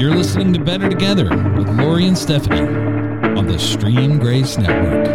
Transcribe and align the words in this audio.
You're 0.00 0.16
listening 0.16 0.54
to 0.54 0.60
Better 0.60 0.88
Together 0.88 1.24
with 1.54 1.68
Lori 1.78 2.06
and 2.06 2.16
Stephanie 2.16 2.62
on 3.38 3.46
the 3.46 3.58
Stream 3.58 4.18
Grace 4.18 4.56
Network. 4.56 5.12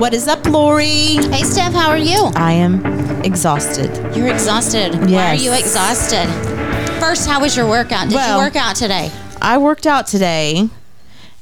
What 0.00 0.12
is 0.12 0.26
up, 0.26 0.44
Lori? 0.46 1.18
Hey, 1.30 1.44
Steph, 1.44 1.72
how 1.72 1.88
are 1.88 1.96
you? 1.96 2.32
I 2.34 2.50
am 2.54 2.84
exhausted. 3.24 3.94
You're 4.16 4.26
exhausted. 4.26 4.92
Why 5.08 5.28
are 5.30 5.34
you 5.36 5.52
exhausted? 5.52 6.26
First, 6.98 7.28
how 7.28 7.40
was 7.40 7.56
your 7.56 7.68
workout? 7.68 8.08
Did 8.08 8.16
Well- 8.16 8.38
you 8.38 8.44
work 8.44 8.56
out 8.56 8.74
today? 8.74 9.12
I 9.40 9.56
worked 9.58 9.86
out 9.86 10.08
today 10.08 10.68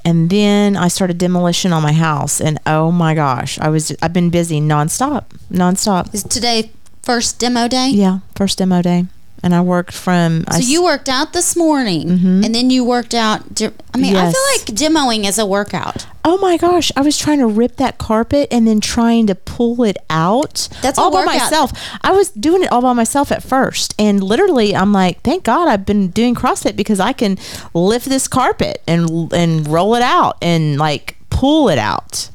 and 0.04 0.28
then 0.28 0.76
I 0.76 0.88
started 0.88 1.16
demolition 1.16 1.72
on 1.72 1.82
my 1.82 1.92
house 1.94 2.42
and 2.42 2.58
oh 2.66 2.92
my 2.92 3.14
gosh, 3.14 3.58
I 3.58 3.70
was 3.70 3.90
I've 4.02 4.12
been 4.12 4.28
busy 4.28 4.60
nonstop. 4.60 5.24
Nonstop. 5.50 6.12
Is 6.12 6.24
today 6.24 6.72
first 7.02 7.38
demo 7.38 7.68
day? 7.68 7.88
Yeah, 7.88 8.18
first 8.34 8.58
demo 8.58 8.82
day. 8.82 9.06
And 9.42 9.54
I 9.54 9.60
worked 9.60 9.92
from 9.92 10.44
So 10.50 10.58
s- 10.58 10.68
you 10.68 10.82
worked 10.82 11.08
out 11.08 11.32
this 11.32 11.54
morning, 11.56 12.08
mm-hmm. 12.08 12.44
and 12.44 12.54
then 12.54 12.70
you 12.70 12.84
worked 12.84 13.14
out. 13.14 13.42
I 13.94 13.98
mean, 13.98 14.16
I 14.16 14.32
feel 14.32 14.42
like 14.54 14.66
demoing 14.76 15.26
is 15.26 15.38
a 15.38 15.46
workout. 15.46 16.06
Oh 16.24 16.38
my 16.38 16.56
gosh, 16.56 16.90
I 16.96 17.02
was 17.02 17.16
trying 17.16 17.38
to 17.38 17.46
rip 17.46 17.76
that 17.76 17.98
carpet 17.98 18.48
and 18.50 18.66
then 18.66 18.80
trying 18.80 19.28
to 19.28 19.36
pull 19.36 19.84
it 19.84 19.96
out. 20.10 20.68
That's 20.82 20.98
all 20.98 21.12
by 21.12 21.24
myself. 21.24 21.70
I 22.02 22.10
was 22.10 22.30
doing 22.30 22.64
it 22.64 22.72
all 22.72 22.82
by 22.82 22.94
myself 22.94 23.30
at 23.30 23.44
first. 23.44 23.94
And 23.96 24.24
literally 24.24 24.74
I'm 24.74 24.92
like, 24.92 25.22
thank 25.22 25.44
God 25.44 25.68
I've 25.68 25.86
been 25.86 26.08
doing 26.08 26.34
CrossFit 26.34 26.74
because 26.74 26.98
I 26.98 27.12
can 27.12 27.38
lift 27.74 28.08
this 28.08 28.26
carpet 28.26 28.82
and 28.88 29.32
and 29.32 29.68
roll 29.68 29.94
it 29.94 30.02
out 30.02 30.36
and 30.42 30.78
like 30.78 31.16
pull 31.30 31.68
it 31.68 31.78
out. 31.78 32.28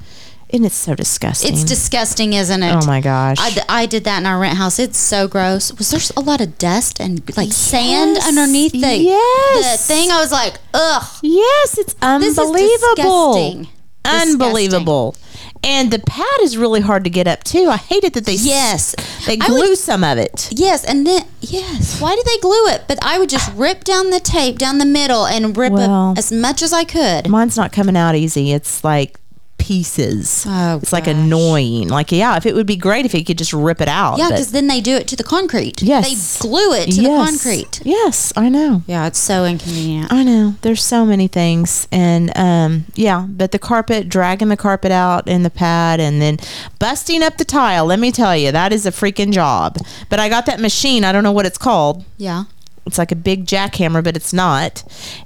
And 0.54 0.66
it's 0.66 0.76
so 0.76 0.96
disgusting. 0.96 1.54
It's 1.54 1.64
disgusting, 1.64 2.34
isn't 2.34 2.62
it? 2.62 2.74
Oh 2.76 2.86
my 2.86 3.00
gosh. 3.00 3.38
I, 3.40 3.52
d- 3.52 3.62
I 3.70 3.86
did 3.86 4.04
that 4.04 4.20
in 4.20 4.26
our 4.26 4.38
rent 4.40 4.58
house. 4.58 4.80
It's 4.80 4.98
so 4.98 5.28
gross. 5.28 5.72
Was 5.78 5.92
there 5.92 6.02
a 6.18 6.20
lot 6.26 6.42
of 6.42 6.58
dust 6.58 7.00
and 7.00 7.22
like 7.38 7.54
sand 7.54 8.18
underneath 8.18 8.74
the 8.74 8.98
Yes. 8.98 9.88
the 9.88 9.94
thing? 9.94 10.12
I 10.12 10.20
was 10.20 10.32
like, 10.34 10.56
ugh. 10.74 11.04
Yes, 11.22 11.78
it's 11.78 11.94
This 11.94 12.24
is 12.34 12.38
unbelievable. 12.40 13.34
disgusting. 13.34 13.68
Unbelievable. 14.04 15.16
And 15.64 15.92
the 15.92 16.00
pad 16.00 16.26
is 16.42 16.58
really 16.58 16.82
hard 16.82 17.04
to 17.04 17.10
get 17.10 17.28
up 17.28 17.44
too. 17.44 17.68
I 17.70 17.78
hate 17.78 18.04
it 18.04 18.14
that 18.14 18.26
they 18.26 18.34
Yes. 18.34 18.96
they 19.28 19.38
glue 19.38 19.70
would- 19.70 19.78
some 19.78 20.04
of 20.04 20.18
it. 20.18 20.50
Yes, 20.52 20.84
and 20.84 21.06
then 21.06 21.24
yes. 21.40 22.02
Why 22.02 22.16
do 22.16 22.24
they 22.26 22.38
glue 22.40 22.68
it? 22.68 22.86
But 22.88 22.98
I 23.04 23.20
would 23.20 23.30
just 23.30 23.52
rip 23.56 23.84
down 23.84 24.10
the 24.10 24.20
tape 24.20 24.58
down 24.58 24.80
the 24.80 24.86
middle 24.86 25.26
and 25.28 25.56
rip 25.56 25.74
Well, 25.74 26.16
as 26.18 26.32
much 26.32 26.62
as 26.64 26.74
I 26.74 26.84
could. 26.84 27.30
Mine's 27.30 27.56
not 27.56 27.72
coming 27.72 27.96
out 27.96 28.16
easy. 28.16 28.52
It's 28.54 28.84
like 28.84 29.20
pieces. 29.62 30.44
Oh, 30.48 30.80
it's 30.82 30.92
like 30.92 31.06
annoying. 31.06 31.88
Like 31.88 32.12
yeah, 32.12 32.36
if 32.36 32.48
it 32.48 32.56
would 32.56 32.66
be 32.66 32.76
great 32.76 33.06
if 33.06 33.14
you 33.14 33.24
could 33.24 33.38
just 33.38 33.54
rip 33.54 33.80
it 33.80 33.88
out. 33.88 34.18
Yeah, 34.18 34.30
because 34.30 34.52
then 34.52 34.68
they 34.68 34.82
do 34.82 34.96
it 34.96 35.08
to 35.10 35.16
the 35.16 35.24
concrete. 35.24 35.84
Yes. 35.84 36.40
they 36.40 36.48
glue 36.48 36.74
it 36.74 36.86
to 36.92 37.02
yes. 37.02 37.04
the 37.04 37.32
concrete. 37.32 37.82
Yes, 37.86 38.34
I 38.36 38.50
know. 38.50 38.82
Yeah, 38.88 39.06
it's 39.06 39.20
so 39.20 39.46
inconvenient. 39.46 40.12
I 40.12 40.24
know. 40.24 40.56
There's 40.64 40.84
so 40.84 41.06
many 41.06 41.28
things. 41.28 41.88
And 41.92 42.36
um 42.36 42.86
yeah, 42.96 43.28
but 43.30 43.52
the 43.52 43.60
carpet, 43.60 44.10
dragging 44.10 44.50
the 44.50 44.58
carpet 44.58 44.92
out 44.92 45.28
in 45.28 45.44
the 45.44 45.52
pad 45.52 46.00
and 46.00 46.22
then 46.22 46.38
busting 46.80 47.22
up 47.22 47.38
the 47.38 47.46
tile, 47.46 47.86
let 47.86 48.00
me 48.00 48.12
tell 48.12 48.36
you, 48.36 48.52
that 48.52 48.74
is 48.74 48.86
a 48.88 48.92
freaking 48.92 49.32
job. 49.32 49.78
But 50.10 50.20
I 50.20 50.28
got 50.28 50.48
that 50.48 50.60
machine, 50.60 51.04
I 51.04 51.12
don't 51.12 51.24
know 51.24 51.32
what 51.32 51.46
it's 51.46 51.60
called. 51.60 52.04
Yeah. 52.18 52.46
It's 52.86 52.98
like 52.98 53.12
a 53.12 53.16
big 53.16 53.46
jackhammer, 53.46 54.04
but 54.04 54.16
it's 54.16 54.34
not. 54.34 54.84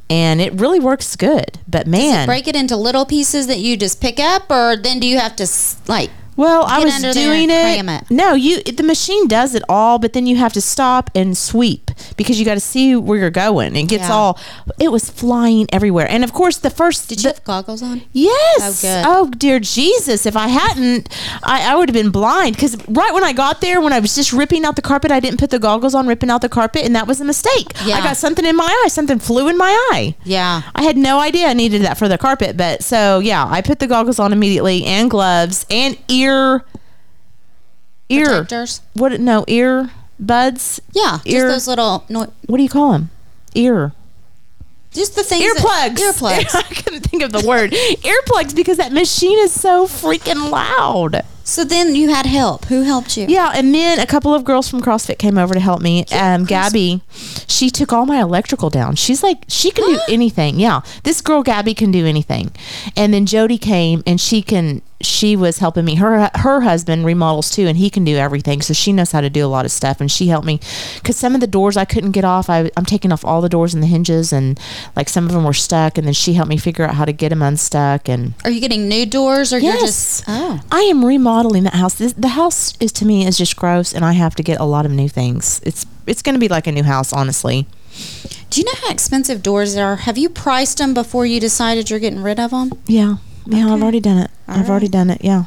And 0.09 0.42
it 0.42 0.53
really 0.53 0.80
works 0.80 1.16
good. 1.16 1.59
But 1.67 1.88
man, 1.88 2.28
break 2.28 2.47
it 2.47 2.56
into 2.56 2.75
little 2.75 3.06
pieces 3.06 3.47
that 3.47 3.59
you 3.59 3.78
just 3.78 4.02
pick 4.02 4.20
up, 4.20 4.50
or 4.50 4.75
then 4.75 5.00
do 5.00 5.08
you 5.08 5.17
have 5.20 5.36
to 5.38 5.47
like? 5.88 6.12
Well, 6.36 6.64
I 6.67 6.83
was 6.83 7.02
doing 7.14 7.50
it. 7.50 7.86
it. 7.86 8.11
No, 8.11 8.33
you 8.33 8.61
the 8.64 8.83
machine 8.83 9.28
does 9.28 9.55
it 9.55 9.64
all, 9.69 10.00
but 10.00 10.14
then 10.14 10.25
you 10.28 10.36
have 10.36 10.53
to 10.53 10.61
stop 10.61 11.09
and 11.16 11.38
sweep 11.38 11.91
because 12.17 12.38
you 12.39 12.45
got 12.45 12.55
to 12.55 12.59
see 12.59 12.95
where 12.95 13.17
you're 13.17 13.30
going. 13.30 13.75
It 13.75 13.83
gets 13.88 14.03
Yeah. 14.09 14.14
all. 14.14 14.39
It 14.80 14.91
was 14.91 15.09
flying 15.09 15.67
everywhere, 15.72 16.08
and 16.09 16.23
of 16.23 16.33
course 16.33 16.58
the 16.58 16.69
first. 16.69 17.08
Did 17.09 17.19
the- 17.19 17.23
you 17.23 17.30
have 17.30 17.44
goggles 17.44 17.81
on? 17.81 18.02
Yes. 18.11 18.59
Oh, 18.61 18.75
good. 18.81 19.06
Oh, 19.08 19.30
dear 19.38 19.59
Jesus! 19.59 20.25
If 20.25 20.35
I 20.35 20.47
hadn't, 20.47 21.07
I, 21.44 21.72
I 21.72 21.75
would 21.75 21.90
have 21.90 21.94
been 21.94 22.12
blind. 22.12 22.56
Because 22.56 22.75
right 22.88 23.13
when 23.13 23.24
I 23.24 23.31
got 23.34 23.62
there, 23.62 23.79
when 23.81 23.94
I 23.94 24.00
was 24.00 24.13
just 24.16 24.34
ripping 24.34 24.66
out 24.66 24.75
the 24.75 24.81
carpet, 24.81 25.12
I 25.12 25.19
didn't 25.19 25.40
put 25.40 25.51
the 25.51 25.59
goggles 25.59 25.95
on, 25.95 26.06
ripping 26.07 26.29
out 26.29 26.41
the 26.41 26.50
carpet, 26.50 26.84
and 26.84 26.95
that 26.95 27.07
was 27.07 27.22
a 27.22 27.25
mistake. 27.25 27.72
Yeah. 27.85 27.95
I 27.97 28.01
got 28.01 28.18
something 28.18 28.45
in 28.45 28.56
my 28.56 28.66
eye. 28.84 28.88
Something 28.90 29.19
flew 29.19 29.47
in 29.47 29.57
my 29.57 29.72
eye. 29.94 30.16
Yeah. 30.25 30.63
I 30.75 30.81
had 30.84 30.97
no 30.97 31.19
idea 31.19 31.47
I 31.47 31.53
needed 31.53 31.81
that 31.84 31.97
for 31.97 32.07
the 32.07 32.18
carpet, 32.18 32.57
but 32.57 32.84
so 32.84 33.19
yeah, 33.19 33.45
I 33.47 33.62
put 33.62 33.79
the 33.79 33.88
goggles 33.88 34.19
on 34.19 34.34
immediately 34.34 34.84
and 34.85 35.09
gloves 35.09 35.66
and 35.69 35.97
ear 36.09 36.25
ear 36.25 36.66
ear 38.09 38.25
Protectors? 38.25 38.81
what 38.94 39.19
no 39.19 39.44
ear 39.47 39.91
buds 40.19 40.80
Yeah, 40.94 41.18
just 41.24 41.28
Ear- 41.28 41.50
those 41.50 41.68
little 41.68 42.03
no, 42.09 42.31
what 42.47 42.58
do 42.58 42.63
you 42.63 42.69
call 42.69 42.91
them 42.91 43.09
ear 43.53 43.94
just 44.91 45.16
the 45.16 45.24
things. 45.24 45.44
earplugs 45.44 45.96
That, 45.96 46.16
earplugs. 46.16 46.56
I 46.56 46.62
couldn't 46.81 47.02
think 47.02 47.22
of 47.24 47.31
the 47.34 47.46
word 47.46 47.72
earplugs 47.72 48.56
because 48.56 48.78
that 48.78 48.94
machine 48.94 49.38
is 49.40 49.52
so 49.52 49.88
freaking 49.88 50.50
loud 50.52 51.22
so 51.47 51.63
then 51.63 51.94
you 51.94 52.09
had 52.09 52.25
help. 52.25 52.66
Who 52.66 52.81
helped 52.81 53.18
you? 53.18 53.25
yeah 53.28 53.52
and 53.53 53.74
then 53.75 54.00
a 54.00 54.06
couple 54.07 54.34
of 54.34 54.44
girls 54.46 54.69
from 54.69 54.81
CrossFit 54.81 55.18
came 55.19 55.38
over 55.38 55.53
to 55.53 55.59
help 55.59 55.81
me 55.81 56.06
um 56.13 56.46
Gabby 56.46 57.02
she 57.47 57.69
took 57.69 57.92
all 57.92 58.06
my 58.06 58.22
electrical 58.22 58.69
down 58.69 58.96
she's 58.96 59.22
like 59.22 59.44
she 59.50 59.69
can 59.72 59.86
do 59.86 60.00
anything 60.09 60.59
yeah 60.59 60.81
this 61.03 61.19
girl 61.22 61.44
Gabby 61.44 61.74
can 61.74 61.92
do 61.92 62.06
anything 62.06 62.52
and 62.96 63.13
then 63.13 63.25
Jody 63.25 63.57
came 63.57 64.02
and 64.07 64.19
she 64.22 64.42
can 64.42 64.81
she 65.01 65.35
was 65.35 65.57
helping 65.57 65.83
me 65.83 65.95
her 65.95 66.31
her 66.35 66.61
husband 66.61 67.06
remodels 67.06 67.51
too 67.51 67.67
and 67.67 67.78
he 67.78 67.89
can 67.89 68.06
do 68.06 68.16
everything 68.16 68.61
so 68.61 68.73
she 68.73 68.94
knows 68.94 69.11
how 69.11 69.19
to 69.19 69.29
do 69.29 69.45
a 69.45 69.47
lot 69.47 69.66
of 69.66 69.72
stuff 69.72 70.00
and 70.00 70.09
she 70.09 70.28
helped 70.28 70.45
me 70.47 70.57
because 70.95 71.17
some 71.17 71.35
of 71.35 71.41
the 71.41 71.47
doors 71.47 71.75
I 71.75 71.83
couldn't 71.83 72.11
get 72.11 72.23
off 72.23 72.50
I, 72.50 72.72
I'm 72.78 72.85
taking 72.85 73.11
off 73.11 73.25
all 73.25 73.41
the 73.41 73.50
doors 73.50 73.73
and 73.73 73.83
the 73.83 73.88
hinges 73.88 74.31
and 74.31 74.57
like 74.95 75.09
some 75.09 75.25
of 75.25 75.33
them 75.33 75.44
were 75.44 75.53
stuck 75.53 75.97
and 75.97 76.07
then 76.07 76.13
she 76.13 76.33
helped 76.33 76.50
me 76.50 76.56
figure 76.57 76.85
out 76.85 76.95
how 76.95 77.03
to 77.03 77.11
get 77.11 77.29
them 77.29 77.41
unstuck 77.41 78.07
and 78.07 78.33
Are 78.45 78.50
you 78.51 78.61
getting 78.61 78.88
new 78.88 79.06
doors, 79.06 79.51
or 79.51 79.59
you're 79.59 79.73
Yes. 79.73 79.81
just? 79.81 80.23
Oh, 80.28 80.61
I 80.72 80.81
am 80.83 81.03
remodeling 81.03 81.63
that 81.63 81.73
house. 81.73 81.95
This, 81.95 82.13
the 82.13 82.29
house 82.29 82.73
is 82.79 82.91
to 82.94 83.06
me 83.06 83.25
is 83.27 83.38
just 83.38 83.56
gross, 83.57 83.94
and 83.94 84.06
I 84.06 84.13
have 84.13 84.33
to 84.35 84.44
get 84.44 84.59
a 84.59 84.63
lot 84.66 84.85
of 84.85 84.91
new 84.91 85.09
things. 85.09 85.59
It's 85.63 85.85
it's 86.07 86.22
going 86.22 86.35
to 86.35 86.39
be 86.39 86.47
like 86.47 86.67
a 86.67 86.72
new 86.72 86.83
house, 86.83 87.12
honestly. 87.12 87.67
do 88.50 88.62
you 88.62 88.66
know 88.66 88.79
how 88.81 88.91
expensive 88.91 89.44
doors 89.44 89.75
are? 89.75 89.97
Have 89.97 90.17
you 90.17 90.29
priced 90.29 90.77
them 90.77 90.94
before 90.94 91.25
you 91.25 91.39
decided 91.39 91.89
you're 91.89 92.00
getting 92.00 92.23
rid 92.23 92.39
of 92.39 92.51
them? 92.51 92.72
Yeah, 92.88 93.17
yeah, 93.47 93.73
I've 93.73 93.81
already 93.81 94.00
done 94.00 94.17
it. 94.17 94.31
All 94.47 94.56
I've 94.57 94.69
already 94.69 94.88
done 94.88 95.09
it. 95.09 95.23
Yeah, 95.23 95.45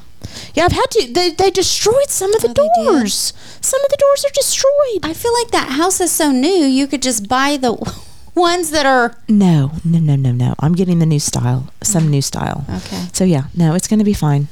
yeah. 0.55 0.65
I've 0.67 0.73
had 0.73 0.91
to. 0.93 1.13
They 1.13 1.31
they 1.31 1.51
destroyed 1.51 2.09
some 2.11 2.33
of 2.35 2.43
the 2.43 2.55
Oh, 2.59 2.85
doors. 2.85 3.33
Some 3.61 3.81
of 3.85 3.91
the 3.91 3.97
doors 3.99 4.25
are 4.25 4.33
destroyed. 4.35 5.01
I 5.03 5.13
feel 5.15 5.33
like 5.35 5.51
that 5.51 5.71
house 5.73 6.01
is 6.01 6.11
so 6.13 6.31
new. 6.31 6.65
You 6.67 6.87
could 6.87 7.03
just 7.03 7.29
buy 7.29 7.57
the 7.57 7.73
ones 8.35 8.71
that 8.71 8.87
are 8.87 9.17
no, 9.29 9.73
no, 9.85 9.99
no, 9.99 10.17
no, 10.17 10.33
no. 10.33 10.55
I'm 10.61 10.75
getting 10.75 10.99
the 10.99 11.07
new 11.07 11.21
style. 11.21 11.71
Some 11.83 12.09
new 12.11 12.23
style. 12.23 12.65
okay. 12.69 13.07
So 13.13 13.25
yeah, 13.25 13.45
no, 13.55 13.75
it's 13.75 13.89
going 13.89 13.99
to 14.01 14.05
be 14.05 14.15
fine. 14.15 14.49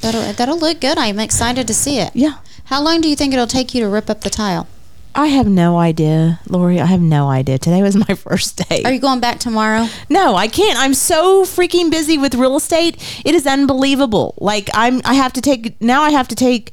That'll 0.00 0.32
that'll 0.32 0.58
look 0.58 0.80
good. 0.80 0.98
I'm 0.98 1.18
excited 1.20 1.66
to 1.66 1.74
see 1.74 1.98
it. 1.98 2.10
Yeah. 2.14 2.38
How 2.64 2.82
long 2.82 3.00
do 3.00 3.08
you 3.08 3.16
think 3.16 3.32
it'll 3.32 3.46
take 3.46 3.74
you 3.74 3.80
to 3.82 3.88
rip 3.88 4.08
up 4.08 4.20
the 4.22 4.30
tile? 4.30 4.66
I 5.14 5.26
have 5.26 5.48
no 5.48 5.78
idea, 5.78 6.40
Lori. 6.48 6.80
I 6.80 6.86
have 6.86 7.00
no 7.00 7.28
idea. 7.28 7.58
Today 7.58 7.82
was 7.82 7.96
my 8.08 8.14
first 8.14 8.68
day. 8.68 8.82
Are 8.84 8.92
you 8.92 9.00
going 9.00 9.20
back 9.20 9.38
tomorrow? 9.38 9.86
No, 10.08 10.36
I 10.36 10.48
can't. 10.48 10.78
I'm 10.78 10.94
so 10.94 11.44
freaking 11.44 11.90
busy 11.90 12.16
with 12.18 12.34
real 12.34 12.56
estate. 12.56 12.96
It 13.24 13.34
is 13.34 13.46
unbelievable. 13.46 14.34
Like 14.38 14.70
I'm 14.74 15.00
I 15.04 15.14
have 15.14 15.32
to 15.34 15.40
take 15.40 15.80
now 15.80 16.02
I 16.02 16.10
have 16.10 16.28
to 16.28 16.34
take 16.34 16.72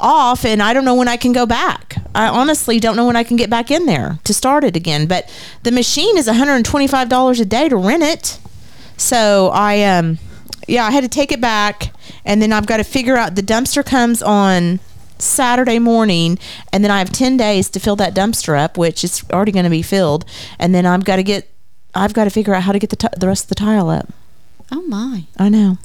off 0.00 0.44
and 0.44 0.62
I 0.62 0.72
don't 0.72 0.84
know 0.84 0.94
when 0.94 1.08
I 1.08 1.16
can 1.16 1.32
go 1.32 1.46
back. 1.46 1.96
I 2.14 2.28
honestly 2.28 2.80
don't 2.80 2.96
know 2.96 3.06
when 3.06 3.16
I 3.16 3.24
can 3.24 3.36
get 3.36 3.50
back 3.50 3.70
in 3.70 3.86
there 3.86 4.18
to 4.24 4.34
start 4.34 4.64
it 4.64 4.76
again. 4.76 5.06
But 5.06 5.30
the 5.62 5.70
machine 5.72 6.18
is 6.18 6.26
$125 6.26 7.40
a 7.40 7.44
day 7.44 7.68
to 7.68 7.76
rent 7.76 8.02
it. 8.02 8.38
So 8.96 9.50
I 9.52 9.82
um 9.84 10.18
yeah, 10.66 10.84
I 10.86 10.90
had 10.90 11.02
to 11.02 11.08
take 11.08 11.32
it 11.32 11.40
back 11.40 11.92
and 12.24 12.40
then 12.40 12.52
I've 12.52 12.66
got 12.66 12.78
to 12.78 12.84
figure 12.84 13.16
out 13.16 13.34
the 13.34 13.42
dumpster 13.42 13.84
comes 13.84 14.22
on 14.22 14.80
Saturday 15.18 15.78
morning, 15.78 16.38
and 16.72 16.82
then 16.84 16.90
I 16.90 16.98
have 16.98 17.10
ten 17.12 17.36
days 17.36 17.70
to 17.70 17.80
fill 17.80 17.96
that 17.96 18.14
dumpster 18.14 18.58
up, 18.58 18.76
which 18.76 19.04
is 19.04 19.24
already 19.32 19.52
going 19.52 19.64
to 19.64 19.70
be 19.70 19.82
filled, 19.82 20.24
and 20.58 20.74
then 20.74 20.86
I've 20.86 21.04
got 21.04 21.16
to 21.16 21.22
get, 21.22 21.50
I've 21.94 22.14
got 22.14 22.24
to 22.24 22.30
figure 22.30 22.54
out 22.54 22.64
how 22.64 22.72
to 22.72 22.78
get 22.78 22.90
the 22.90 22.96
t- 22.96 23.08
the 23.16 23.28
rest 23.28 23.44
of 23.44 23.48
the 23.48 23.54
tile 23.54 23.88
up. 23.88 24.12
Oh 24.72 24.82
my! 24.82 25.24
I 25.38 25.48
know. 25.48 25.78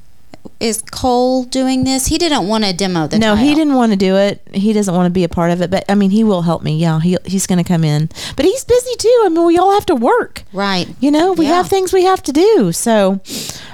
Is 0.59 0.81
Cole 0.91 1.43
doing 1.45 1.85
this? 1.85 2.07
He 2.07 2.17
didn't 2.17 2.47
want 2.47 2.65
to 2.65 2.73
demo 2.73 3.07
the. 3.07 3.17
no, 3.17 3.35
he 3.35 3.55
didn't 3.55 3.75
want 3.75 3.93
to 3.93 3.97
do 3.97 4.17
it. 4.17 4.41
He 4.53 4.73
doesn't 4.73 4.93
want 4.93 5.05
to 5.05 5.09
be 5.09 5.23
a 5.23 5.29
part 5.29 5.51
of 5.51 5.61
it, 5.61 5.71
but 5.71 5.85
I 5.87 5.95
mean, 5.95 6.09
he 6.11 6.23
will 6.25 6.41
help 6.41 6.63
me. 6.63 6.77
Yeah, 6.77 6.99
he 6.99 7.17
he's 7.25 7.47
going 7.47 7.63
to 7.63 7.67
come 7.67 7.85
in, 7.85 8.09
but 8.35 8.43
he's 8.45 8.65
busy 8.65 8.95
too. 8.97 9.21
I 9.25 9.29
mean, 9.29 9.45
we 9.45 9.57
all 9.57 9.71
have 9.73 9.85
to 9.85 9.95
work. 9.95 10.43
Right. 10.51 10.87
You 10.99 11.11
know, 11.11 11.31
we 11.31 11.45
Yeah. 11.45 11.55
have 11.55 11.67
things 11.69 11.93
we 11.93 12.03
have 12.03 12.21
to 12.23 12.33
do. 12.33 12.73
So 12.73 13.21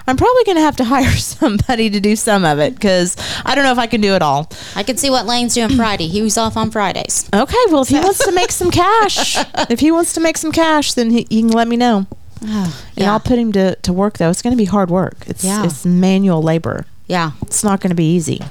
I'm 0.07 0.15
probably 0.15 0.43
going 0.43 0.57
to 0.57 0.61
have 0.61 0.75
to 0.75 0.83
hire 0.95 1.09
somebody 1.11 1.89
to 1.89 1.99
do 1.99 2.15
some 2.15 2.45
of 2.45 2.59
it 2.59 2.75
because 2.75 3.15
I 3.43 3.55
don't 3.55 3.63
know 3.63 3.71
if 3.71 3.79
I 3.79 3.87
can 3.87 4.01
do 4.01 4.13
it 4.13 4.21
all. 4.21 4.51
I 4.75 4.83
can 4.83 4.97
see 4.97 5.09
what 5.09 5.25
Lane's 5.25 5.55
doing 5.55 5.69
Friday. 5.75 6.05
He 6.07 6.21
was 6.21 6.37
off 6.37 6.55
on 6.55 6.69
Fridays. 6.69 7.27
Okay, 7.33 7.57
well, 7.71 7.81
if 7.81 7.87
he 7.87 7.99
wants 7.99 8.23
to 8.25 8.31
make 8.31 8.51
some 8.51 8.69
cash, 8.69 9.37
if 9.71 9.79
he 9.79 9.89
wants 9.91 10.13
to 10.13 10.19
make 10.19 10.37
some 10.37 10.51
cash, 10.51 10.93
then 10.93 11.09
he, 11.09 11.25
he 11.31 11.41
can 11.41 11.49
let 11.51 11.67
me 11.67 11.77
know. 11.77 12.05
Oh, 12.43 12.83
And 12.97 13.07
I'll 13.07 13.19
put 13.19 13.39
him 13.39 13.51
to, 13.53 13.75
to 13.75 13.93
work, 13.93 14.17
though. 14.17 14.29
It's 14.29 14.41
going 14.41 14.51
to 14.53 14.57
be 14.57 14.65
hard 14.65 14.89
work. 14.89 15.17
It's, 15.27 15.43
Yeah. 15.43 15.63
it's 15.65 15.85
manual 15.85 16.41
labor. 16.41 16.85
yeah. 17.07 17.31
It's 17.43 17.63
not 17.63 17.79
going 17.81 17.89
to 17.89 17.95
be 17.95 18.11
easy. 18.15 18.41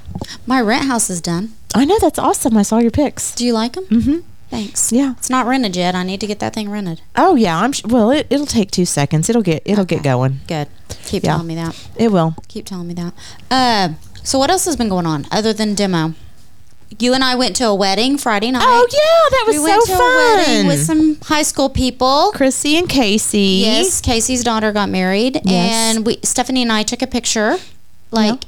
My 0.47 0.61
rent 0.61 0.87
house 0.87 1.11
is 1.11 1.21
done. 1.21 1.53
I 1.75 1.85
know 1.85 1.99
that's 2.01 2.19
awesome. 2.19 2.57
I 2.57 2.63
saw 2.63 2.79
your 2.79 2.91
pics. 2.91 3.35
Do 3.35 3.45
you 3.45 3.53
like 3.53 3.73
them? 3.75 3.85
Mm-hmm. 3.87 4.19
Thanks. 4.51 4.93
Yeah. 4.93 5.13
It's 5.19 5.29
not 5.31 5.47
rented 5.47 5.75
yet. 5.75 5.95
I 5.97 6.05
need 6.05 6.21
to 6.21 6.27
get 6.29 6.39
that 6.39 6.55
thing 6.55 6.71
rented. 6.71 7.01
Oh 7.17 7.35
yeah, 7.35 7.59
I'm. 7.59 7.73
Sh- 7.73 7.85
well, 7.85 8.11
it, 8.13 8.29
it'll 8.31 8.47
take 8.47 8.71
two 8.71 8.85
seconds. 8.85 9.29
It'll 9.29 9.43
get. 9.43 9.63
It'll 9.65 9.85
get 9.85 10.05
going. 10.05 10.41
Good. 10.47 10.69
Keep 11.07 11.25
Yeah. 11.25 11.33
telling 11.33 11.49
me 11.49 11.57
that. 11.57 11.89
It 11.97 12.13
will. 12.13 12.37
Keep 12.47 12.67
telling 12.67 12.87
me 12.87 12.95
that. 12.95 13.13
Uh, 13.51 13.89
so 14.23 14.39
what 14.39 14.51
else 14.51 14.65
has 14.67 14.77
been 14.77 14.89
going 14.89 15.07
on 15.07 15.27
other 15.33 15.53
than 15.53 15.75
demo? 15.75 16.15
You 16.99 17.15
and 17.15 17.25
I 17.25 17.35
went 17.35 17.57
to 17.57 17.65
a 17.67 17.75
wedding 17.75 18.19
Friday 18.19 18.51
night. 18.51 18.63
Oh 18.65 18.87
yeah, 18.91 19.31
that 19.39 19.45
was 19.47 19.57
we 19.57 19.63
went 19.63 19.83
so 19.83 19.93
to 19.93 19.99
fun. 19.99 20.11
a 20.11 20.37
wedding 20.37 20.67
with 20.67 20.81
some 20.85 21.19
high 21.23 21.43
school 21.43 21.69
people. 21.69 22.31
Chrissy 22.35 22.77
and 22.79 22.89
Casey. 22.89 23.63
Yes, 23.65 24.01
Casey's 24.01 24.45
daughter 24.45 24.73
got 24.73 24.89
married, 24.89 25.41
Yes. 25.45 25.97
and 25.97 26.07
we 26.07 26.19
Stephanie 26.23 26.63
and 26.63 26.73
I 26.73 26.83
took 26.83 27.03
a 27.03 27.07
picture. 27.07 27.57
Like 28.11 28.43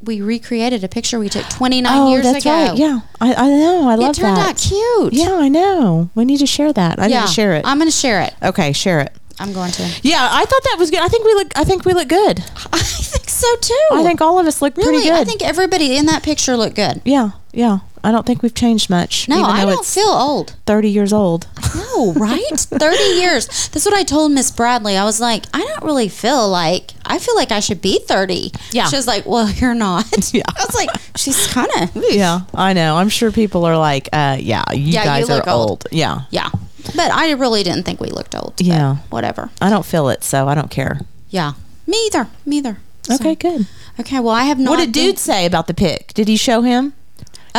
we 0.00 0.20
recreated 0.20 0.84
a 0.84 0.88
picture 0.88 1.18
we 1.18 1.28
took 1.28 1.48
29 1.48 1.92
Oh, 1.92 2.10
years 2.12 2.22
that's 2.22 2.44
ago. 2.44 2.50
right. 2.52 2.76
Yeah, 2.78 3.00
I, 3.20 3.34
I 3.34 3.48
know. 3.48 3.88
I 3.88 3.96
love 3.96 4.14
that. 4.14 4.18
it 4.18 4.20
turned 4.20 4.38
out 4.38 4.56
cute. 4.56 5.12
Yeah, 5.12 5.34
I 5.34 5.48
know. 5.48 6.10
We 6.14 6.24
need 6.24 6.38
to 6.38 6.46
share 6.46 6.72
that. 6.72 7.00
I 7.00 7.06
yeah. 7.08 7.20
need 7.22 7.26
to 7.28 7.32
share 7.32 7.54
it. 7.54 7.62
I'm 7.66 7.78
going 7.78 7.90
to 7.90 7.96
share 7.96 8.20
it. 8.22 8.32
okay, 8.42 8.72
share 8.72 9.00
it. 9.00 9.12
I'm 9.40 9.52
going 9.52 9.70
to. 9.72 9.82
Yeah, 10.02 10.28
I 10.30 10.44
thought 10.44 10.62
that 10.64 10.76
was 10.78 10.90
good. 10.90 11.00
I 11.00 11.08
think 11.08 11.24
we 11.24 11.32
look. 11.34 11.52
I 11.56 11.64
think 11.64 11.84
we 11.84 11.94
look 11.94 12.08
good. 12.08 12.38
I 12.72 12.78
think 12.78 13.28
so 13.28 13.46
too. 13.60 13.86
I 13.92 14.02
think 14.04 14.20
all 14.20 14.38
of 14.38 14.46
us 14.46 14.60
look 14.62 14.76
really. 14.76 14.94
pretty 14.94 15.08
good. 15.08 15.18
I 15.20 15.24
think 15.24 15.42
everybody 15.42 15.96
in 15.96 16.06
that 16.06 16.22
picture 16.22 16.56
looked 16.56 16.74
good. 16.76 17.00
Yeah, 17.04 17.30
yeah. 17.52 17.78
I 18.04 18.12
don't 18.12 18.24
think 18.26 18.42
we've 18.42 18.54
changed 18.54 18.88
much. 18.90 19.28
No, 19.28 19.36
even 19.40 19.50
I 19.50 19.60
though 19.64 19.70
don't 19.72 19.78
it's 19.80 19.94
feel 19.94 20.06
old. 20.08 20.54
thirty 20.66 20.88
years 20.90 21.12
old. 21.12 21.46
No, 21.74 22.12
right? 22.14 22.42
30 22.56 22.96
years. 23.20 23.46
That's 23.68 23.84
what 23.84 23.94
I 23.94 24.02
told 24.04 24.32
Miss 24.32 24.50
Bradley. 24.50 24.96
I 24.96 25.04
was 25.04 25.20
like, 25.20 25.44
I 25.52 25.58
don't 25.60 25.82
really 25.84 26.08
feel 26.08 26.48
like, 26.48 26.92
I 27.04 27.18
feel 27.18 27.34
like 27.34 27.50
I 27.52 27.60
should 27.60 27.80
be 27.82 27.98
30. 28.00 28.52
Yeah. 28.72 28.86
She 28.86 28.96
was 28.96 29.06
like, 29.06 29.26
well, 29.26 29.50
you're 29.60 29.74
not. 29.74 30.06
Yeah. 30.32 30.42
I 30.48 30.64
was 30.64 30.74
like, 30.74 30.90
she's 31.16 31.46
kind 31.48 31.68
of. 31.80 31.90
Yeah, 32.10 32.40
I 32.54 32.72
know. 32.72 32.96
I'm 32.96 33.08
sure 33.08 33.32
people 33.32 33.64
are 33.64 33.76
like, 33.78 34.08
uh, 34.12 34.36
"Yeah, 34.40 34.64
you 34.72 34.78
Yeah, 34.92 35.00
you 35.02 35.04
guys 35.26 35.28
look 35.28 35.46
are 35.46 35.50
old. 35.50 35.70
old. 35.70 35.86
Yeah, 35.90 36.22
Yeah. 36.30 36.50
But 36.94 37.10
I 37.12 37.32
really 37.32 37.62
didn't 37.62 37.84
think 37.84 38.00
we 38.00 38.08
looked 38.08 38.34
old. 38.34 38.54
Yeah. 38.60 38.96
Whatever. 39.10 39.50
I 39.60 39.68
don't 39.70 39.84
feel 39.84 40.08
it, 40.08 40.22
so 40.22 40.46
I 40.48 40.54
don't 40.54 40.70
care. 40.70 41.00
Yeah. 41.30 41.52
Me 41.86 41.96
either. 42.06 42.28
Me 42.46 42.58
either. 42.58 42.78
So- 43.02 43.14
Okay, 43.16 43.34
good. 43.34 43.66
Okay. 44.00 44.20
Well, 44.20 44.34
I 44.34 44.44
have 44.44 44.58
not. 44.58 44.70
what 44.70 44.76
did 44.78 44.92
been- 44.92 45.06
dude 45.06 45.18
say 45.18 45.44
about 45.46 45.66
the 45.66 45.74
pic? 45.74 46.12
Did 46.14 46.28
he 46.28 46.36
show 46.36 46.62
him? 46.62 46.92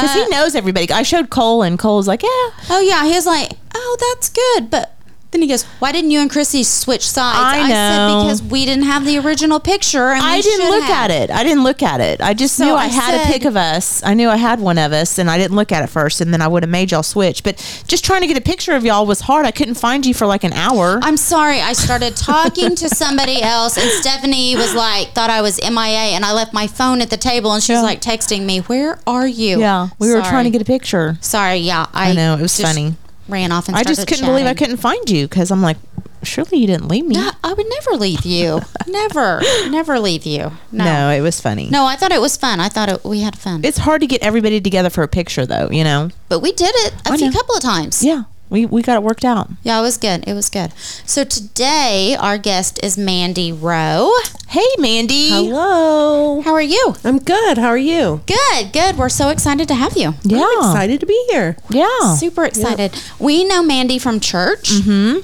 Because 0.02 0.16
Uh, 0.16 0.24
he 0.26 0.30
knows 0.30 0.56
everybody. 0.56 0.90
I 0.92 1.04
showed 1.04 1.30
Cole, 1.30 1.62
and 1.64 1.78
Cole's 1.80 2.08
like, 2.08 2.24
"Yeah, 2.24 2.30
Oh, 2.70 2.82
yeah. 2.84 3.06
He 3.06 3.12
was 3.14 3.26
like, 3.26 3.52
oh, 3.76 3.98
that's 4.14 4.30
good. 4.30 4.70
But 4.70 4.96
then 5.32 5.44
he 5.44 5.48
goes, 5.48 5.64
why 5.78 5.92
didn't 5.92 6.10
you 6.10 6.22
and 6.22 6.30
Chrissy 6.30 6.64
switch 6.64 7.08
sides? 7.08 7.38
I 7.38 7.68
know. 7.68 7.68
said, 7.68 8.24
because 8.24 8.44
we 8.52 8.66
didn't 8.66 8.86
have 8.86 9.06
the 9.06 9.20
original 9.20 9.60
picture. 9.60 10.10
And 10.10 10.22
I 10.24 10.42
didn't 10.42 10.70
look 10.70 10.84
have." 10.86 11.12
at 11.12 11.12
it. 11.12 11.30
I 11.30 11.44
didn't 11.44 11.64
look 11.64 11.84
at 11.84 12.02
it. 12.02 12.20
I 12.20 12.34
just 12.34 12.56
So 12.56 12.66
knew 12.66 12.74
I, 12.74 12.86
I 12.86 12.88
had 12.88 13.22
a 13.22 13.32
pic 13.32 13.46
of 13.46 13.56
us. 13.56 14.02
I 14.04 14.16
knew 14.16 14.28
I 14.28 14.38
had 14.38 14.60
one 14.60 14.80
of 14.80 14.92
us, 14.92 15.20
and 15.20 15.30
I 15.30 15.38
didn't 15.38 15.56
look 15.56 15.72
at 15.72 15.84
it 15.84 15.88
first. 15.88 16.20
And 16.20 16.34
then 16.34 16.42
I 16.42 16.48
would 16.48 16.64
have 16.64 16.70
made 16.72 16.92
y'all 16.92 17.04
switch. 17.04 17.44
But 17.44 17.58
just 17.88 18.04
trying 18.04 18.22
to 18.22 18.28
get 18.28 18.38
a 18.38 18.42
picture 18.42 18.74
of 18.74 18.84
y'all 18.84 19.06
was 19.06 19.22
hard. 19.22 19.46
I 19.46 19.52
couldn't 19.52 19.76
find 19.76 20.04
you 20.06 20.16
for 20.16 20.26
like 20.26 20.44
an 20.44 20.54
hour. 20.54 21.00
I'm 21.04 21.18
sorry. 21.18 21.62
I 21.62 21.74
started 21.74 22.16
talking 22.16 22.76
to 22.76 22.90
somebody 22.90 23.42
else, 23.44 23.78
and 23.78 23.90
Stephanie 23.92 24.56
was 24.56 24.74
like, 24.74 25.10
thought 25.10 25.30
I 25.30 25.42
was 25.42 25.60
MIA, 25.62 26.16
and 26.16 26.26
I 26.26 26.34
left 26.34 26.54
my 26.54 26.66
phone 26.66 27.02
at 27.02 27.12
the 27.12 27.18
table, 27.18 27.52
and 27.54 27.62
she 27.62 27.72
was 27.74 27.82
Yeah. 27.82 27.84
like 27.84 28.02
texting 28.02 28.46
me, 28.46 28.60
"Where 28.62 28.98
are 29.06 29.28
you?" 29.28 29.60
yeah, 29.60 29.90
we 30.00 30.12
were 30.12 30.22
trying 30.22 30.46
to 30.46 30.50
get 30.50 30.62
a 30.62 30.66
picture. 30.66 31.18
Sorry. 31.22 31.58
Yeah, 31.58 31.86
I, 31.94 32.10
I 32.10 32.14
know 32.14 32.34
it 32.36 32.42
was 32.42 32.58
just 32.58 32.68
funny. 32.68 32.96
Ran 33.30 33.52
off 33.52 33.68
and 33.68 33.78
I 33.78 33.84
just 33.84 34.08
couldn't 34.08 34.26
believe 34.26 34.46
I 34.46 34.54
couldn't 34.54 34.78
find 34.78 35.10
you 35.10 35.28
because 35.28 35.52
I'm 35.52 35.62
like, 35.62 35.78
surely 36.24 36.58
you 36.58 36.68
didn't 36.68 36.88
leave 36.88 37.06
me. 37.06 37.16
Yeah, 37.16 37.32
I 37.44 37.54
would 37.54 37.66
never 37.70 37.98
leave 37.98 38.26
you. 38.26 38.62
never, 38.88 39.42
never 39.70 40.00
leave 40.00 40.26
you. 40.26 40.52
No. 40.72 40.84
No, 40.84 41.10
it 41.10 41.22
was 41.22 41.40
funny. 41.40 41.70
No, 41.70 41.86
I 41.86 41.96
thought 41.96 42.12
it 42.12 42.22
was 42.22 42.36
fun. 42.38 42.60
I 42.60 42.70
thought 42.70 42.90
it, 42.90 43.04
we 43.06 43.22
had 43.22 43.38
fun, 43.38 43.64
It's 43.64 43.78
hard 43.78 44.02
to 44.02 44.08
get 44.08 44.22
everybody 44.22 44.60
together 44.60 44.90
for 44.90 45.04
a 45.04 45.08
picture, 45.08 45.46
though. 45.46 45.70
You 45.72 45.84
know. 45.84 46.10
but 46.28 46.40
we 46.40 46.52
did 46.52 46.72
it 46.76 46.94
a 47.08 47.12
I 47.14 47.18
few 47.18 47.28
know. 47.28 47.32
couple 47.34 47.56
of 47.56 47.62
times. 47.62 48.04
Yeah, 48.04 48.24
we 48.50 48.66
we 48.66 48.82
got 48.82 48.96
it 48.98 49.04
worked 49.04 49.24
out. 49.26 49.50
Yeah, 49.64 49.80
it 49.80 49.82
was 49.82 49.98
good. 49.98 50.28
It 50.28 50.34
was 50.34 50.50
good. 50.50 50.74
So 51.06 51.24
today 51.24 52.16
our 52.20 52.38
guest 52.38 52.80
is 52.84 52.98
Mandy 52.98 53.52
Rowe. 53.52 54.12
Hey, 54.48 54.66
Mandy. 54.80 55.30
Hello. 55.30 56.42
How 56.42 56.54
are 56.54 56.62
you? 56.62 56.96
I'm 57.04 57.20
good. 57.20 57.58
How 57.60 57.68
are 57.68 57.78
you? 57.78 58.22
Good, 58.26 58.74
good. 58.74 58.98
We're 58.98 59.10
so 59.10 59.30
excited 59.30 59.68
to 59.68 59.76
have 59.76 59.96
you. 59.96 60.16
Yeah. 60.24 60.44
I'm 60.44 60.58
excited 60.60 61.00
to 61.02 61.06
be 61.06 61.26
here. 61.30 61.58
Yeah. 61.70 62.16
Super 62.16 62.46
excited. 62.46 63.00
We 63.20 63.44
know 63.44 63.62
Mandy 63.62 64.00
from 64.00 64.20
church. 64.20 64.72
Mm-hmm. 64.72 65.20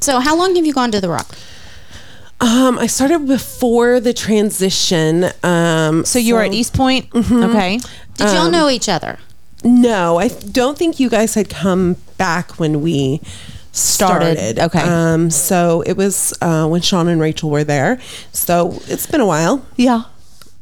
So, 0.00 0.20
how 0.20 0.36
long 0.36 0.54
have 0.56 0.64
you 0.64 0.72
gone 0.72 0.92
to 0.92 1.00
the 1.00 1.08
Rock? 1.08 1.36
Um, 2.40 2.78
I 2.78 2.86
started 2.86 3.26
before 3.26 4.00
the 4.00 4.14
transition. 4.14 5.26
Um, 5.42 6.04
So 6.06 6.18
you 6.18 6.34
were 6.34 6.42
at 6.42 6.54
East 6.54 6.72
Point. 6.72 7.10
Mm-hmm. 7.10 7.42
Okay. 7.50 7.80
Did 8.16 8.32
y'all 8.32 8.50
know 8.50 8.68
each 8.70 8.88
other? 8.88 9.18
No, 9.62 10.18
I 10.18 10.28
don't 10.28 10.78
think 10.78 10.98
you 11.00 11.10
guys 11.10 11.34
had 11.34 11.50
come 11.50 11.96
back 12.20 12.60
when 12.60 12.82
we 12.82 13.20
Started. 13.72 14.36
started. 14.38 14.58
Okay. 14.66 14.80
Um, 14.80 15.30
so 15.30 15.82
it 15.86 15.96
was 15.96 16.34
uh, 16.42 16.68
when 16.68 16.82
Sean 16.82 17.08
and 17.08 17.20
Rachel 17.20 17.48
were 17.50 17.64
there. 17.64 17.98
So 18.32 18.78
it's 18.88 19.06
been 19.06 19.20
a 19.22 19.26
while. 19.26 19.64
Yeah. 19.76 20.02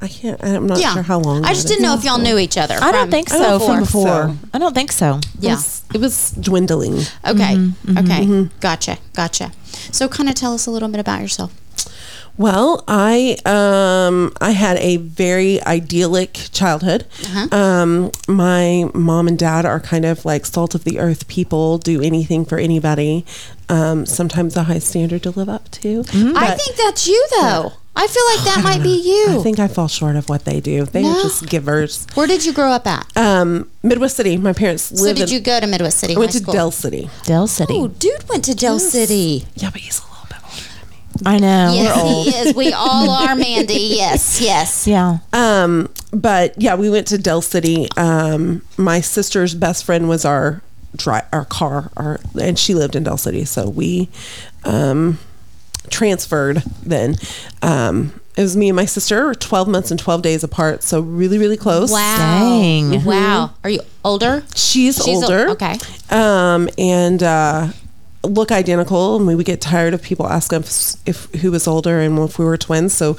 I 0.00 0.06
can't. 0.06 0.38
I'm 0.44 0.68
not 0.68 0.78
yeah. 0.78 0.94
sure 0.94 1.02
how 1.02 1.18
long. 1.18 1.44
I 1.44 1.52
just 1.54 1.66
didn't 1.66 1.82
know 1.82 1.94
if 1.96 2.04
y'all 2.04 2.18
knew 2.18 2.38
each 2.38 2.56
other. 2.56 2.76
I 2.80 2.92
don't 2.92 3.10
think 3.10 3.28
so 3.28 3.58
from 3.58 3.80
before. 3.80 4.04
before. 4.04 4.28
So- 4.28 4.36
I 4.54 4.58
don't 4.58 4.74
think 4.74 4.92
so. 4.92 5.16
It 5.16 5.26
Yeah. 5.40 5.54
was, 5.56 5.82
it 5.92 6.00
was 6.00 6.30
dwindling. 6.32 6.98
Okay. 7.26 7.54
Mm-hmm, 7.56 7.98
Okay. 7.98 8.48
Gotcha. 8.60 8.98
Gotcha. 9.14 9.50
So, 9.90 10.06
kind 10.08 10.28
of 10.28 10.36
tell 10.36 10.54
us 10.54 10.66
a 10.66 10.70
little 10.70 10.88
bit 10.88 11.00
about 11.00 11.20
yourself. 11.20 11.50
Well, 12.38 12.84
I 12.86 13.36
um 13.44 14.32
I 14.40 14.52
had 14.52 14.76
a 14.78 14.96
very 14.98 15.60
idyllic 15.64 16.34
childhood. 16.52 17.04
Uh-huh. 17.24 17.56
Um, 17.56 18.12
my 18.28 18.88
mom 18.94 19.26
and 19.28 19.38
dad 19.38 19.66
are 19.66 19.80
kind 19.80 20.04
of 20.04 20.24
like 20.24 20.46
salt 20.46 20.74
of 20.76 20.84
the 20.84 20.98
earth 21.00 21.26
people, 21.28 21.78
do 21.78 22.00
anything 22.00 22.44
for 22.44 22.58
anybody. 22.58 23.26
Um, 23.68 24.06
sometimes 24.06 24.56
a 24.56 24.62
high 24.62 24.78
standard 24.78 25.24
to 25.24 25.30
live 25.30 25.48
up 25.48 25.68
to. 25.72 26.02
Mm-hmm. 26.04 26.36
I 26.36 26.54
think 26.54 26.76
that's 26.76 27.06
you, 27.06 27.26
though. 27.32 27.72
I 27.96 28.06
feel 28.06 28.22
like 28.32 28.44
that 28.54 28.60
might 28.62 28.82
be 28.82 28.90
you. 29.04 29.40
I 29.40 29.42
think 29.42 29.58
I 29.58 29.66
fall 29.66 29.88
short 29.88 30.14
of 30.14 30.28
what 30.28 30.44
they 30.44 30.60
do. 30.60 30.84
They 30.86 31.02
No. 31.02 31.18
are 31.18 31.22
just 31.22 31.48
givers. 31.50 32.06
Where 32.14 32.28
did 32.28 32.46
you 32.46 32.52
grow 32.52 32.70
up 32.70 32.86
at? 32.86 33.04
Um, 33.16 33.68
Midwest 33.82 34.16
City. 34.16 34.36
My 34.36 34.52
parents 34.52 34.84
so, 34.84 35.12
did 35.12 35.22
in. 35.28 35.28
you 35.34 35.40
go 35.40 35.58
to 35.58 35.66
Midwest 35.66 35.98
City? 35.98 36.14
I 36.14 36.18
went 36.18 36.30
High 36.30 36.38
to 36.38 36.42
School? 36.44 36.54
Del 36.54 36.70
City. 36.70 37.10
Del 37.24 37.46
City. 37.48 37.74
Oh, 37.76 37.88
dude 37.88 38.28
went 38.28 38.44
to 38.44 38.54
Del 38.54 38.78
City. 38.78 39.44
Yeah, 39.56 39.70
but 39.70 39.80
he's 39.80 39.98
a 39.98 40.02
little 40.08 40.26
bit 40.28 40.38
older 40.44 40.62
than 40.80 40.88
me. 40.90 40.96
I 41.26 41.38
know. 41.38 41.72
Yes, 41.74 41.96
We're 41.96 42.02
old. 42.02 42.26
he 42.26 42.30
is. 42.36 42.54
We 42.56 42.72
all 42.72 43.10
are, 43.10 43.34
Mandy. 43.36 43.94
Yes, 43.96 44.40
yes. 44.40 44.86
Yeah. 44.86 45.18
Um, 45.32 45.88
but 46.12 46.54
yeah, 46.60 46.74
we 46.76 46.88
went 46.90 47.06
to 47.08 47.18
Del 47.18 47.42
City. 47.42 47.88
Um, 47.96 48.62
my 48.76 49.00
sister's 49.00 49.54
best 49.54 49.84
friend 49.84 50.08
was 50.08 50.24
our 50.24 50.62
dri- 50.96 51.20
our 51.32 51.44
car, 51.44 51.90
our, 51.96 52.18
and 52.40 52.58
she 52.58 52.74
lived 52.74 52.96
in 52.96 53.04
Del 53.04 53.18
City, 53.18 53.44
so 53.44 53.68
we 53.68 54.08
um, 54.64 55.18
transferred. 55.90 56.62
Then 56.82 57.16
um, 57.62 58.18
it 58.36 58.42
was 58.42 58.56
me 58.56 58.68
and 58.68 58.76
my 58.76 58.84
sister, 58.86 59.34
twelve 59.34 59.68
months 59.68 59.90
and 59.90 59.98
twelve 60.00 60.22
days 60.22 60.42
apart, 60.44 60.82
so 60.82 61.00
really, 61.00 61.38
really 61.38 61.56
close. 61.56 61.90
Wow. 61.92 62.16
Dang. 62.60 63.04
Wow. 63.04 63.50
Are 63.64 63.70
you 63.70 63.80
older? 64.04 64.44
She's, 64.54 64.96
She's 64.96 65.18
ol- 65.22 65.24
older. 65.24 65.48
okay. 65.50 65.76
Um, 66.10 66.68
and 66.78 67.22
uh, 67.22 67.68
look 68.28 68.52
identical. 68.52 69.16
And 69.16 69.26
we 69.26 69.34
would 69.34 69.46
get 69.46 69.60
tired 69.60 69.94
of 69.94 70.02
people 70.02 70.26
asking 70.26 70.58
us 70.60 70.96
if 71.06 71.24
who 71.36 71.50
was 71.50 71.66
older 71.66 72.00
and 72.00 72.18
if 72.18 72.38
we 72.38 72.44
were 72.44 72.56
twins. 72.56 72.92
So 72.94 73.14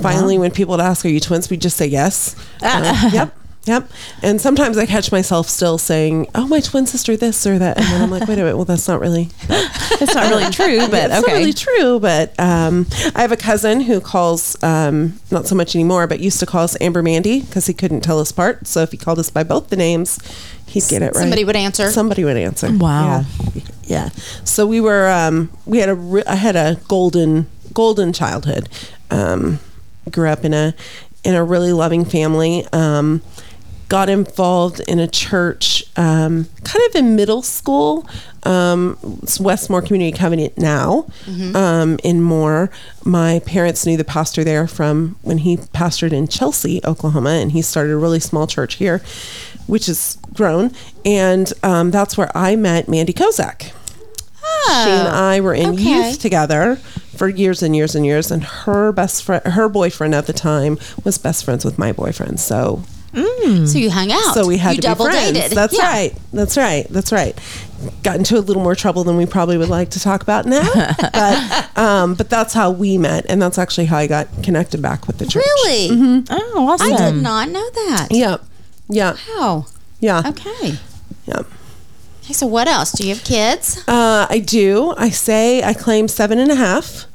finally, 0.00 0.38
when 0.38 0.50
people 0.50 0.72
would 0.72 0.80
ask, 0.80 1.04
"Are 1.04 1.08
you 1.08 1.20
twins?" 1.20 1.50
we 1.50 1.56
just 1.56 1.76
say 1.76 1.86
yes. 1.86 2.34
Uh, 2.62 3.10
yep. 3.12 3.34
Yep. 3.66 3.90
And 4.22 4.40
sometimes 4.40 4.78
I 4.78 4.86
catch 4.86 5.10
myself 5.10 5.48
still 5.48 5.76
saying, 5.76 6.28
"Oh, 6.36 6.46
my 6.46 6.60
twin 6.60 6.86
sister, 6.86 7.16
this 7.16 7.44
or 7.48 7.58
that," 7.58 7.76
and 7.76 7.86
then 7.86 8.00
I'm 8.00 8.10
like, 8.12 8.28
"Wait 8.28 8.34
a 8.34 8.42
minute. 8.42 8.54
Well, 8.54 8.64
that's 8.64 8.86
not 8.86 9.00
really 9.00 9.28
It's 9.50 10.14
not 10.14 10.30
really 10.30 10.50
true, 10.52 10.86
but 10.88 11.10
it's 11.10 11.14
okay. 11.14 11.32
not 11.32 11.38
really 11.38 11.52
true, 11.52 11.98
but 11.98 12.38
um, 12.38 12.86
I 13.16 13.22
have 13.22 13.32
a 13.32 13.36
cousin 13.36 13.80
who 13.80 14.00
calls, 14.00 14.56
um, 14.62 15.18
not 15.32 15.48
so 15.48 15.56
much 15.56 15.74
anymore, 15.74 16.06
but 16.06 16.20
used 16.20 16.38
to 16.40 16.46
call 16.46 16.62
us 16.62 16.76
Amber 16.80 17.02
Mandy 17.02 17.40
because 17.40 17.66
he 17.66 17.74
couldn't 17.74 18.02
tell 18.02 18.20
us 18.20 18.30
apart. 18.30 18.68
So 18.68 18.82
if 18.82 18.92
he 18.92 18.96
called 18.98 19.18
us 19.18 19.30
by 19.30 19.42
both 19.42 19.68
the 19.68 19.76
names, 19.76 20.20
he'd 20.84 20.88
get 20.90 21.02
it 21.02 21.06
right. 21.06 21.16
Somebody 21.16 21.44
would 21.44 21.56
answer. 21.56 21.90
Somebody 21.90 22.24
would 22.24 22.36
answer. 22.36 22.68
Wow. 22.76 23.24
Yeah. 23.54 23.62
Yeah. 23.84 24.08
So 24.44 24.66
we 24.66 24.80
were, 24.80 25.08
um, 25.08 25.50
we 25.64 25.78
had 25.78 25.88
a, 25.88 26.22
I 26.26 26.34
had 26.34 26.56
a 26.56 26.78
golden, 26.88 27.46
golden 27.72 28.12
childhood. 28.12 28.68
Um, 29.10 29.58
grew 30.10 30.28
up 30.28 30.44
in 30.44 30.52
a, 30.54 30.74
in 31.24 31.34
a 31.34 31.42
really 31.44 31.72
loving 31.72 32.04
family. 32.04 32.64
Um, 32.72 33.22
got 33.88 34.08
involved 34.08 34.80
in 34.88 34.98
a 34.98 35.06
church 35.06 35.84
um, 35.96 36.46
kind 36.64 36.84
of 36.88 36.96
in 36.96 37.14
middle 37.14 37.42
school. 37.42 38.04
Um, 38.42 38.98
it's 39.22 39.38
Westmore 39.38 39.80
Community 39.82 40.16
Covenant 40.16 40.58
now 40.58 41.06
um, 41.54 41.98
in 42.02 42.20
Moore. 42.22 42.70
My 43.04 43.40
parents 43.46 43.86
knew 43.86 43.96
the 43.96 44.04
pastor 44.04 44.42
there 44.44 44.66
from 44.66 45.16
when 45.22 45.38
he 45.38 45.56
pastored 45.56 46.12
in 46.12 46.26
Chelsea, 46.28 46.80
Oklahoma, 46.84 47.30
and 47.30 47.52
he 47.52 47.62
started 47.62 47.92
a 47.92 47.96
really 47.96 48.20
small 48.20 48.46
church 48.48 48.74
here, 48.74 49.00
which 49.66 49.86
has 49.86 50.18
grown. 50.34 50.72
And 51.04 51.52
um, 51.62 51.90
that's 51.90 52.16
where 52.16 52.30
I 52.36 52.56
met 52.56 52.88
Mandy 52.88 53.12
Kozak. 53.12 53.72
She 54.68 54.90
and 54.90 55.08
I 55.08 55.40
were 55.40 55.54
in 55.54 55.74
okay. 55.74 55.82
youth 56.08 56.18
together 56.20 56.76
for 56.76 57.28
years 57.28 57.62
and 57.62 57.74
years 57.76 57.94
and 57.94 58.04
years, 58.04 58.30
and 58.30 58.42
her 58.42 58.90
best 58.92 59.22
friend, 59.22 59.44
her 59.44 59.68
boyfriend 59.68 60.14
at 60.14 60.26
the 60.26 60.32
time, 60.32 60.78
was 61.04 61.18
best 61.18 61.44
friends 61.44 61.64
with 61.64 61.78
my 61.78 61.92
boyfriend. 61.92 62.40
So 62.40 62.82
So 63.14 63.78
you 63.78 63.90
hung 63.90 64.10
out. 64.12 64.34
so 64.34 64.46
we 64.46 64.58
had 64.58 64.76
you 64.76 64.82
to 64.82 64.88
double 64.88 65.06
be 65.06 65.12
friends. 65.12 65.32
dated. 65.38 65.56
That's 65.56 65.74
Yeah. 65.76 65.86
right. 65.88 66.14
That's 66.32 66.56
right. 66.56 66.86
That's 66.90 67.12
right. 67.12 67.38
got 68.02 68.16
into 68.16 68.36
a 68.38 68.40
little 68.40 68.62
more 68.62 68.74
trouble 68.74 69.04
than 69.04 69.16
we 69.16 69.24
probably 69.26 69.56
would 69.56 69.68
like 69.68 69.90
to 69.90 70.00
talk 70.00 70.22
about 70.22 70.46
now. 70.46 70.68
but 71.12 71.78
um, 71.78 72.14
but 72.14 72.28
that's 72.28 72.52
how 72.52 72.70
we 72.70 72.98
met, 72.98 73.24
and 73.28 73.40
that's 73.40 73.58
actually 73.58 73.86
how 73.86 73.98
I 73.98 74.06
got 74.06 74.28
connected 74.42 74.82
back 74.82 75.06
with 75.06 75.18
the 75.18 75.26
church. 75.26 75.44
Really? 75.44 76.24
Oh, 76.30 76.68
awesome. 76.70 76.92
I 76.92 76.96
did 77.10 77.22
not 77.22 77.48
know 77.50 77.70
that. 77.70 78.08
Yeah, 78.10 78.36
yeah, 78.88 79.16
Wow. 79.36 79.66
yeah, 80.00 80.22
Okay. 80.26 80.78
yeah. 81.26 81.40
Okay, 82.24 82.32
so 82.32 82.46
what 82.46 82.66
else? 82.68 82.92
Do 82.92 83.06
you 83.06 83.14
have 83.14 83.24
kids? 83.24 83.78
Uh, 83.86 84.26
I 84.28 84.40
do. 84.40 84.94
I 84.96 85.10
say 85.10 85.62
I 85.62 85.74
claim 85.74 86.08
seven 86.08 86.38
and 86.38 86.50
a 86.50 86.56
half 86.56 87.06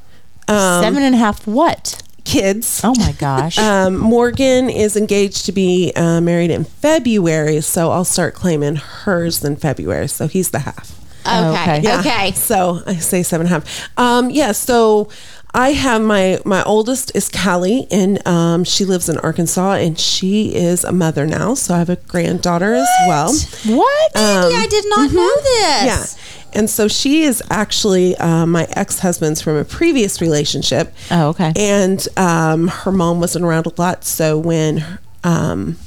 um, 0.48 0.82
Seven 0.84 1.04
and 1.04 1.16
a 1.16 1.18
half 1.18 1.46
what? 1.48 2.02
kids. 2.24 2.82
Oh 2.84 2.94
my 2.98 3.12
gosh. 3.14 3.58
Um, 3.60 3.98
Morgan 3.98 4.70
is 4.70 4.96
engaged 4.96 5.46
to 5.48 5.52
be 5.52 5.92
uh, 5.96 6.22
married 6.22 6.52
in 6.52 6.64
February, 6.64 7.62
so 7.62 7.92
I'll 7.92 8.06
start 8.06 8.36
claiming 8.36 8.76
hers 8.78 9.44
in 9.44 9.56
February. 9.58 10.08
So 10.08 10.28
he's 10.28 10.52
the 10.52 10.60
half. 10.60 10.98
Okay. 11.26 11.80
okay. 11.80 12.00
Okay. 12.00 12.32
So 12.32 12.82
I 12.86 12.96
say 12.96 13.22
seven 13.24 13.48
and 13.48 13.56
a 13.56 13.60
half. 13.60 13.90
Um, 13.98 14.30
yeah. 14.30 14.52
So 14.54 15.10
I 15.54 15.72
have 15.72 16.02
my 16.02 16.40
my 16.46 16.64
oldest 16.64 17.12
is 17.14 17.30
Callie, 17.30 17.88
and 17.92 18.26
um, 18.28 18.64
she 18.64 18.86
lives 18.86 19.10
in 19.10 19.18
Arkansas, 19.18 19.74
and 19.74 20.00
she 20.00 20.56
is 20.56 20.84
a 20.84 20.92
mother 20.92 21.26
now. 21.26 21.54
So 21.56 21.74
I 21.74 21.80
have 21.80 21.90
a 21.90 21.98
granddaughter 21.98 22.74
as 22.74 22.88
well. 23.08 23.34
what? 23.66 24.16
Mandy, 24.16 24.56
I 24.56 24.68
did 24.68 24.86
not 24.88 25.12
know 25.12 25.36
this. 25.44 25.86
Yeah. 25.86 26.28
And 26.54 26.70
so 26.70 26.88
she 26.88 27.24
is 27.24 27.42
actually 27.50 28.16
uh, 28.18 28.46
my 28.46 28.68
ex 28.72 29.00
husband's 29.00 29.42
from 29.42 29.56
a 29.58 29.64
previous 29.66 30.22
relationship. 30.22 30.94
Oh, 31.10 31.30
okay. 31.30 31.54
And 31.56 32.06
um, 32.18 32.68
her 32.68 32.92
mom 32.92 33.20
wasn't 33.20 33.46
around 33.46 33.68
a 33.68 33.74
lot. 33.82 34.04
So 34.04 34.38
when 34.38 35.00
um, 35.24 35.78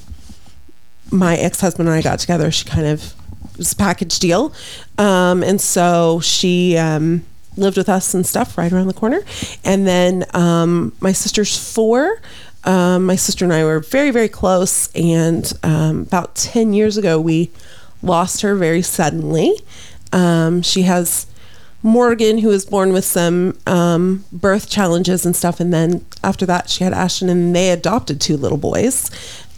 my 1.11 1.37
ex 1.37 1.61
husband 1.61 1.89
and 1.89 1.97
I 1.97 2.03
got 2.03 2.19
together, 2.19 2.51
she 2.51 2.65
kind 2.65 2.87
of 2.87 3.15
it 3.53 3.59
was 3.59 3.73
a 3.73 3.77
package 3.77 4.19
deal. 4.19 4.53
Um, 4.99 5.43
and 5.43 5.61
so 5.61 6.21
she 6.21 6.77
um, 6.77 7.25
lived 7.57 7.77
with 7.77 7.89
us 7.89 8.15
and 8.15 8.27
stuff 8.27 8.59
right 8.59 8.73
around 8.73 8.89
the 8.89 8.95
corner. 8.95 9.23
And 9.65 9.87
then 9.87 10.25
um, 10.35 10.93
my 11.01 11.13
sister's 11.13 11.57
four. 11.57 12.21
Um, 12.65 13.05
my 13.05 13.17
sister 13.17 13.45
and 13.45 13.53
I 13.53 13.65
were 13.65 13.81
very, 13.81 14.11
very 14.11 14.29
close. 14.29 14.91
And 14.95 15.53
um, 15.63 16.03
about 16.03 16.35
10 16.35 16.73
years 16.73 16.97
ago, 16.97 17.21
we 17.21 17.51
lost 18.03 18.43
her 18.43 18.55
very 18.55 18.83
suddenly. 18.83 19.55
Um, 20.13 20.63
she 20.63 20.83
has 20.83 21.27
Morgan, 21.83 22.39
who 22.39 22.49
was 22.49 22.65
born 22.65 22.95
with 22.95 23.05
some 23.05 23.59
um, 23.67 24.25
birth 24.33 24.71
challenges 24.71 25.27
and 25.27 25.37
stuff, 25.37 25.61
and 25.61 25.73
then 25.73 26.05
after 26.23 26.47
that, 26.47 26.71
she 26.71 26.83
had 26.83 26.95
Ashton, 26.95 27.29
and 27.29 27.55
they 27.55 27.71
adopted 27.71 28.23
two 28.23 28.39
little 28.39 28.57
boys. 28.57 29.11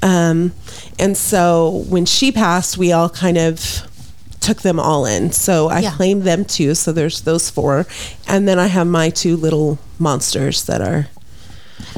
Um, 0.03 0.53
and 0.99 1.17
so 1.17 1.85
when 1.88 2.05
she 2.05 2.33
passed, 2.33 2.76
we 2.76 2.91
all 2.91 3.09
kind 3.09 3.38
of 3.38 3.87
took 4.47 4.62
them 4.62 4.79
all 4.79 5.05
in. 5.07 5.33
So 5.33 5.69
I 5.69 5.81
Yeah. 5.81 5.91
claimed 5.91 6.23
them 6.23 6.45
too. 6.45 6.75
So 6.75 6.93
there's 6.93 7.23
those 7.23 7.50
four, 7.50 7.87
and 8.29 8.47
then 8.49 8.59
I 8.59 8.69
have 8.69 8.87
my 8.87 9.11
two 9.11 9.37
little 9.37 9.79
monsters 9.99 10.62
that 10.65 10.81
are. 10.81 11.09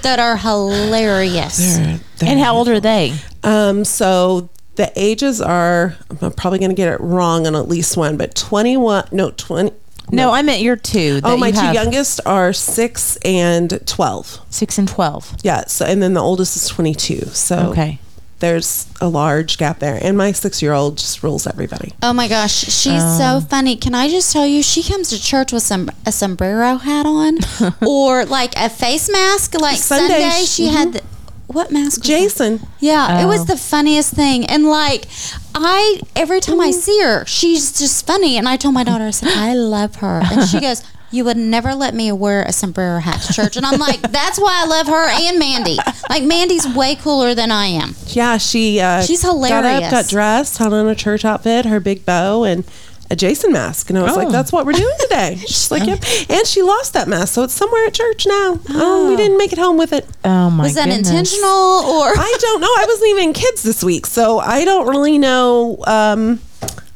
That 0.02 0.19
are 0.19 0.37
hilarious. 0.37 1.57
they're- 1.59 2.00
they're- 2.19 2.28
and 2.31 2.40
how 2.40 2.57
old 2.57 2.69
are 2.69 2.81
they? 2.81 3.14
Um, 3.45 3.85
so 3.85 4.49
the 4.76 4.90
ages 4.97 5.40
are. 5.40 5.95
I'm 6.23 6.31
probably 6.33 6.59
going 6.59 6.71
to 6.71 6.75
get 6.76 6.88
it 6.88 7.00
wrong 7.00 7.47
on 7.47 7.55
at 7.55 7.69
least 7.69 7.97
one, 7.97 8.17
but 8.17 8.35
21. 8.35 9.05
No, 9.12 9.31
20. 9.31 9.73
No, 10.11 10.33
I 10.33 10.40
meant 10.43 10.62
your 10.62 10.76
two. 10.76 11.21
Oh, 11.23 11.37
my 11.37 11.49
you 11.49 11.52
two 11.52 11.59
have. 11.61 11.75
youngest 11.75 12.21
are 12.25 12.52
six 12.55 13.19
and 13.26 13.78
twelve. 13.85 14.38
Six 14.49 14.78
and 14.78 14.88
twelve. 14.88 15.35
Yeah. 15.43 15.64
So, 15.67 15.85
and 15.85 16.02
then 16.02 16.14
the 16.14 16.23
oldest 16.23 16.57
is 16.57 16.67
twenty-two. 16.67 17.28
So, 17.35 17.57
Okay. 17.73 17.99
There's 18.40 18.87
a 19.00 19.09
large 19.09 19.59
gap 19.59 19.80
there. 19.80 19.99
And 20.00 20.16
my 20.16 20.33
six-year-old 20.33 20.99
just 20.99 21.23
rules 21.23 21.47
everybody. 21.47 21.92
Oh 22.02 22.12
my 22.12 22.28
gosh, 22.28 22.52
she's 22.52 23.02
so 23.02 23.37
oh. 23.37 23.47
funny. 23.49 23.76
Can 23.76 23.95
I 23.95 24.09
just 24.09 24.33
tell 24.33 24.47
you, 24.47 24.62
she 24.62 24.83
comes 24.83 25.11
to 25.11 25.21
church 25.23 25.52
with 25.52 25.62
some 25.62 25.90
a 26.07 26.12
sombrero 26.12 26.76
hat 26.76 27.07
on, 27.07 27.38
or 27.87 28.25
like 28.25 28.54
a 28.57 28.68
face 28.68 29.11
mask. 29.11 29.54
Like 29.61 29.78
Sunday, 29.78 30.28
Sunday, 30.30 30.45
she 30.45 30.68
had 30.68 30.88
mm-hmm. 30.88 31.07
the, 31.07 31.52
what 31.52 31.73
mask? 31.73 31.85
was 31.85 31.97
that? 31.97 32.02
Jason. 32.04 32.61
Yeah, 32.78 33.21
it 33.21 33.25
Oh. 33.25 33.28
was 33.28 33.47
the 33.47 33.57
funniest 33.57 34.12
thing. 34.12 34.47
And 34.47 34.66
like, 34.66 35.07
I 35.54 36.00
every 36.14 36.40
time 36.40 36.61
I 36.61 36.71
mm-hmm. 36.71 36.78
see 36.78 37.00
her, 37.02 37.25
she's 37.26 37.76
just 37.76 38.07
funny. 38.07 38.37
And 38.37 38.49
I 38.49 38.57
told 38.57 38.75
my 38.75 38.85
daughter, 38.85 39.04
I 39.04 39.11
said, 39.11 39.30
I 39.35 39.54
love 39.54 39.97
her. 39.97 40.21
And 40.30 40.49
she 40.49 40.61
goes, 40.68 40.83
You 41.10 41.24
would 41.24 41.36
never 41.38 41.74
let 41.74 41.94
me 41.94 42.12
wear 42.12 42.42
a 42.42 42.52
sombrero 42.52 42.98
hat 43.00 43.22
to 43.22 43.32
church. 43.32 43.56
And 43.56 43.64
I'm 43.64 43.78
like, 43.80 44.00
That's 44.10 44.38
why 44.38 44.62
I 44.62 44.66
love 44.66 44.86
her 44.88 45.08
and 45.08 45.38
Mandy. 45.38 45.78
Like, 46.10 46.22
Mandy's 46.22 46.66
way 46.68 46.96
cooler 46.96 47.34
than 47.34 47.50
I 47.50 47.66
am. 47.66 47.94
Yeah, 48.08 48.36
she. 48.38 48.78
Uh, 48.80 49.02
She's 49.02 49.22
Got 49.22 49.32
hilarious. 49.34 49.84
up, 49.86 49.90
got 49.90 50.08
dressed, 50.08 50.58
had 50.58 50.72
on 50.72 50.86
a 50.86 50.94
church 50.94 51.24
outfit, 51.24 51.64
her 51.64 51.80
big 51.80 52.04
bow, 52.04 52.44
and 52.44 52.64
a 53.10 53.16
Jason 53.16 53.52
mask. 53.52 53.88
And 53.88 53.98
I 53.98 54.02
was 54.02 54.16
like, 54.16 54.28
Oh. 54.28 54.30
"That's 54.30 54.52
what 54.52 54.66
we're 54.66 54.72
doing 54.74 54.94
today." 55.00 55.36
She's 55.46 55.70
like, 55.70 55.86
"Yep." 55.86 56.04
And 56.28 56.46
she 56.46 56.60
lost 56.60 56.92
that 56.92 57.08
mask, 57.08 57.32
so 57.32 57.42
it's 57.42 57.54
somewhere 57.54 57.86
at 57.86 57.94
church 57.94 58.26
now. 58.26 58.60
Oh, 58.68 59.08
we 59.08 59.16
didn't 59.16 59.38
make 59.38 59.50
it 59.54 59.58
home 59.58 59.78
with 59.78 59.94
it. 59.94 60.06
Oh 60.26 60.50
my 60.50 60.56
god. 60.58 60.62
Was 60.64 60.74
that 60.74 60.88
goodness. 60.88 61.08
intentional 61.08 61.48
or? 61.48 62.08
I 62.14 62.36
don't 62.38 62.60
know. 62.60 62.66
I 62.66 62.84
wasn't 62.86 63.10
even 63.12 63.32
kids 63.32 63.62
this 63.62 63.82
week, 63.82 64.04
so 64.04 64.40
I 64.40 64.66
don't 64.66 64.86
really 64.88 65.16
know 65.16 65.82
um, 65.86 66.40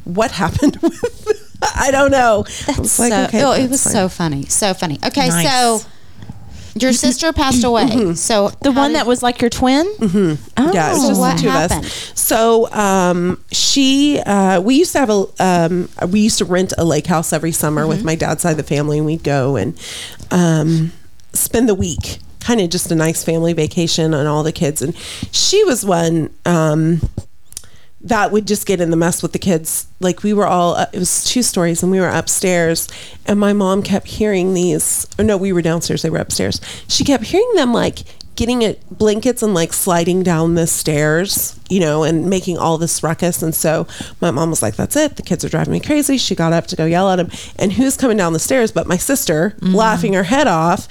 what 0.04 0.32
happened 0.32 0.76
with. 0.82 1.41
I 1.76 1.90
don't 1.90 2.10
know. 2.10 2.44
I 2.68 2.78
was 2.80 2.98
like, 2.98 3.12
so, 3.12 3.24
okay, 3.24 3.42
oh, 3.44 3.52
it 3.52 3.70
was 3.70 3.82
fine. 3.84 3.92
so 3.92 4.08
funny, 4.08 4.44
so 4.46 4.74
funny. 4.74 4.98
Okay, 5.04 5.28
Nice. 5.28 5.48
so 5.80 5.88
your 6.74 6.92
sister 6.92 7.32
passed 7.32 7.64
away. 7.64 8.14
So 8.14 8.48
The 8.62 8.72
one 8.72 8.90
did- 8.90 8.96
that 8.96 9.06
was 9.06 9.22
like 9.22 9.40
your 9.40 9.50
twin? 9.50 9.86
Mm-hmm. 9.98 10.42
Oh. 10.56 10.72
Yeah, 10.72 10.90
it's 10.92 11.02
So 11.02 11.08
just 11.08 11.20
what 11.20 11.36
the 11.36 11.42
two 11.42 11.48
happened? 11.50 11.80
of 11.80 11.86
us. 11.86 12.12
So 12.18 12.72
um, 12.72 13.44
she, 13.52 14.18
uh, 14.24 14.60
we 14.60 14.76
used 14.76 14.92
to 14.92 14.98
have 15.00 15.10
a, 15.10 15.24
um, 15.38 15.88
we 16.08 16.20
used 16.20 16.38
to 16.38 16.44
rent 16.46 16.72
a 16.78 16.84
lake 16.84 17.06
house 17.06 17.32
every 17.32 17.52
summer 17.52 17.82
Mm-hmm. 17.82 17.88
with 17.90 18.04
my 18.04 18.14
dad's 18.14 18.42
side 18.42 18.52
of 18.52 18.56
the 18.56 18.62
family, 18.62 18.96
and 18.98 19.06
we'd 19.06 19.22
go 19.24 19.56
and 19.56 19.78
um, 20.30 20.92
spend 21.32 21.68
the 21.68 21.74
week. 21.74 22.18
Kind 22.40 22.60
of 22.60 22.70
just 22.70 22.90
a 22.90 22.94
nice 22.96 23.22
family 23.22 23.52
vacation 23.52 24.14
on 24.14 24.26
all 24.26 24.42
the 24.42 24.50
kids, 24.52 24.82
and 24.82 24.96
she 25.30 25.62
was 25.64 25.84
one. 25.84 26.30
That 28.04 28.32
would 28.32 28.46
just 28.46 28.66
get 28.66 28.80
in 28.80 28.90
the 28.90 28.96
mess 28.96 29.22
with 29.22 29.32
the 29.32 29.38
kids. 29.38 29.86
Like 30.00 30.22
we 30.22 30.32
were 30.32 30.46
all, 30.46 30.74
uh, 30.74 30.86
it 30.92 30.98
was 30.98 31.24
two 31.24 31.42
stories, 31.42 31.82
and 31.82 31.92
we 31.92 32.00
were 32.00 32.08
upstairs, 32.08 32.88
and 33.26 33.38
my 33.38 33.52
mom 33.52 33.82
kept 33.82 34.08
hearing 34.08 34.54
these. 34.54 35.06
Or 35.18 35.24
no, 35.24 35.36
we 35.36 35.52
were 35.52 35.62
downstairs. 35.62 36.02
They 36.02 36.10
were 36.10 36.18
upstairs. 36.18 36.60
She 36.88 37.04
kept 37.04 37.24
hearing 37.24 37.52
them 37.54 37.72
like 37.72 37.98
getting 38.36 38.62
it 38.62 38.82
blankets 38.90 39.42
and 39.42 39.54
like 39.54 39.72
sliding 39.72 40.22
down 40.22 40.54
the 40.54 40.66
stairs, 40.66 41.58
you 41.68 41.80
know, 41.80 42.02
and 42.02 42.28
making 42.28 42.58
all 42.58 42.78
this 42.78 43.02
ruckus. 43.02 43.42
And 43.42 43.54
so 43.54 43.86
my 44.20 44.30
mom 44.30 44.50
was 44.50 44.62
like, 44.62 44.76
"That's 44.76 44.96
it. 44.96 45.16
The 45.16 45.22
kids 45.22 45.44
are 45.44 45.48
driving 45.48 45.72
me 45.72 45.80
crazy." 45.80 46.16
She 46.18 46.34
got 46.34 46.52
up 46.52 46.66
to 46.68 46.76
go 46.76 46.84
yell 46.84 47.10
at 47.10 47.18
him, 47.18 47.30
and 47.56 47.72
who's 47.72 47.96
coming 47.96 48.16
down 48.16 48.32
the 48.32 48.38
stairs? 48.38 48.72
But 48.72 48.86
my 48.86 48.96
sister, 48.96 49.54
laughing 49.60 50.14
her 50.14 50.24
head 50.24 50.46
off, 50.46 50.88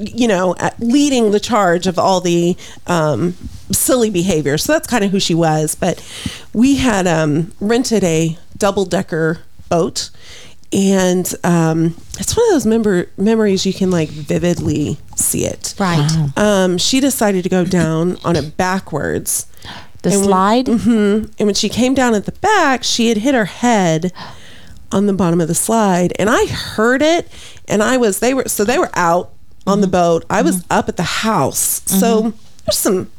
you 0.00 0.28
know, 0.28 0.54
leading 0.78 1.30
the 1.30 1.40
charge 1.40 1.86
of 1.86 1.98
all 1.98 2.20
the. 2.20 2.56
Um, 2.86 3.34
silly 3.70 4.10
behavior. 4.10 4.58
So 4.58 4.72
that's 4.72 4.86
kind 4.86 5.02
of 5.02 5.10
who 5.10 5.20
she 5.20 5.34
was. 5.34 5.74
But 5.74 6.04
we 6.52 6.76
had 6.76 7.06
um, 7.06 7.52
rented 7.58 8.04
a 8.04 8.36
double 8.56 8.84
decker 8.84 9.38
boat. 9.68 10.10
And 10.72 11.32
um, 11.44 11.94
it's 12.18 12.34
one 12.36 12.46
of 12.46 12.52
those 12.52 12.64
member 12.66 13.06
memories 13.18 13.66
you 13.66 13.74
can 13.74 13.90
like 13.90 14.08
vividly 14.08 14.96
see 15.16 15.44
it. 15.44 15.74
right. 15.78 16.08
Um, 16.36 16.78
she 16.78 16.98
decided 17.00 17.42
to 17.42 17.48
go 17.50 17.64
down 17.64 18.16
on 18.24 18.36
it 18.36 18.56
backwards. 18.56 19.46
The 20.02 20.10
And 20.10 20.18
when- 20.20 20.28
slide? 20.28 20.66
Mhm. 20.66 21.30
And 21.38 21.46
when 21.46 21.54
she 21.54 21.68
came 21.68 21.94
down 21.94 22.14
at 22.14 22.24
the 22.24 22.32
back, 22.32 22.84
she 22.84 23.08
had 23.08 23.18
hit 23.18 23.34
her 23.34 23.44
head 23.44 24.12
on 24.90 25.06
the 25.06 25.12
bottom 25.12 25.40
of 25.40 25.48
the 25.48 25.54
slide, 25.54 26.12
and 26.18 26.28
I 26.30 26.46
heard 26.46 27.02
it. 27.02 27.28
And 27.68 27.82
I 27.82 27.96
was 27.98 28.18
they 28.18 28.34
were 28.34 28.48
so 28.48 28.64
they 28.64 28.78
were 28.78 28.90
out 28.94 29.30
on 29.66 29.80
the 29.80 29.86
boat. 29.86 30.24
I 30.28 30.42
was 30.42 30.64
up 30.70 30.88
at 30.88 30.96
the 30.96 31.02
house, 31.02 31.82
so 31.86 32.32
there's 32.66 32.78
some 32.78 33.10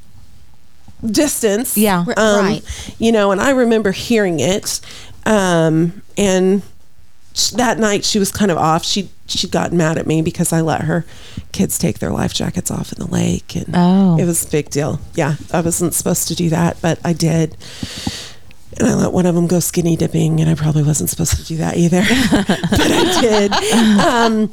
distance. 1.05 1.77
Yeah. 1.77 1.99
Um, 2.17 2.45
right. 2.45 2.95
You 2.99 3.11
know, 3.11 3.31
and 3.31 3.39
I 3.41 3.51
remember 3.51 3.91
hearing 3.91 4.39
it. 4.39 4.79
Um, 5.25 6.01
and 6.17 6.61
sh- 6.61 6.65
that 7.55 7.79
night 7.79 8.05
she 8.05 8.19
was 8.19 8.31
kind 8.31 8.51
of 8.51 8.57
off. 8.57 8.83
She 8.85 9.09
she 9.27 9.47
got 9.47 9.71
mad 9.73 9.97
at 9.97 10.05
me 10.05 10.21
because 10.21 10.53
I 10.53 10.61
let 10.61 10.81
her 10.81 11.05
kids 11.51 11.77
take 11.77 11.99
their 11.99 12.11
life 12.11 12.33
jackets 12.33 12.69
off 12.69 12.91
in 12.93 12.99
the 12.99 13.11
lake, 13.11 13.55
and 13.55 13.73
Oh. 13.73 14.17
it 14.19 14.25
was 14.25 14.45
a 14.45 14.49
big 14.49 14.69
deal. 14.69 14.99
Yeah, 15.15 15.35
I 15.51 15.61
wasn't 15.61 15.93
supposed 15.93 16.27
to 16.27 16.35
do 16.35 16.49
that, 16.49 16.77
but 16.81 16.99
I 17.03 17.13
did. 17.13 17.57
And 18.79 18.87
I 18.87 18.95
let 18.95 19.11
one 19.13 19.25
of 19.27 19.35
them 19.35 19.47
go 19.47 19.59
skinny 19.59 19.95
dipping, 19.95 20.39
and 20.41 20.49
I 20.49 20.55
probably 20.55 20.83
wasn't 20.83 21.09
supposed 21.09 21.35
to 21.37 21.43
do 21.45 21.57
that 21.57 21.77
either, 21.77 22.01
but 22.31 22.91
I 22.91 23.21
did. 23.21 23.51
Um, 23.99 24.51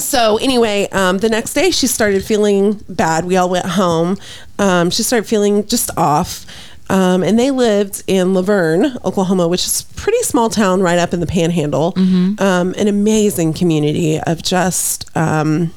so 0.00 0.36
anyway, 0.38 0.88
um, 0.90 1.18
the 1.18 1.28
next 1.28 1.52
day 1.54 1.70
she 1.70 1.86
started 1.86 2.24
feeling 2.24 2.82
bad. 2.88 3.24
We 3.26 3.36
all 3.36 3.48
went 3.50 3.66
home. 3.66 4.16
Um, 4.58 4.90
she 4.90 5.02
started 5.02 5.26
feeling 5.28 5.66
just 5.66 5.90
off. 5.98 6.44
Um, 6.88 7.22
and 7.24 7.38
they 7.38 7.50
lived 7.50 8.04
in 8.06 8.32
Laverne, 8.34 8.96
Oklahoma, 9.04 9.48
which 9.48 9.64
is 9.66 9.80
a 9.80 9.94
pretty 9.94 10.22
small 10.22 10.48
town 10.50 10.82
right 10.82 10.98
up 10.98 11.12
in 11.12 11.20
the 11.20 11.26
panhandle. 11.26 11.94
Um, 12.40 12.74
an 12.78 12.86
amazing 12.88 13.54
community 13.54 14.20
of 14.20 14.42
just 14.42 15.14
um, 15.16 15.72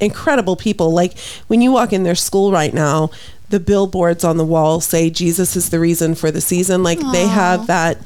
incredible 0.00 0.56
people. 0.56 0.90
Like 0.92 1.18
when 1.46 1.60
you 1.62 1.72
walk 1.72 1.92
in 1.92 2.02
their 2.02 2.14
school 2.14 2.52
right 2.52 2.74
now, 2.74 3.10
the 3.48 3.60
billboards 3.60 4.22
on 4.22 4.36
the 4.36 4.44
wall 4.44 4.80
say 4.80 5.10
Jesus 5.10 5.56
is 5.56 5.70
the 5.70 5.80
reason 5.80 6.14
for 6.14 6.30
the 6.30 6.40
season. 6.40 6.82
Like 6.82 7.00
they 7.12 7.26
have 7.26 7.66
that 7.66 7.98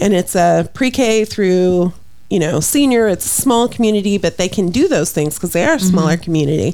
and 0.00 0.12
it's 0.14 0.34
a 0.36 0.68
pre-K 0.74 1.24
through 1.24 1.92
you 2.30 2.38
know 2.38 2.60
senior. 2.60 3.06
It's 3.08 3.24
a 3.26 3.28
small 3.28 3.68
community, 3.68 4.18
but 4.18 4.36
they 4.38 4.48
can 4.48 4.70
do 4.70 4.88
those 4.88 5.10
things 5.12 5.34
because 5.34 5.52
they 5.52 5.64
are 5.64 5.74
a 5.74 5.80
smaller 5.80 6.16
community. 6.16 6.72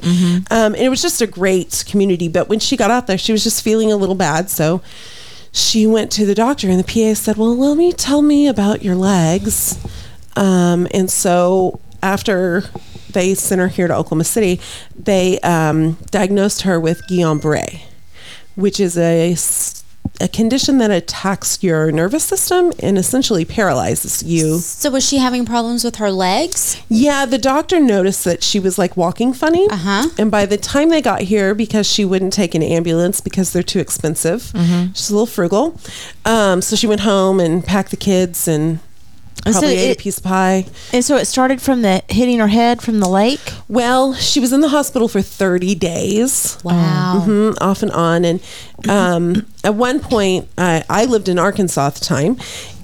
Um, 0.51 0.73
and 0.73 0.77
it 0.77 0.89
was 0.89 1.01
just 1.01 1.21
a 1.21 1.27
great 1.27 1.83
community. 1.87 2.27
But 2.27 2.49
when 2.49 2.59
she 2.59 2.75
got 2.77 2.91
out 2.91 3.07
there, 3.07 3.17
she 3.17 3.31
was 3.31 3.43
just 3.43 3.63
feeling 3.63 3.91
a 3.91 3.95
little 3.95 4.15
bad, 4.15 4.49
so 4.49 4.81
she 5.51 5.85
went 5.85 6.11
to 6.13 6.25
the 6.25 6.35
doctor 6.35 6.69
and 6.69 6.79
the 6.79 6.83
PA 6.83 7.13
said, 7.13 7.37
"Well, 7.37 7.55
let 7.55 7.77
me 7.77 7.91
tell 7.91 8.21
me 8.21 8.47
about 8.47 8.83
your 8.83 8.95
legs." 8.95 9.77
Um, 10.35 10.87
and 10.93 11.09
so 11.09 11.79
after 12.01 12.63
they 13.11 13.35
sent 13.35 13.59
her 13.59 13.67
here 13.67 13.87
to 13.87 13.95
Oklahoma 13.95 14.23
City, 14.23 14.59
they 14.97 15.39
um, 15.39 15.97
diagnosed 16.09 16.61
her 16.61 16.79
with 16.79 17.01
Guillain-Barré, 17.07 17.81
which 18.55 18.79
is 18.79 18.97
a 18.97 19.35
a 20.21 20.27
condition 20.27 20.77
that 20.77 20.91
attacks 20.91 21.61
your 21.63 21.91
nervous 21.91 22.23
system 22.23 22.71
and 22.79 22.97
essentially 22.97 23.43
paralyzes 23.43 24.23
you. 24.23 24.59
So 24.59 24.91
was 24.91 25.07
she 25.07 25.17
having 25.17 25.45
problems 25.45 25.83
with 25.83 25.95
her 25.97 26.11
legs? 26.11 26.81
Yeah, 26.89 27.25
the 27.25 27.37
doctor 27.37 27.79
noticed 27.79 28.23
that 28.25 28.43
she 28.43 28.59
was 28.59 28.77
like 28.77 28.95
walking 28.95 29.33
funny. 29.33 29.67
Uh-huh. 29.69 30.09
And 30.17 30.29
by 30.31 30.45
the 30.45 30.57
time 30.57 30.89
they 30.89 31.01
got 31.01 31.21
here, 31.21 31.55
because 31.55 31.87
she 31.87 32.05
wouldn't 32.05 32.33
take 32.33 32.53
an 32.55 32.63
ambulance 32.63 33.21
because 33.21 33.51
they're 33.51 33.63
too 33.63 33.79
expensive, 33.79 34.51
she's 34.93 35.09
a 35.09 35.13
little 35.13 35.25
frugal. 35.25 35.79
Um, 36.25 36.61
so 36.61 36.75
she 36.75 36.87
went 36.87 37.01
home 37.01 37.39
and 37.39 37.65
packed 37.65 37.91
the 37.91 37.97
kids 37.97 38.47
and 38.47 38.79
And 39.45 39.53
so 39.55 39.61
probably 39.61 39.77
ate 39.77 39.89
it- 39.91 39.97
a 39.97 40.01
piece 40.01 40.17
of 40.17 40.23
pie. 40.23 40.65
And 40.93 41.03
so 41.03 41.17
it 41.17 41.25
started 41.25 41.61
from 41.61 41.81
the 41.81 42.03
hitting 42.09 42.39
her 42.39 42.47
head 42.47 42.81
from 42.81 42.99
the 42.99 43.09
lake. 43.09 43.39
Well, 43.67 44.13
she 44.13 44.39
was 44.39 44.53
in 44.53 44.61
the 44.61 44.69
hospital 44.69 45.07
for 45.07 45.21
30 45.21 45.73
days. 45.75 46.57
Wow. 46.63 47.23
Mhm, 47.25 47.57
off 47.61 47.81
and 47.81 47.91
on. 47.91 48.23
And 48.25 48.39
um, 48.89 49.45
at 49.63 49.75
one 49.75 49.99
point, 49.99 50.47
I, 50.57 50.83
I 50.89 51.05
lived 51.05 51.27
in 51.29 51.39
Arkansas 51.39 51.87
at 51.87 51.95
the 51.95 52.05
time, 52.05 52.37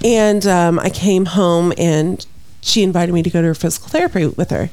and 0.04 0.46
um, 0.46 0.78
I 0.78 0.90
came 0.90 1.26
home 1.26 1.72
and 1.78 2.24
she 2.60 2.82
invited 2.82 3.12
me 3.12 3.22
to 3.22 3.30
go 3.30 3.40
to 3.40 3.48
her 3.48 3.54
physical 3.54 3.88
therapy 3.88 4.26
with 4.26 4.50
her. 4.50 4.68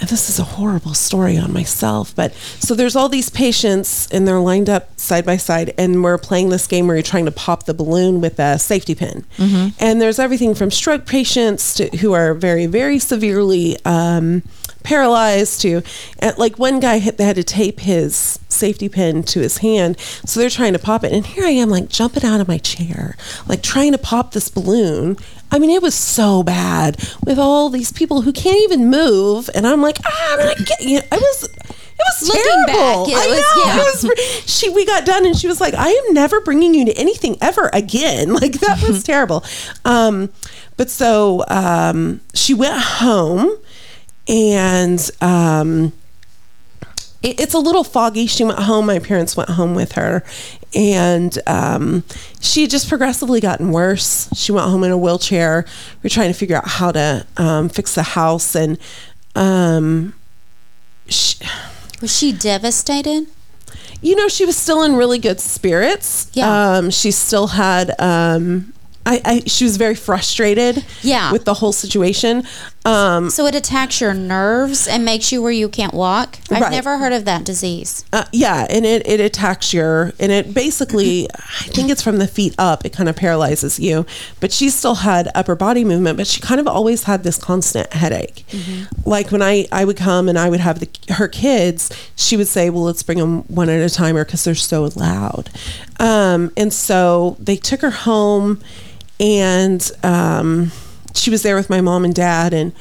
And 0.00 0.08
this 0.08 0.30
is 0.30 0.38
a 0.38 0.44
horrible 0.44 0.94
story 0.94 1.36
on 1.36 1.52
myself, 1.52 2.14
but 2.16 2.32
so 2.58 2.74
there's 2.74 2.96
all 2.96 3.10
these 3.10 3.28
patients 3.28 4.08
and 4.10 4.26
they're 4.26 4.40
lined 4.40 4.70
up 4.70 4.98
side 4.98 5.26
by 5.26 5.36
side, 5.36 5.74
and 5.76 6.02
we're 6.02 6.16
playing 6.16 6.48
this 6.48 6.66
game 6.66 6.86
where 6.86 6.96
you're 6.96 7.02
trying 7.02 7.26
to 7.26 7.30
pop 7.32 7.64
the 7.64 7.74
balloon 7.74 8.20
with 8.22 8.38
a 8.38 8.58
safety 8.58 8.94
pin. 8.94 9.24
And 9.78 10.00
there's 10.00 10.18
everything 10.18 10.54
from 10.54 10.70
stroke 10.70 11.04
patients 11.06 11.74
to, 11.74 11.94
who 11.98 12.14
are 12.14 12.32
very, 12.32 12.64
very 12.66 12.98
severely 12.98 13.76
um, 13.84 14.42
paralyzed 14.82 15.60
to 15.60 15.82
and 16.20 16.36
like 16.38 16.58
one 16.58 16.80
guy 16.80 16.96
had, 17.00 17.18
they 17.18 17.24
had 17.24 17.36
to 17.36 17.44
tape 17.44 17.80
his 17.80 18.38
safety 18.48 18.88
pin 18.88 19.22
to 19.22 19.38
his 19.40 19.58
hand 19.58 19.98
so 20.24 20.40
they're 20.40 20.48
trying 20.48 20.72
to 20.72 20.78
pop 20.78 21.04
it 21.04 21.12
and 21.12 21.26
here 21.26 21.44
i 21.44 21.50
am 21.50 21.68
like 21.68 21.90
jumping 21.90 22.24
out 22.24 22.40
of 22.40 22.48
my 22.48 22.56
chair 22.56 23.14
like 23.46 23.62
trying 23.62 23.92
to 23.92 23.98
pop 23.98 24.32
this 24.32 24.48
balloon 24.48 25.18
i 25.52 25.58
mean 25.58 25.70
it 25.70 25.82
was 25.82 25.94
so 25.94 26.42
bad 26.42 26.96
with 27.24 27.38
all 27.38 27.68
these 27.70 27.92
people 27.92 28.22
who 28.22 28.32
can't 28.32 28.60
even 28.62 28.88
move 28.90 29.48
and 29.54 29.66
i'm 29.66 29.82
like 29.82 29.98
ah 30.04 30.32
I'm 30.34 30.38
gonna 30.38 30.64
get 30.64 30.80
you 30.82 31.00
i 31.10 31.16
was 31.16 31.44
it 31.44 32.22
was 32.22 32.28
Looking 32.28 32.42
terrible. 32.66 33.06
back, 33.06 33.12
it 33.12 33.16
I 33.18 33.26
was- 33.26 33.38
know. 33.56 33.62
yeah. 33.66 33.76
It 33.76 34.18
was, 34.46 34.50
she 34.50 34.70
we 34.70 34.86
got 34.86 35.04
done 35.04 35.26
and 35.26 35.36
she 35.36 35.46
was 35.46 35.60
like, 35.60 35.74
I 35.74 35.90
am 35.90 36.14
never 36.14 36.40
bringing 36.40 36.72
you 36.74 36.86
to 36.86 36.92
anything 36.96 37.36
ever 37.42 37.68
again. 37.74 38.32
Like 38.40 38.52
that 38.60 38.82
was 38.88 39.02
terrible. 39.12 39.44
Um, 39.84 40.30
but 40.78 40.88
so 40.88 41.44
um, 41.48 42.22
she 42.32 42.54
went 42.54 42.80
home 42.80 43.54
and 44.26 45.10
um, 45.20 45.92
it, 47.22 47.38
it's 47.38 47.52
a 47.52 47.58
little 47.58 47.84
foggy. 47.84 48.26
She 48.26 48.44
went 48.44 48.60
home. 48.60 48.86
My 48.86 48.98
parents 48.98 49.36
went 49.36 49.50
home 49.50 49.74
with 49.74 49.92
her, 49.92 50.24
and 50.74 51.38
um, 51.46 52.04
she 52.40 52.62
had 52.62 52.70
just 52.70 52.88
progressively 52.88 53.40
gotten 53.40 53.72
worse. 53.72 54.28
She 54.34 54.52
went 54.52 54.68
home 54.68 54.84
in 54.84 54.90
a 54.90 54.98
wheelchair. 54.98 55.64
We 55.66 56.06
were 56.06 56.10
trying 56.10 56.32
to 56.32 56.38
figure 56.38 56.56
out 56.56 56.68
how 56.68 56.92
to 56.92 57.26
um, 57.36 57.68
fix 57.68 57.94
the 57.94 58.02
house, 58.02 58.54
and 58.54 58.78
um, 59.34 60.14
she, 61.06 61.44
Was 62.00 62.16
she 62.16 62.32
devastated? 62.32 63.26
you 64.02 64.16
know, 64.16 64.28
she 64.28 64.46
was 64.46 64.56
still 64.56 64.82
in 64.82 64.96
really 64.96 65.18
good 65.18 65.40
spirits. 65.40 66.30
Yeah. 66.32 66.76
Um, 66.76 66.90
she 66.90 67.10
still 67.10 67.48
had. 67.48 67.94
I, 69.06 69.20
I 69.24 69.40
she 69.46 69.64
was 69.64 69.76
very 69.76 69.94
frustrated. 69.94 70.84
Yeah. 71.02 71.32
With 71.32 71.44
the 71.44 71.54
whole 71.54 71.72
situation. 71.72 72.44
Um, 72.84 73.28
So 73.30 73.46
it 73.46 73.54
attacks 73.54 74.00
your 74.00 74.14
nerves 74.14 74.86
and 74.88 75.04
makes 75.04 75.32
you 75.32 75.42
where 75.42 75.52
you 75.52 75.68
can't 75.68 75.92
walk. 75.92 76.38
I've 76.50 76.62
Right. 76.62 76.70
never 76.72 76.96
heard 76.98 77.12
of 77.12 77.24
that 77.26 77.44
disease. 77.44 78.04
Uh, 78.12 78.24
yeah, 78.32 78.66
and 78.70 78.86
it, 78.86 79.06
it 79.06 79.20
attacks 79.20 79.72
your 79.74 80.12
and 80.18 80.32
it 80.32 80.54
basically 80.54 81.28
I 81.34 81.64
think 81.68 81.90
it's 81.90 82.02
from 82.02 82.18
the 82.18 82.26
feet 82.26 82.54
up. 82.58 82.84
It 82.86 82.92
kind 82.92 83.08
of 83.08 83.16
paralyzes 83.16 83.78
you. 83.78 84.06
But 84.40 84.52
she 84.52 84.70
still 84.70 84.96
had 84.96 85.30
upper 85.34 85.54
body 85.54 85.84
movement, 85.84 86.16
but 86.16 86.26
she 86.26 86.40
kind 86.40 86.60
of 86.60 86.66
always 86.66 87.04
had 87.04 87.22
this 87.22 87.36
constant 87.38 87.92
headache. 87.92 88.44
Like 89.04 89.30
when 89.30 89.42
I 89.42 89.66
I 89.72 89.84
would 89.84 89.96
come 89.96 90.28
and 90.28 90.38
I 90.38 90.48
would 90.48 90.60
have 90.60 90.80
the 90.80 90.88
her 91.14 91.28
kids, 91.28 91.90
she 92.16 92.36
would 92.36 92.48
say, 92.48 92.70
"Well, 92.70 92.84
let's 92.84 93.02
bring 93.02 93.18
them 93.18 93.42
one 93.48 93.68
at 93.68 93.80
a 93.80 93.92
time, 93.94 94.16
or 94.16 94.24
because 94.24 94.44
they're 94.44 94.54
so 94.54 94.90
loud." 94.94 95.50
Um, 96.00 96.50
and 96.56 96.72
so 96.72 97.36
they 97.38 97.56
took 97.56 97.82
her 97.82 97.90
home, 97.90 98.60
and 99.20 99.88
um, 100.02 100.72
she 101.14 101.30
was 101.30 101.42
there 101.42 101.54
with 101.56 101.68
my 101.70 101.80
mom 101.80 102.04
and 102.04 102.14
dad, 102.14 102.52
and 102.54 102.72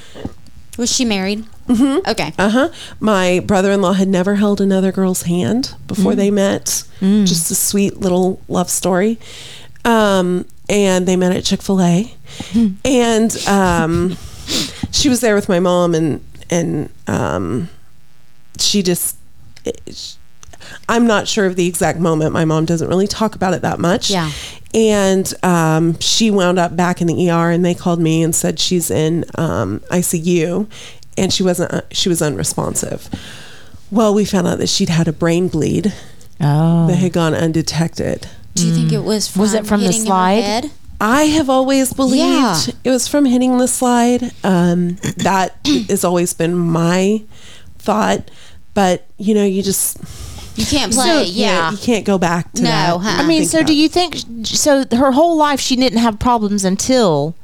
Was 0.78 0.92
she 0.92 1.04
married? 1.06 1.46
Mm-hmm. 1.68 2.10
Okay. 2.10 2.34
uh 2.40 2.50
huh. 2.50 2.70
My 3.00 3.42
brother 3.46 3.72
in 3.72 3.82
law 3.82 3.94
had 3.94 4.08
never 4.08 4.36
held 4.36 4.60
another 4.62 4.92
girl's 4.92 5.24
hand 5.24 5.76
before 5.86 6.16
they 6.16 6.32
met. 6.32 6.84
Just 7.00 7.52
a 7.52 7.56
sweet 7.56 7.98
little 8.00 8.42
love 8.48 8.70
story. 8.70 9.20
Um, 9.86 10.46
and 10.70 11.06
they 11.08 11.16
met 11.16 11.36
at 11.36 11.44
Chick 11.44 11.62
fil 11.62 11.82
A. 11.82 12.14
And 12.86 13.36
um, 13.48 14.18
she 14.92 15.10
was 15.10 15.20
there 15.22 15.36
with 15.36 15.48
my 15.50 15.60
mom, 15.60 15.94
and, 15.94 16.22
and 16.50 16.90
um, 17.08 17.70
she 18.58 18.82
just. 18.82 19.16
I'm 20.88 21.06
not 21.08 21.28
sure 21.28 21.46
of 21.46 21.56
the 21.56 21.68
exact 21.68 22.00
moment. 22.00 22.34
My 22.34 22.46
mom 22.46 22.66
doesn't 22.66 22.88
really 22.88 23.08
talk 23.08 23.36
about 23.36 23.54
it 23.54 23.62
that 23.62 23.80
much. 23.80 24.10
Yeah. 24.10 24.32
And 24.74 25.32
um, 25.44 26.00
she 26.00 26.30
wound 26.32 26.60
up 26.60 26.76
back 26.76 27.02
in 27.02 27.08
the 27.08 27.30
ER, 27.30 27.50
and 27.50 27.64
they 27.66 27.74
called 27.74 28.00
me 28.00 28.22
and 28.24 28.36
said 28.36 28.60
she's 28.60 28.92
in 28.92 29.26
um, 29.36 29.80
ICU, 29.92 30.70
and 31.18 31.34
she 31.34 31.44
wasn't. 31.44 31.72
uh, 31.74 31.82
She 31.92 32.08
was 32.10 32.22
unresponsive. 32.22 33.10
Well, 33.92 34.14
we 34.14 34.26
found 34.26 34.48
out 34.48 34.60
that 34.60 34.70
she'd 34.70 34.90
had 34.90 35.08
a 35.08 35.14
brain 35.14 35.48
bleed 35.48 35.94
Oh. 36.42 36.88
that 36.88 36.98
had 36.98 37.12
gone 37.14 37.34
undetected. 37.34 38.28
Do 38.56 38.66
you 38.68 38.74
think 38.74 38.92
it 38.92 39.04
was 39.04 39.28
from 39.28 39.42
Was 39.42 39.54
it 39.54 39.66
from 39.66 39.82
the 39.82 39.92
slide? 39.94 40.44
head? 40.44 40.72
I 41.02 41.24
have 41.24 41.50
always 41.50 41.94
believed 41.94 42.24
Yeah. 42.68 42.74
it 42.84 42.90
was 42.90 43.08
from 43.08 43.26
hitting 43.26 43.58
the 43.58 43.68
slide. 43.68 44.32
Um, 44.44 44.98
that 45.18 45.56
has 45.90 46.04
always 46.04 46.34
been 46.34 46.56
my 46.58 47.24
thought. 47.78 48.30
But 48.74 49.08
you 49.18 49.34
know, 49.34 49.44
you 49.46 49.64
just 49.64 49.98
You 50.60 50.66
can't 50.66 50.94
play. 50.94 51.06
can't- 51.06 51.28
yeah. 51.30 51.72
you 51.72 51.78
can't 51.78 52.06
go 52.06 52.18
back 52.18 52.52
to 52.54 52.62
No, 52.64 52.70
that. 52.70 53.00
huh? 53.02 53.24
I 53.24 53.28
mean, 53.28 53.40
Think 53.42 53.52
so 53.52 53.58
about 53.60 53.68
do 53.68 53.74
you 53.76 53.90
think 53.90 54.18
so? 54.46 54.84
Her 54.92 55.12
whole 55.12 55.36
life 55.38 55.60
she 55.60 55.76
didn't 55.76 56.00
have 56.00 56.20
problems 56.20 56.64
until 56.66 57.36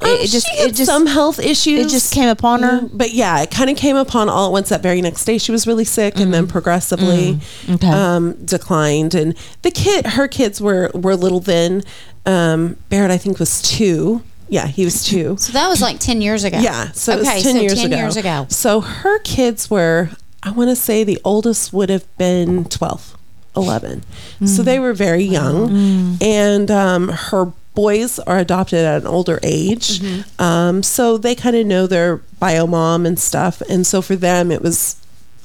Um, 0.00 0.08
it, 0.10 0.20
it 0.24 0.30
just 0.30 0.46
she 0.50 0.56
had 0.58 0.70
it 0.70 0.74
just 0.74 0.90
some 0.90 1.06
health 1.06 1.38
issues. 1.38 1.86
it 1.86 1.90
just 1.90 2.12
came 2.12 2.28
upon 2.28 2.62
her? 2.62 2.80
Mm, 2.80 2.90
But 2.92 3.12
yeah, 3.12 3.40
it 3.42 3.50
kind 3.50 3.68
of 3.70 3.76
came 3.76 3.96
upon 3.96 4.28
all 4.28 4.46
at 4.46 4.52
once 4.52 4.68
that 4.70 4.82
very 4.82 5.00
next 5.02 5.24
day. 5.24 5.38
She 5.38 5.52
was 5.52 5.66
really 5.66 5.84
sick 5.84 6.18
and 6.18 6.32
then 6.32 6.46
progressively 6.46 7.40
Mm. 7.66 7.74
Okay. 7.74 7.88
um, 7.88 8.32
declined. 8.44 9.14
And 9.14 9.34
the 9.62 9.70
kid, 9.70 10.06
her 10.18 10.28
kids 10.28 10.60
were 10.60 10.90
were 10.94 11.16
little 11.16 11.40
then. 11.40 11.82
Um, 12.26 12.76
Barrett, 12.88 13.10
I 13.10 13.18
think, 13.18 13.38
was 13.38 13.60
two. 13.62 14.22
Yeah, 14.50 14.66
he 14.66 14.84
was 14.84 15.04
two. 15.04 15.36
So 15.38 15.52
that 15.52 15.68
was 15.68 15.82
like 15.82 15.98
10 15.98 16.20
years 16.22 16.42
ago. 16.44 16.58
Yeah, 16.58 16.90
so 16.92 17.12
it 17.12 17.18
was 17.18 17.28
10 17.28 17.42
so 17.56 17.60
years 17.60 17.74
10 17.74 17.86
ago. 17.92 17.96
years 17.96 18.16
ago. 18.16 18.46
So 18.48 18.80
her 18.80 19.18
kids 19.20 19.68
were, 19.70 20.08
I 20.42 20.50
want 20.52 20.70
to 20.70 20.76
say 20.76 21.04
the 21.04 21.20
oldest 21.24 21.72
would 21.72 21.90
have 21.90 22.04
been 22.16 22.64
12, 22.66 23.16
11. 23.56 24.02
So 24.46 24.62
they 24.62 24.78
were 24.78 24.92
very 24.92 25.24
young. 25.24 26.16
And 26.20 26.70
um, 26.70 27.08
her 27.08 27.52
boys 27.74 28.18
are 28.20 28.38
adopted 28.38 28.80
at 28.84 29.02
an 29.02 29.06
older 29.06 29.40
age. 29.42 30.00
Um, 30.38 30.82
so 30.82 31.18
they 31.18 31.34
kind 31.34 31.56
of 31.56 31.66
know 31.66 31.86
their 31.86 32.18
bio 32.38 32.66
mom 32.66 33.04
and 33.06 33.18
stuff. 33.18 33.60
And 33.68 33.86
so 33.86 34.00
for 34.02 34.14
them, 34.16 34.50
it 34.52 34.62
was 34.62 34.96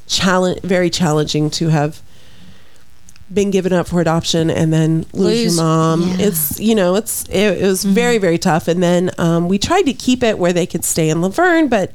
challenge, 0.07 0.61
very 0.61 0.89
challenging 0.89 1.49
to 1.51 1.69
have 1.69 2.01
been 3.33 3.49
given 3.49 3.73
up 3.73 3.87
for 3.87 3.99
adoption 3.99 4.51
and 4.51 4.71
then 4.71 5.05
lose, 5.13 5.13
Lose- 5.13 5.55
your 5.55 5.63
mom. 5.63 6.01
yeah. 6.03 6.15
It's 6.27 6.59
you 6.59 6.75
know 6.75 6.93
it's 6.95 7.23
it, 7.29 7.63
it 7.63 7.65
was 7.65 7.83
very 7.83 8.19
very 8.19 8.37
tough. 8.37 8.67
And 8.67 8.83
then 8.83 9.09
um, 9.17 9.47
we 9.47 9.57
tried 9.57 9.83
to 9.83 9.93
keep 9.93 10.21
it 10.21 10.37
where 10.37 10.53
they 10.53 10.67
could 10.67 10.85
stay 10.85 11.09
in 11.09 11.21
Laverne, 11.21 11.67
but 11.67 11.91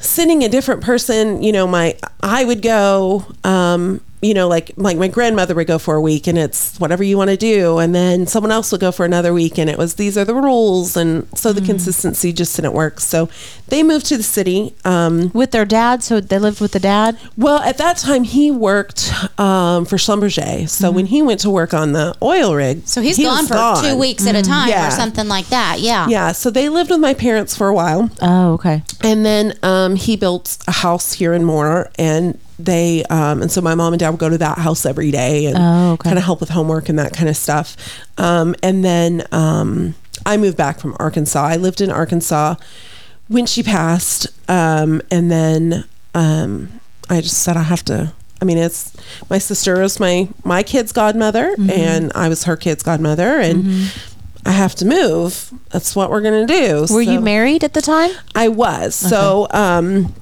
sending 0.00 0.42
a 0.44 0.48
different 0.48 0.82
person, 0.82 1.42
you 1.42 1.52
know, 1.52 1.66
my 1.66 1.96
I 2.22 2.44
would 2.44 2.62
go. 2.62 3.26
Um, 3.44 4.00
you 4.22 4.34
know, 4.34 4.48
like 4.48 4.72
like 4.76 4.96
my 4.98 5.08
grandmother 5.08 5.54
would 5.54 5.66
go 5.66 5.78
for 5.78 5.94
a 5.94 6.00
week 6.00 6.26
and 6.26 6.36
it's 6.38 6.78
whatever 6.78 7.02
you 7.02 7.16
want 7.16 7.30
to 7.30 7.36
do, 7.36 7.78
and 7.78 7.94
then 7.94 8.26
someone 8.26 8.52
else 8.52 8.70
would 8.72 8.80
go 8.80 8.92
for 8.92 9.04
another 9.06 9.32
week 9.32 9.58
and 9.58 9.70
it 9.70 9.78
was 9.78 9.94
these 9.94 10.18
are 10.18 10.24
the 10.24 10.34
rules, 10.34 10.96
and 10.96 11.26
so 11.38 11.52
the 11.52 11.60
consistency 11.62 12.32
just 12.32 12.54
didn't 12.56 12.72
work. 12.74 13.00
So 13.00 13.28
they 13.68 13.82
moved 13.82 14.06
to 14.06 14.16
the 14.16 14.22
city. 14.22 14.74
Um, 14.84 15.30
With 15.32 15.52
their 15.52 15.64
dad, 15.64 16.02
so 16.02 16.20
they 16.20 16.38
lived 16.38 16.60
with 16.60 16.72
the 16.72 16.80
dad. 16.80 17.16
well, 17.36 17.58
at 17.60 17.78
that 17.78 17.96
time 17.96 18.24
he 18.24 18.50
worked 18.50 19.12
um, 19.38 19.84
for 19.84 19.96
Schlumberger, 19.96 20.68
so 20.68 20.90
when 20.90 21.06
he 21.06 21.22
went 21.22 21.40
to 21.40 21.50
work 21.50 21.72
on 21.72 21.92
the 21.92 22.14
oil 22.22 22.54
rig, 22.54 22.82
So 22.86 23.00
he's 23.00 23.16
he 23.16 23.24
gone 23.24 23.46
for 23.46 23.54
gone. 23.54 23.82
two 23.84 23.96
weeks 23.96 24.26
at 24.26 24.34
a 24.34 24.42
time 24.42 24.68
Yeah. 24.68 24.88
or 24.88 24.90
something 24.90 25.28
like 25.28 25.48
that. 25.48 25.80
Yeah. 25.80 26.08
Yeah, 26.08 26.32
so 26.32 26.50
they 26.50 26.68
lived 26.68 26.90
with 26.90 27.00
my 27.00 27.14
parents 27.14 27.56
for 27.56 27.68
a 27.68 27.74
while. 27.74 28.10
Oh, 28.20 28.52
okay. 28.54 28.82
And 29.02 29.24
then 29.24 29.54
um, 29.62 29.96
he 29.96 30.16
built 30.16 30.58
a 30.66 30.72
house 30.72 31.12
here 31.14 31.32
in 31.32 31.44
Moore, 31.44 31.90
and 31.98 32.38
they 32.64 33.04
um, 33.04 33.42
and 33.42 33.50
so 33.50 33.60
my 33.60 33.74
mom 33.74 33.92
and 33.92 34.00
dad 34.00 34.10
would 34.10 34.20
go 34.20 34.28
to 34.28 34.38
that 34.38 34.58
house 34.58 34.84
every 34.86 35.10
day 35.10 35.46
and 35.46 35.56
Oh, 35.58 35.92
okay. 35.92 36.08
kind 36.08 36.18
of 36.18 36.24
help 36.24 36.40
with 36.40 36.48
homework 36.50 36.88
and 36.88 36.98
that 36.98 37.12
kind 37.12 37.28
of 37.28 37.36
stuff. 37.36 37.76
Um, 38.18 38.54
and 38.62 38.84
then 38.84 39.24
um, 39.32 39.94
I 40.26 40.36
moved 40.36 40.56
back 40.56 40.80
from 40.80 40.96
Arkansas. 40.98 41.42
I 41.44 41.56
lived 41.56 41.80
in 41.80 41.90
Arkansas 41.90 42.54
when 43.28 43.46
she 43.46 43.62
passed, 43.62 44.26
um, 44.48 45.00
and 45.10 45.30
then 45.30 45.84
um, 46.14 46.68
I 47.08 47.20
just 47.20 47.42
said 47.42 47.56
I 47.56 47.62
have 47.62 47.84
to. 47.86 48.12
I 48.42 48.44
mean, 48.46 48.58
it's 48.58 48.92
my 49.28 49.38
sister 49.38 49.82
is 49.82 50.00
my 50.00 50.28
my 50.44 50.62
kid's 50.62 50.92
godmother, 50.92 51.50
Mm-hmm. 51.56 51.70
and 51.70 52.12
I 52.14 52.28
was 52.28 52.44
her 52.44 52.56
kid's 52.56 52.82
godmother, 52.82 53.38
and. 53.38 53.90
I 54.46 54.52
have 54.52 54.74
to 54.76 54.86
move. 54.86 55.50
That's 55.68 55.94
what 55.94 56.08
we're 56.10 56.22
gonna 56.22 56.46
do. 56.46 56.86
Were 56.90 57.02
you 57.02 57.20
married 57.20 57.62
at 57.62 57.74
the 57.74 57.82
time? 57.82 58.10
I 58.34 58.48
was. 58.48 58.94
So 58.94 59.46
um 59.50 60.14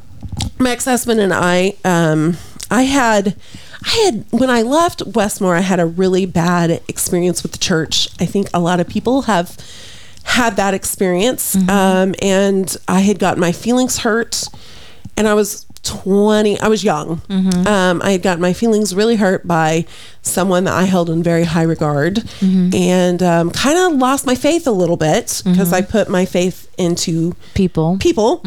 my 0.59 0.71
ex-husband 0.71 1.21
and 1.21 1.33
I 1.33 1.75
um 1.85 2.37
I 2.71 2.83
had 2.83 3.37
I 3.85 3.89
had 4.05 4.25
when 4.31 4.51
I 4.51 4.63
left 4.63 5.03
Westmore 5.07 5.57
I 5.57 5.61
had 5.61 5.81
a 5.81 5.87
really 5.87 6.27
bad 6.27 6.83
experience 6.89 7.43
with 7.43 7.53
the 7.53 7.59
church. 7.59 8.09
I 8.21 8.27
think 8.27 8.49
a 8.53 8.61
lot 8.61 8.81
of 8.81 8.89
people 8.89 9.23
have 9.23 9.57
had 10.25 10.57
that 10.57 10.75
experience 10.75 11.57
um 11.69 12.15
and 12.21 12.77
I 12.87 13.01
had 13.01 13.19
gotten 13.19 13.41
my 13.41 13.53
feelings 13.53 13.99
hurt 13.99 14.45
and 15.17 15.27
I 15.27 15.35
was 15.35 15.65
20 15.89 16.61
I 16.61 16.69
was 16.69 16.85
young. 16.85 17.21
Um 17.67 18.03
I 18.03 18.13
had 18.13 18.23
gotten 18.23 18.43
my 18.43 18.53
feelings 18.53 18.95
really 18.95 19.17
hurt 19.17 19.47
by 19.47 19.87
someone 20.23 20.65
that 20.65 20.75
I 20.75 20.85
held 20.85 21.09
in 21.09 21.23
very 21.23 21.45
high 21.45 21.63
regard 21.63 22.23
and 22.43 23.23
um, 23.23 23.51
kind 23.51 23.79
of 23.79 23.99
lost 23.99 24.27
my 24.27 24.35
faith 24.35 24.67
a 24.67 24.71
little 24.83 24.99
bit 24.99 25.43
because 25.45 25.73
I 25.73 25.81
put 25.81 26.09
my 26.11 26.25
faith 26.27 26.69
into 26.77 27.35
People. 27.55 27.97
people 27.99 28.43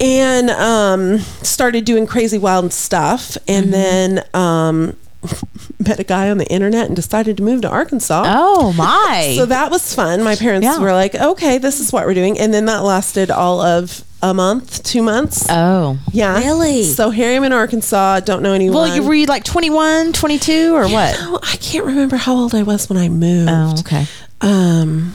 and 0.00 0.50
um, 0.50 1.18
started 1.42 1.84
doing 1.86 2.06
crazy 2.06 2.38
wild 2.38 2.72
stuff 2.72 3.38
and 3.48 3.72
then 3.72 4.22
um, 4.34 4.94
met 5.78 5.98
a 5.98 6.04
guy 6.04 6.30
on 6.30 6.38
the 6.38 6.46
internet 6.52 6.86
and 6.86 6.94
decided 6.96 7.36
to 7.38 7.42
move 7.42 7.62
to 7.62 7.68
arkansas 7.70 8.24
Oh 8.26 8.72
my. 8.76 9.34
so 9.36 9.46
that 9.46 9.70
was 9.70 9.94
fun 9.94 10.22
my 10.22 10.36
parents 10.36 10.64
Yeah. 10.66 10.78
were 10.78 10.92
like 10.92 11.14
okay 11.14 11.56
this 11.58 11.80
is 11.80 11.92
what 11.92 12.06
we're 12.06 12.14
doing 12.14 12.38
and 12.38 12.52
then 12.52 12.66
that 12.66 12.84
lasted 12.84 13.30
all 13.30 13.60
of 13.62 14.04
a 14.22 14.34
month 14.34 14.82
two 14.82 15.02
months 15.02 15.46
oh. 15.48 15.96
yeah 16.12 16.38
Really? 16.38 16.82
so 16.82 17.10
here 17.10 17.28
i 17.28 17.32
am 17.34 17.44
in 17.44 17.52
arkansas 17.52 18.18
don't 18.20 18.42
know 18.42 18.52
anyone 18.52 18.74
Well, 18.74 18.96
you 18.96 19.02
were 19.04 19.14
you 19.14 19.26
like 19.26 19.44
21, 19.44 20.12
22 20.12 20.74
or 20.74 20.88
what? 20.88 21.14
Oh, 21.20 21.38
i 21.42 21.56
can't 21.56 21.84
remember 21.86 22.16
how 22.16 22.34
old 22.34 22.54
i 22.54 22.62
was 22.64 22.88
when 22.88 22.98
i 22.98 23.08
moved 23.08 23.48
Oh, 23.50 23.74
okay. 23.80 24.06
um 24.40 25.14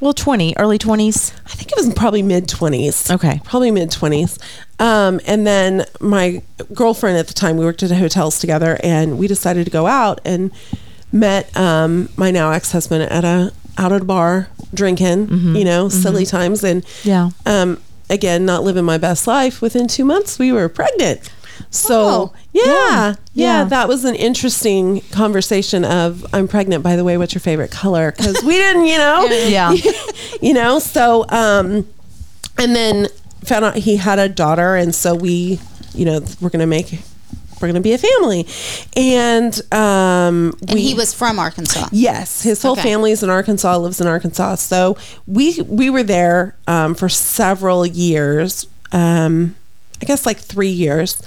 Well, 0.00 0.12
20, 0.12 0.54
early 0.58 0.78
20s. 0.78 1.32
I 1.44 1.50
think 1.56 1.72
it 1.72 1.76
was 1.76 1.92
probably 1.92 2.22
mid 2.22 2.46
20s. 2.46 3.10
Okay. 3.16 3.40
Probably 3.42 3.72
mid 3.72 3.90
20s. 3.90 4.38
Um, 4.78 5.20
and 5.26 5.44
then 5.44 5.86
my 6.00 6.40
girlfriend 6.72 7.18
at 7.18 7.26
the 7.26 7.34
time, 7.34 7.56
we 7.56 7.64
worked 7.64 7.82
at 7.82 7.90
hotels 7.90 8.38
together 8.38 8.78
and 8.84 9.18
we 9.18 9.26
decided 9.26 9.64
to 9.64 9.72
go 9.72 9.88
out 9.88 10.20
and 10.24 10.52
met 11.10 11.50
um, 11.56 12.10
my 12.16 12.30
now 12.30 12.52
ex 12.52 12.70
husband 12.70 13.10
at 13.10 13.24
a 13.24 13.50
out 13.76 13.90
at 13.90 14.02
a 14.02 14.04
bar 14.04 14.48
drinking, 14.72 15.30
you 15.56 15.64
know, 15.64 15.88
silly 15.88 16.24
times. 16.24 16.62
And 16.62 16.84
Yeah. 17.02 17.30
um, 17.44 17.80
again, 18.10 18.44
not 18.44 18.62
living 18.64 18.84
my 18.84 18.98
best 18.98 19.26
life. 19.26 19.60
Within 19.62 19.86
two 19.88 20.04
months, 20.04 20.38
we 20.38 20.52
were 20.52 20.68
pregnant. 20.68 21.30
So, 21.70 22.00
Oh, 22.00 22.32
yeah, 22.52 22.62
yeah, 22.64 22.74
yeah, 22.74 23.14
yeah. 23.34 23.64
that 23.64 23.88
was 23.88 24.04
an 24.04 24.14
interesting 24.14 25.00
conversation 25.10 25.84
of, 25.84 26.24
I'm 26.32 26.46
pregnant, 26.48 26.82
by 26.84 26.94
the 26.96 27.04
way, 27.04 27.18
what's 27.18 27.34
your 27.34 27.40
favorite 27.40 27.70
color? 27.72 28.12
Because 28.16 28.42
we 28.44 28.52
didn't, 28.54 28.86
you 28.86 28.96
know, 28.98 29.24
Yeah. 29.48 29.72
you 30.40 30.54
know 30.54 30.78
so 30.78 31.24
um 31.30 31.86
and 32.58 32.74
then 32.76 33.08
found 33.44 33.64
out 33.64 33.76
he 33.76 33.96
had 33.96 34.18
a 34.18 34.28
daughter 34.28 34.76
and 34.76 34.94
so 34.94 35.14
we 35.14 35.58
you 35.94 36.04
know 36.04 36.20
we're 36.40 36.48
gonna 36.50 36.66
make 36.66 37.00
we're 37.60 37.68
gonna 37.68 37.80
be 37.80 37.92
a 37.92 37.98
family 37.98 38.46
and 38.96 39.60
um 39.72 40.54
And 40.68 40.78
he 40.78 40.94
was 40.94 41.12
from 41.14 41.38
Arkansas. 41.38 41.88
Yes, 41.92 42.42
his 42.42 42.62
whole 42.62 42.72
Okay. 42.72 42.82
family 42.82 43.12
is 43.12 43.22
in 43.22 43.30
Arkansas, 43.30 43.76
lives 43.76 44.00
in 44.00 44.06
Arkansas. 44.06 44.56
So 44.56 44.96
we 45.26 45.60
we 45.66 45.90
were 45.90 46.02
there 46.02 46.54
um, 46.66 46.94
for 46.94 47.08
several 47.08 47.86
years. 47.86 48.66
Um, 48.92 49.54
I 50.00 50.04
guess 50.06 50.24
like 50.26 50.38
three 50.38 50.70
years, 50.70 51.20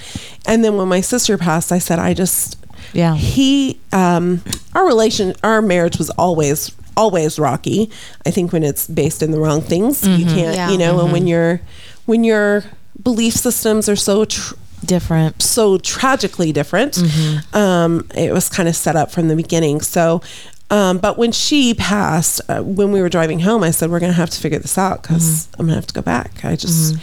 and 0.46 0.64
then 0.64 0.78
when 0.78 0.88
my 0.88 1.02
sister 1.02 1.38
passed, 1.38 1.72
I 1.72 1.80
said 1.80 2.00
I 2.00 2.14
just 2.14 2.58
Yeah. 2.94 3.16
he 3.16 3.80
um, 3.92 4.42
our 4.74 4.86
relation 4.86 5.34
our 5.44 5.62
marriage 5.62 5.98
was 5.98 6.10
always 6.12 6.72
always 6.98 7.38
rocky. 7.40 7.90
I 8.26 8.32
think 8.32 8.52
when 8.54 8.64
it's 8.64 8.88
based 8.88 9.22
in 9.24 9.32
the 9.32 9.40
wrong 9.40 9.62
things, 9.62 10.06
you 10.08 10.26
can't 10.26 10.56
Yeah. 10.56 10.70
you 10.72 10.78
know, 10.78 11.00
and 11.02 11.12
when 11.12 11.28
your 11.28 11.62
when 12.06 12.24
your 12.24 12.64
belief 13.02 13.34
systems 13.34 13.88
are 13.90 13.96
so 13.96 14.26
tr- 14.26 14.56
Different. 14.86 15.42
so 15.42 15.78
tragically 15.78 16.52
different. 16.52 16.98
Um, 17.54 18.08
it 18.16 18.34
was 18.34 18.50
kind 18.50 18.68
of 18.68 18.76
set 18.76 18.96
up 18.96 19.12
from 19.12 19.28
the 19.28 19.36
beginning. 19.36 19.82
So, 19.82 20.22
um, 20.70 20.98
but 20.98 21.18
when 21.18 21.32
she 21.32 21.74
passed, 21.74 22.42
uh, 22.50 22.62
when 22.62 22.92
we 22.92 23.02
were 23.02 23.10
driving 23.10 23.40
home, 23.42 23.64
I 23.64 23.72
said, 23.72 23.90
we're 23.92 24.00
going 24.00 24.12
to 24.12 24.18
have 24.18 24.30
to 24.32 24.40
figure 24.40 24.60
this 24.60 24.78
out 24.78 25.02
because 25.04 25.48
I'm 25.60 25.66
going 25.68 25.70
to 25.70 25.76
have 25.76 25.88
to 25.88 25.94
go 25.94 26.02
back. 26.02 26.44
I 26.46 26.56
just, 26.56 26.96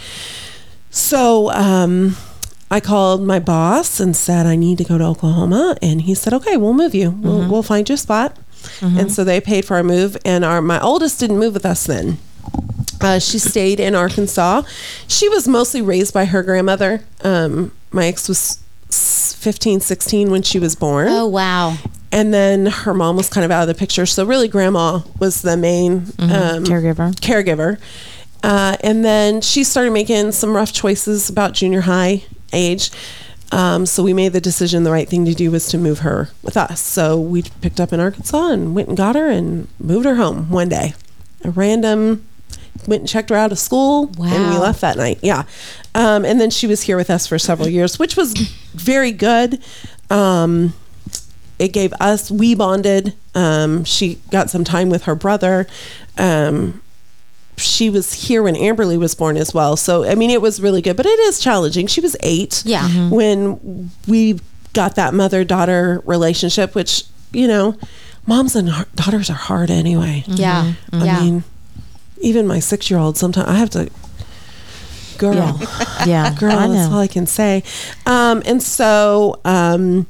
so, 0.91 1.51
um, 1.51 2.15
I 2.71 2.79
called 2.79 3.23
my 3.23 3.39
boss 3.39 3.99
and 3.99 4.15
said, 4.15 4.45
I 4.45 4.55
need 4.55 4.77
to 4.79 4.83
go 4.83 4.97
to 4.97 5.03
Oklahoma. 5.03 5.75
And 5.81 6.01
he 6.01 6.13
said, 6.15 6.33
okay, 6.33 6.57
we'll 6.57 6.73
move 6.73 6.93
you. 6.93 7.11
We'll, 7.11 7.49
we'll 7.49 7.63
find 7.63 7.87
you 7.89 7.95
a 7.95 7.97
spot. 7.97 8.37
And 8.81 9.11
so 9.11 9.23
they 9.23 9.39
paid 9.41 9.65
for 9.65 9.75
our 9.77 9.83
move. 9.83 10.17
And 10.25 10.43
our, 10.45 10.61
my 10.61 10.79
oldest 10.81 11.19
didn't 11.19 11.39
move 11.39 11.53
with 11.53 11.65
us 11.65 11.85
then. 11.87 12.17
Uh, 13.01 13.19
she 13.19 13.39
stayed 13.39 13.79
in 13.79 13.95
Arkansas. 13.95 14.63
She 15.07 15.29
was 15.29 15.47
mostly 15.47 15.81
raised 15.81 16.13
by 16.13 16.25
her 16.25 16.43
grandmother. 16.43 17.01
Um, 17.23 17.71
my 17.91 18.07
ex 18.07 18.27
was 18.27 18.59
s- 18.89 19.33
15, 19.39 19.79
16 19.79 20.29
when 20.31 20.41
she 20.41 20.59
was 20.59 20.75
born. 20.75 21.07
Oh 21.09 21.25
wow. 21.27 21.77
And 22.11 22.33
then 22.33 22.65
her 22.65 22.93
mom 22.93 23.15
was 23.17 23.29
kind 23.29 23.45
of 23.45 23.51
out 23.51 23.61
of 23.61 23.67
the 23.67 23.75
picture. 23.75 24.05
So 24.05 24.25
really, 24.25 24.47
grandma 24.47 25.01
was 25.19 25.41
the 25.43 25.55
main 25.55 26.07
um, 26.19 26.63
Caregiver. 26.65 27.13
caregiver. 27.19 27.79
Uh, 28.43 28.75
and 28.81 29.05
then 29.05 29.41
she 29.41 29.63
started 29.63 29.91
making 29.91 30.31
some 30.31 30.55
rough 30.55 30.73
choices 30.73 31.29
about 31.29 31.53
junior 31.53 31.81
high 31.81 32.23
age. 32.51 32.89
Um, 33.51 33.85
so 33.85 34.03
we 34.03 34.13
made 34.13 34.33
the 34.33 34.41
decision 34.41 34.83
the 34.83 34.91
right 34.91 35.07
thing 35.09 35.25
to 35.25 35.33
do 35.33 35.51
was 35.51 35.67
to 35.69 35.77
move 35.77 35.99
her 35.99 36.29
with 36.43 36.55
us. 36.57 36.79
So 36.81 37.19
we 37.19 37.43
picked 37.61 37.79
up 37.79 37.91
in 37.93 37.99
Arkansas 37.99 38.49
and 38.51 38.75
went 38.75 38.87
and 38.89 38.97
got 38.97 39.15
her 39.15 39.27
and 39.29 39.67
moved 39.79 40.05
her 40.05 40.15
home 40.15 40.49
one 40.49 40.69
day. 40.69 40.93
A 41.43 41.49
random 41.51 42.25
went 42.89 43.01
and 43.01 43.09
checked 43.09 43.29
her 43.29 43.35
out 43.35 43.51
of 43.51 43.59
school 43.59 44.11
and 44.19 44.49
we 44.53 44.57
left 44.57 44.81
that 44.81 44.97
night. 44.97 45.19
Yeah. 45.21 45.43
Um, 45.95 46.25
and 46.25 46.39
then 46.41 46.49
she 46.49 46.67
was 46.67 46.81
here 46.81 46.97
with 46.97 47.09
us 47.09 47.27
for 47.27 47.39
several 47.39 47.69
years, 47.69 47.97
which 47.99 48.17
was 48.17 48.33
very 48.73 49.11
good. 49.11 49.61
Um, 50.09 50.73
it 51.59 51.69
gave 51.73 51.93
us 51.99 52.31
we 52.31 52.55
bonded 52.55 53.13
um, 53.35 53.83
she 53.83 54.15
got 54.31 54.49
some 54.49 54.63
time 54.63 54.89
with 54.89 55.03
her 55.03 55.13
brother 55.15 55.67
um, 56.17 56.81
she 57.57 57.89
was 57.89 58.13
here 58.13 58.41
when 58.41 58.55
amberly 58.55 58.97
was 58.97 59.13
born 59.13 59.35
as 59.35 59.53
well 59.53 59.75
so 59.75 60.05
i 60.05 60.15
mean 60.15 60.29
it 60.29 60.41
was 60.41 60.61
really 60.61 60.81
good 60.81 60.95
but 60.95 61.05
it 61.05 61.19
is 61.19 61.39
challenging 61.39 61.85
she 61.87 61.99
was 61.99 62.15
8 62.21 62.63
Yeah. 62.65 62.87
Mhm. 62.87 63.09
when 63.09 63.91
we 64.07 64.39
got 64.73 64.95
that 64.95 65.13
mother 65.13 65.43
daughter 65.43 66.01
relationship 66.05 66.73
which 66.73 67.03
you 67.33 67.47
know 67.47 67.75
moms 68.25 68.55
and 68.55 68.69
daughters 68.95 69.29
are 69.29 69.33
hard 69.33 69.69
anyway 69.69 70.23
Yeah. 70.27 70.73
i 70.93 71.05
Yeah. 71.05 71.19
mean 71.21 71.43
even 72.21 72.47
my 72.47 72.59
six 72.59 72.89
year 72.89 72.99
old 72.99 73.17
sometimes 73.17 73.47
i 73.47 73.53
have 73.53 73.69
to 73.69 73.89
girl. 75.19 75.35
Yeah. 75.35 75.57
Yeah. 76.07 76.33
girl 76.33 76.69
that's 76.69 76.91
all 76.91 76.99
i 76.99 77.07
can 77.07 77.27
say. 77.27 77.61
Um, 78.05 78.41
and 78.45 78.63
so 78.63 79.41
um, 79.43 80.07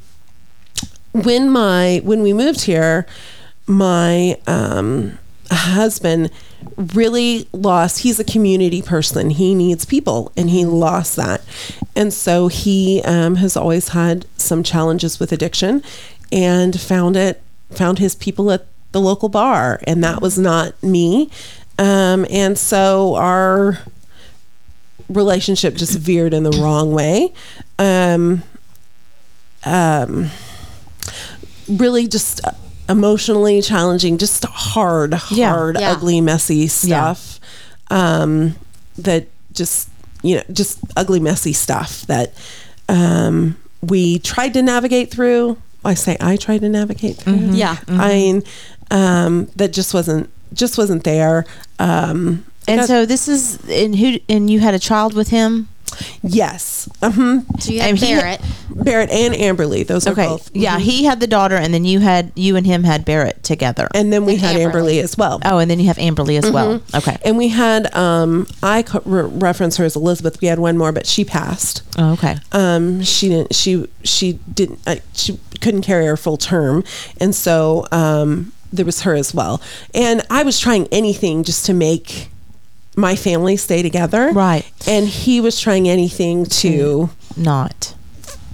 when 1.12 1.50
my 1.50 2.00
when 2.04 2.22
we 2.22 2.32
moved 2.32 2.62
here 2.62 3.08
my 3.66 4.38
um, 4.48 5.18
husband 5.52 6.32
really 6.78 7.48
lost 7.52 8.00
he's 8.00 8.20
a 8.20 8.24
community 8.24 8.82
person. 8.82 9.32
He 9.32 9.56
needs 9.56 9.84
people 9.84 10.32
and 10.38 10.50
he 10.50 10.66
lost 10.66 11.16
that. 11.16 11.42
And 11.96 12.14
so 12.14 12.48
he 12.48 13.02
um, 13.04 13.36
has 13.36 13.58
always 13.58 13.90
had 13.90 14.26
some 14.38 14.64
challenges 14.64 15.20
with 15.20 15.32
addiction 15.32 15.82
and 16.32 16.80
found 16.80 17.16
it 17.16 17.42
found 17.72 18.00
his 18.00 18.16
people 18.16 18.52
at 18.52 18.66
the 18.92 19.02
local 19.02 19.30
bar 19.30 19.80
and 19.84 20.04
that 20.04 20.22
was 20.22 20.38
not 20.38 20.82
me 20.82 21.30
um, 21.80 22.26
and 22.30 22.56
so 22.58 23.16
our 23.16 23.80
relationship 25.10 25.74
just 25.74 25.98
veered 25.98 26.34
in 26.36 26.44
the 26.44 26.52
wrong 26.62 26.92
way 26.92 27.34
um, 27.80 28.44
um, 29.66 30.30
really 31.68 32.08
just 32.08 32.46
uh, 32.46 32.52
emotionally 32.88 33.62
challenging, 33.62 34.18
just 34.18 34.46
hard, 34.46 35.16
Yeah. 35.32 35.50
hard, 35.50 35.78
Yeah. 35.80 35.92
ugly, 35.92 36.22
messy 36.22 36.68
stuff. 36.68 37.40
Um, 37.90 38.56
that 38.98 39.28
just 39.54 39.90
you 40.22 40.36
know, 40.36 40.44
just 40.52 40.80
ugly, 40.98 41.20
messy 41.22 41.54
stuff 41.54 42.02
that 42.08 42.34
um, 42.90 43.56
we 43.82 44.20
tried 44.20 44.54
to 44.54 44.62
navigate 44.62 45.12
through. 45.12 45.58
I 45.86 45.94
say 45.94 46.18
I 46.20 46.36
tried 46.36 46.60
to 46.62 46.70
navigate 46.70 47.16
through. 47.18 47.52
Yeah. 47.52 47.78
I 47.88 48.10
mean, 48.10 48.44
um, 48.92 49.50
that 49.56 49.72
just 49.72 49.94
wasn't 49.94 50.30
just 50.54 50.78
wasn't 50.78 51.04
there. 51.04 51.46
Um, 51.80 52.46
And 52.68 52.80
got- 52.82 52.88
so 52.88 53.06
this 53.06 53.28
is 53.28 53.58
and 53.70 53.96
who 53.96 54.20
and 54.30 54.50
you 54.50 54.60
had 54.60 54.74
a 54.74 54.80
child 54.80 55.14
with 55.14 55.30
him. 55.30 55.68
yes, 56.24 56.88
uh-huh. 57.02 57.40
So 57.60 57.72
you 57.72 57.80
had 57.82 57.90
And 57.90 57.98
he- 57.98 58.14
Barrett. 58.14 58.42
Barrett 58.72 59.10
and 59.10 59.34
Amberly, 59.34 59.86
those 59.86 60.06
are 60.08 60.12
Okay, 60.12 60.28
both. 60.28 60.52
yeah, 60.54 60.78
he 60.78 61.04
had 61.04 61.20
the 61.20 61.28
daughter, 61.28 61.56
and 61.56 61.74
then 61.74 61.84
you 61.84 62.00
had 62.00 62.32
you 62.36 62.56
and 62.56 62.66
him 62.66 62.84
had 62.84 63.04
Barrett 63.04 63.44
together. 63.44 63.88
and 63.96 64.14
then 64.14 64.24
we 64.26 64.34
And 64.34 64.42
had 64.42 64.56
Amberly. 64.56 64.72
Amberly 65.00 65.04
as 65.04 65.18
well. 65.18 65.42
oh, 65.44 65.58
and 65.58 65.70
then 65.70 65.80
you 65.80 65.88
have 65.88 65.98
Amberly 65.98 66.38
as 66.42 66.50
well. 66.52 66.80
Mm-hmm. 66.80 66.98
Okay. 66.98 67.18
And 67.26 67.38
we 67.38 67.48
had, 67.50 67.94
um, 67.96 68.46
I 68.62 68.84
co- 68.84 69.02
re- 69.06 69.24
reference 69.24 69.78
her 69.78 69.86
as 69.86 69.96
Elizabeth. 69.96 70.40
We 70.42 70.48
had 70.48 70.60
one 70.60 70.78
more, 70.78 70.92
but 70.92 71.08
she 71.08 71.26
passed. 71.26 71.82
Oh, 71.98 72.12
okay. 72.14 72.38
Um, 72.52 73.02
she 73.04 73.30
didn't. 73.30 73.56
She 73.56 73.88
she 74.04 74.34
didn't. 74.54 74.80
Uh, 74.86 74.98
she 75.14 75.40
couldn't 75.60 75.82
carry 75.82 76.06
her 76.06 76.16
full 76.16 76.38
term, 76.38 76.84
and 77.20 77.34
so 77.34 77.88
um, 77.92 78.54
there 78.72 78.86
was 78.86 79.02
her 79.02 79.16
as 79.16 79.34
well. 79.34 79.62
And 79.94 80.22
I 80.30 80.44
was 80.44 80.60
trying 80.60 80.88
anything 80.92 81.44
just 81.44 81.66
to 81.66 81.74
make 81.74 82.30
my 82.96 83.16
family 83.16 83.56
stay 83.56 83.82
together, 83.82 84.32
Right. 84.34 84.66
And 84.88 85.08
he 85.08 85.42
was 85.42 85.60
trying 85.60 85.88
anything 85.88 86.46
to 86.46 87.10
Not. 87.38 87.96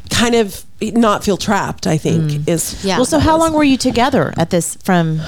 kind 0.10 0.36
of 0.36 0.64
not 0.82 1.24
feel 1.24 1.38
trapped. 1.38 1.88
I 1.88 1.98
think 1.98 2.32
mm. 2.32 2.48
is 2.48 2.84
Yeah. 2.84 2.98
Well, 2.98 3.06
so 3.06 3.20
how 3.20 3.38
long 3.38 3.54
were 3.54 3.64
you 3.64 3.78
together 3.78 4.34
at 4.38 4.50
this? 4.50 4.76
From 4.84 5.20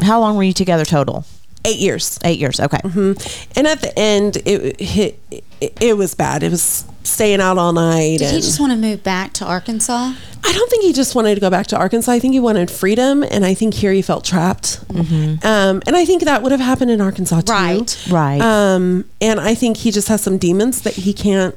how 0.00 0.20
long 0.20 0.36
were 0.36 0.42
you 0.42 0.52
together 0.52 0.84
total? 0.84 1.24
Eight 1.68 1.78
years. 1.78 2.18
Eight 2.24 2.38
years. 2.38 2.60
Okay. 2.60 2.80
And 2.84 3.66
at 3.66 3.80
the 3.80 3.92
end, 3.96 4.38
it 4.44 4.80
hit. 4.80 5.20
It, 5.60 5.76
it 5.80 5.96
was 5.96 6.14
bad. 6.14 6.42
It 6.44 6.50
was 6.50 6.84
staying 7.02 7.40
out 7.40 7.58
all 7.58 7.72
night. 7.72 8.18
Did 8.18 8.32
he 8.32 8.40
just 8.40 8.60
want 8.60 8.70
to 8.70 8.78
move 8.78 9.02
back 9.02 9.32
to 9.34 9.44
Arkansas? 9.44 10.12
I 10.44 10.52
don't 10.52 10.70
think 10.70 10.84
he 10.84 10.92
just 10.92 11.14
wanted 11.14 11.34
to 11.34 11.40
go 11.40 11.50
back 11.50 11.66
to 11.68 11.76
Arkansas. 11.76 12.12
I 12.12 12.20
think 12.20 12.32
he 12.32 12.40
wanted 12.40 12.70
freedom, 12.70 13.24
and 13.24 13.44
I 13.44 13.54
think 13.54 13.74
here 13.74 13.92
he 13.92 14.02
felt 14.02 14.24
trapped. 14.24 14.80
Um, 14.90 15.82
and 15.86 15.96
I 15.96 16.04
think 16.04 16.22
that 16.22 16.42
would 16.42 16.52
have 16.52 16.60
happened 16.60 16.90
in 16.90 17.00
Arkansas 17.00 17.40
too. 17.40 17.52
Right. 17.52 18.06
Right. 18.08 18.40
Um, 18.40 19.04
and 19.20 19.40
I 19.40 19.54
think 19.54 19.78
he 19.78 19.90
just 19.90 20.08
has 20.08 20.22
some 20.22 20.38
demons 20.38 20.82
that 20.82 20.94
he 20.94 21.12
can't 21.12 21.56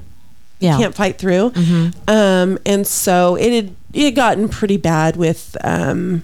yeah. 0.60 0.78
can't 0.78 0.96
fight 0.96 1.18
through. 1.18 1.52
Um, 2.08 2.58
and 2.66 2.88
so 2.88 3.36
it 3.36 3.52
had 3.52 3.76
it 3.94 4.06
had 4.06 4.16
gotten 4.16 4.48
pretty 4.48 4.78
bad 4.78 5.18
with 5.18 5.58
um, 5.64 6.24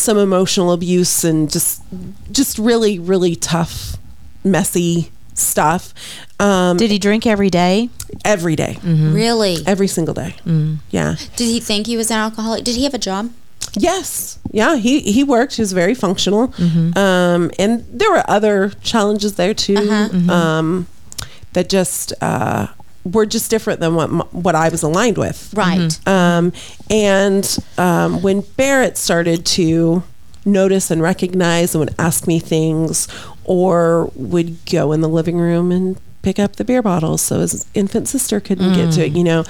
some 0.00 0.18
emotional 0.18 0.72
abuse 0.72 1.24
and 1.24 1.50
just 1.50 1.82
just 2.30 2.58
really 2.58 2.98
really 2.98 3.36
tough, 3.36 3.96
messy 4.44 5.10
stuff. 5.34 5.92
Um, 6.40 6.76
Did 6.76 6.90
he 6.90 6.98
drink 6.98 7.26
every 7.26 7.50
day? 7.50 7.88
every 8.24 8.56
day. 8.56 8.78
Mm-hmm. 8.80 9.14
Really? 9.14 9.56
every 9.66 9.86
single 9.88 10.14
day. 10.14 10.34
Yeah. 10.90 11.16
Did 11.36 11.46
he 11.46 11.60
think 11.60 11.86
he 11.86 11.96
was 11.96 12.10
an 12.10 12.16
alcoholic? 12.18 12.64
Did 12.64 12.76
he 12.76 12.84
have 12.84 12.94
a 12.94 12.98
job? 12.98 13.30
Yes. 13.74 14.38
Yeah, 14.52 14.76
he 14.76 15.00
he 15.00 15.22
worked. 15.24 15.56
He 15.56 15.62
was 15.62 15.72
very 15.72 15.94
functional. 15.94 16.52
Um, 16.96 17.50
and 17.58 17.84
there 17.92 18.10
were 18.10 18.24
other 18.28 18.70
challenges 18.82 19.34
there 19.34 19.52
too. 19.54 19.76
Um, 20.30 20.86
that 21.52 21.68
just 21.68 22.12
uh, 22.22 22.68
were 23.12 23.26
just 23.26 23.50
different 23.50 23.80
than 23.80 23.94
what 23.94 24.08
what 24.34 24.54
I 24.54 24.68
was 24.68 24.82
aligned 24.82 25.18
with. 25.18 25.52
Right. 25.54 26.08
Um, 26.08 26.52
and 26.90 27.58
um, 27.78 28.22
when 28.22 28.40
Barrett 28.40 28.96
started 28.96 29.46
to 29.46 30.02
notice 30.44 30.90
and 30.90 31.02
recognize 31.02 31.74
and 31.74 31.80
would 31.84 31.94
ask 31.98 32.26
me 32.26 32.38
things, 32.38 33.08
or 33.44 34.10
would 34.14 34.64
go 34.70 34.92
in 34.92 35.00
the 35.00 35.08
living 35.08 35.38
room 35.38 35.70
and 35.72 36.00
pick 36.22 36.38
up 36.38 36.56
the 36.56 36.64
beer 36.64 36.82
bottles 36.82 37.22
so 37.22 37.38
his 37.40 37.66
infant 37.74 38.08
sister 38.08 38.40
couldn't 38.40 38.72
get 38.74 38.92
to 38.94 39.04
it, 39.06 39.12
you 39.12 39.22
know. 39.24 39.44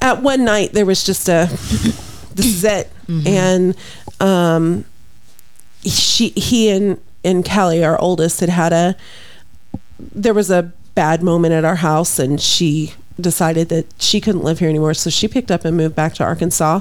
At 0.00 0.22
one 0.22 0.44
night, 0.44 0.72
there 0.72 0.84
was 0.86 1.02
just 1.04 1.28
a 1.28 1.46
this 2.34 2.46
is 2.46 2.64
it, 2.64 2.90
and 3.26 3.74
um, 4.20 4.84
she 5.82 6.28
he 6.30 6.68
and 6.70 7.00
and 7.24 7.44
Callie, 7.48 7.82
our 7.84 7.98
oldest, 8.00 8.40
had 8.40 8.50
had 8.50 8.72
a 8.72 8.96
there 9.98 10.34
was 10.34 10.50
a 10.50 10.72
bad 10.96 11.22
moment 11.22 11.54
at 11.54 11.64
our 11.64 11.76
house 11.76 12.18
and 12.18 12.40
she 12.40 12.92
decided 13.20 13.68
that 13.68 13.86
she 13.98 14.20
couldn't 14.20 14.42
live 14.42 14.58
here 14.58 14.68
anymore 14.68 14.94
so 14.94 15.08
she 15.08 15.28
picked 15.28 15.50
up 15.50 15.64
and 15.64 15.76
moved 15.76 15.94
back 15.94 16.12
to 16.14 16.24
arkansas 16.24 16.80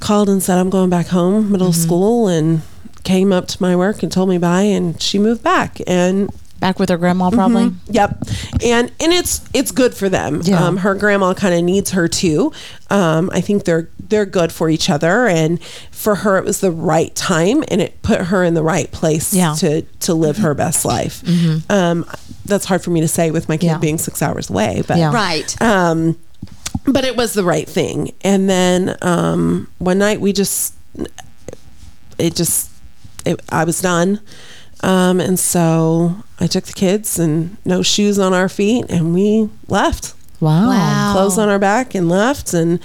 called 0.00 0.28
and 0.28 0.42
said 0.42 0.58
i'm 0.58 0.70
going 0.70 0.88
back 0.88 1.08
home 1.08 1.52
middle 1.52 1.72
school 1.72 2.26
and 2.28 2.62
came 3.04 3.32
up 3.32 3.46
to 3.46 3.60
my 3.60 3.76
work 3.76 4.02
and 4.02 4.10
told 4.10 4.28
me 4.28 4.38
bye 4.38 4.62
and 4.62 5.00
she 5.02 5.18
moved 5.18 5.42
back 5.42 5.78
and 5.86 6.30
Back 6.60 6.78
with 6.78 6.90
her 6.90 6.98
grandma, 6.98 7.30
probably. 7.30 7.72
Yep, 7.88 8.18
and 8.62 8.92
and 9.00 9.12
it's 9.14 9.40
it's 9.54 9.72
good 9.72 9.94
for 9.94 10.10
them. 10.10 10.42
Yeah. 10.44 10.62
Um, 10.62 10.76
her 10.76 10.94
grandma 10.94 11.32
kind 11.32 11.54
of 11.54 11.64
needs 11.64 11.92
her 11.92 12.06
too. 12.06 12.52
Um, 12.90 13.30
I 13.32 13.40
think 13.40 13.64
they're 13.64 13.88
they're 14.10 14.26
good 14.26 14.52
for 14.52 14.68
each 14.68 14.90
other, 14.90 15.26
and 15.26 15.62
for 15.90 16.16
her 16.16 16.36
it 16.36 16.44
was 16.44 16.60
the 16.60 16.70
right 16.70 17.14
time, 17.14 17.64
and 17.68 17.80
it 17.80 18.02
put 18.02 18.20
her 18.26 18.44
in 18.44 18.54
the 18.54 18.62
right 18.62 18.90
place 18.92 19.32
Yeah. 19.32 19.54
to 19.54 19.82
to 19.82 20.14
live 20.14 20.36
her 20.38 20.52
best 20.54 20.84
life. 20.84 21.22
Um, 21.70 22.04
that's 22.44 22.66
hard 22.66 22.82
for 22.82 22.90
me 22.90 23.00
to 23.00 23.08
say 23.08 23.30
with 23.30 23.48
my 23.48 23.56
kid 23.56 23.66
Yeah. 23.66 23.78
being 23.78 23.98
six 23.98 24.20
hours 24.22 24.50
away, 24.50 24.82
but 24.86 24.98
Yeah. 24.98 25.12
Right. 25.12 25.60
um, 25.62 26.16
but 26.86 27.04
it 27.04 27.16
was 27.16 27.32
the 27.34 27.44
right 27.44 27.68
thing. 27.68 28.12
And 28.22 28.48
then 28.48 28.96
um, 29.02 29.68
one 29.78 29.98
night 29.98 30.20
we 30.20 30.32
just, 30.32 30.74
it 32.18 32.34
just, 32.34 32.70
it, 33.24 33.40
I 33.50 33.64
was 33.64 33.80
done. 33.80 34.20
Um, 34.82 35.20
and 35.20 35.38
so 35.38 36.16
I 36.38 36.46
took 36.46 36.64
the 36.64 36.72
kids 36.72 37.18
and 37.18 37.56
no 37.64 37.82
shoes 37.82 38.18
on 38.18 38.32
our 38.32 38.48
feet 38.48 38.86
and 38.88 39.12
we 39.14 39.50
left. 39.68 40.14
Wow. 40.40 40.68
Wow. 40.68 41.12
Clothes 41.12 41.38
on 41.38 41.48
our 41.50 41.58
back 41.58 41.94
and 41.94 42.08
left. 42.08 42.54
And 42.54 42.80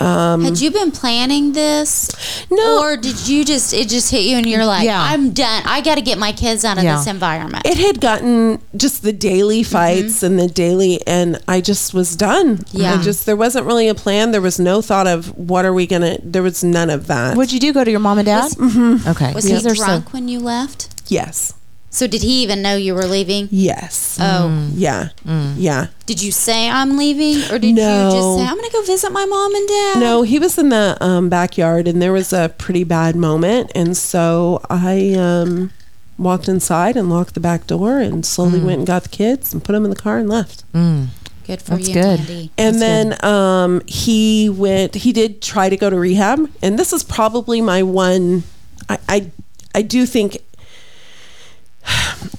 um, 0.00 0.42
Had 0.44 0.60
you 0.60 0.70
been 0.70 0.90
planning 0.92 1.52
this? 1.52 2.10
No. 2.50 2.80
Or 2.82 2.96
did 2.96 3.28
you 3.28 3.44
just, 3.44 3.72
it 3.74 3.88
just 3.88 4.10
hit 4.10 4.22
you 4.24 4.36
and 4.36 4.46
you're 4.46 4.64
like, 4.64 4.84
Yeah. 4.84 5.00
I'm 5.02 5.32
done. 5.32 5.62
I 5.66 5.80
got 5.82 5.96
to 5.96 6.00
get 6.02 6.18
my 6.18 6.32
kids 6.32 6.64
out 6.64 6.78
of 6.78 6.84
Yeah. 6.84 6.96
this 6.96 7.06
environment. 7.06 7.66
it 7.66 7.76
had 7.76 8.00
gotten 8.00 8.60
just 8.76 9.02
the 9.02 9.12
daily 9.12 9.62
fights 9.62 10.22
and 10.22 10.38
the 10.38 10.48
daily 10.48 11.04
and 11.06 11.38
i 11.48 11.60
just 11.60 11.92
was 11.94 12.16
done 12.16 12.60
Yeah. 12.72 12.94
i 12.94 13.02
just 13.02 13.26
there 13.26 13.36
wasn't 13.36 13.66
really 13.66 13.88
a 13.88 13.94
plan 13.94 14.30
there 14.30 14.40
was 14.40 14.58
no 14.58 14.80
thought 14.82 15.06
of 15.06 15.36
what 15.36 15.64
are 15.64 15.72
we 15.72 15.86
gonna 15.86 16.18
there 16.22 16.42
was 16.42 16.64
none 16.64 16.90
of 16.90 17.06
that 17.08 17.36
What'd 17.36 17.52
you 17.52 17.60
do? 17.60 17.72
Go 17.72 17.84
to 17.84 17.90
your 17.90 18.00
mom 18.00 18.18
and 18.18 18.26
dad? 18.26 18.50
mm-hmm. 18.52 19.08
Okay. 19.08 19.32
was 19.34 19.44
Because 19.44 19.60
he 19.62 19.66
they're 19.66 19.74
so- 19.74 19.84
drunk 19.84 20.12
when 20.12 20.28
you 20.28 20.40
left? 20.40 20.88
yes 21.08 21.52
So 21.92 22.06
did 22.06 22.22
he 22.22 22.42
even 22.44 22.62
know 22.62 22.76
you 22.76 22.94
were 22.94 23.04
leaving? 23.06 23.48
yes 23.50 24.16
Oh, 24.20 24.68
yeah 24.74 25.08
yeah 25.56 25.88
did 26.06 26.22
you 26.22 26.30
say 26.32 26.68
I'm 26.68 26.96
leaving, 26.96 27.50
or 27.52 27.58
did 27.58 27.74
No. 27.74 28.06
you 28.06 28.10
just 28.16 28.38
say 28.38 28.44
I'm 28.46 28.56
going 28.56 28.68
to 28.70 28.72
go 28.72 28.82
visit 28.82 29.10
my 29.12 29.24
mom 29.24 29.54
and 29.54 29.68
dad? 29.68 30.00
No, 30.00 30.22
he 30.22 30.38
was 30.38 30.58
in 30.58 30.68
the 30.70 30.96
um, 31.00 31.28
backyard, 31.28 31.86
and 31.88 32.00
there 32.02 32.12
was 32.12 32.32
a 32.32 32.48
pretty 32.58 32.82
bad 32.84 33.14
moment, 33.16 33.70
and 33.74 33.96
so 33.96 34.60
I 34.68 35.14
um, 35.14 35.70
walked 36.18 36.48
inside 36.48 36.96
and 36.96 37.08
locked 37.10 37.34
the 37.34 37.40
back 37.40 37.66
door, 37.68 37.98
and 37.98 38.26
slowly 38.26 38.58
went 38.60 38.78
and 38.78 38.86
got 38.86 39.04
the 39.04 39.08
kids 39.08 39.52
and 39.52 39.62
put 39.62 39.72
them 39.72 39.84
in 39.84 39.90
the 39.90 39.96
car 39.96 40.18
and 40.18 40.28
left. 40.28 40.64
Good 40.72 41.62
for 41.62 41.76
That's 41.76 41.88
you, 41.88 41.94
good. 41.94 42.20
Andy. 42.20 42.50
And 42.58 42.80
then 42.82 43.24
um, 43.24 43.82
he 43.86 44.48
went. 44.48 44.94
He 44.96 45.12
did 45.12 45.40
try 45.42 45.68
to 45.68 45.76
go 45.76 45.88
to 45.90 45.96
rehab, 45.96 46.50
and 46.62 46.76
this 46.78 46.92
is 46.92 47.02
probably 47.04 47.60
my 47.60 47.82
one. 47.84 48.42
I 48.88 48.98
I, 49.08 49.30
I 49.74 49.82
do 49.82 50.06
think. 50.06 50.38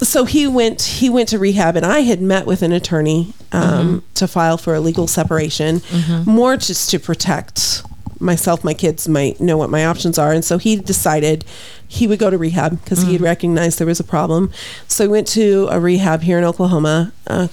So 0.01 0.25
he 0.25 0.47
went. 0.47 0.81
He 0.81 1.09
went 1.09 1.29
to 1.29 1.39
rehab, 1.39 1.75
and 1.75 1.85
I 1.85 1.99
had 2.01 2.21
met 2.21 2.45
with 2.45 2.61
an 2.61 2.71
attorney 2.71 3.33
um, 3.51 4.03
to 4.15 4.27
file 4.27 4.57
for 4.57 4.75
a 4.75 4.79
legal 4.79 5.07
separation, 5.07 5.81
more 6.25 6.57
just 6.57 6.89
to 6.91 6.99
protect 6.99 7.83
myself. 8.19 8.63
My 8.63 8.73
kids 8.73 9.07
might 9.07 9.39
know 9.39 9.57
what 9.57 9.69
my 9.69 9.85
options 9.85 10.17
are, 10.19 10.31
and 10.31 10.43
so 10.45 10.57
he 10.57 10.75
decided 10.75 11.45
he 11.87 12.07
would 12.07 12.19
go 12.19 12.29
to 12.29 12.37
rehab 12.37 12.79
because 12.83 13.01
he 13.03 13.13
had 13.13 13.21
recognized 13.21 13.79
there 13.79 13.87
was 13.87 13.99
a 13.99 14.03
problem. 14.03 14.51
So 14.87 15.03
he 15.03 15.07
went 15.09 15.27
to 15.29 15.67
a 15.71 15.79
rehab 15.79 16.21
here 16.21 16.37
in 16.37 16.43
Oklahoma. 16.43 17.11
Uh, 17.27 17.47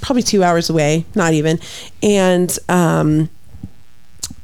probably 0.00 0.22
two 0.22 0.42
hours 0.44 0.70
away, 0.70 1.04
not 1.14 1.32
even. 1.32 1.58
And 2.02 2.56
um, 2.68 3.28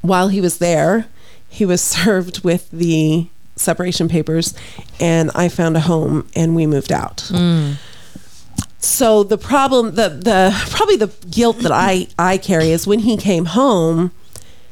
while 0.01 0.29
he 0.29 0.41
was 0.41 0.59
there, 0.59 1.07
he 1.49 1.65
was 1.65 1.81
served 1.97 2.43
with 2.45 2.71
the 2.71 3.29
separation 3.63 4.09
papers, 4.09 4.55
and 5.01 5.31
I 5.35 5.49
found 5.49 5.77
a 5.77 5.81
home, 5.81 6.27
and 6.37 6.55
we 6.55 6.67
moved 6.67 6.93
out. 6.93 7.31
So 8.79 9.23
the 9.23 9.39
problem, 9.39 9.95
the 9.95 10.09
the 10.09 10.53
probably 10.71 10.97
the 10.97 11.11
guilt 11.31 11.59
that 11.61 11.73
I 11.73 12.09
I 12.19 12.37
carry 12.37 12.71
is 12.71 12.87
when 12.87 13.01
he 13.01 13.17
came 13.17 13.45
home, 13.47 14.11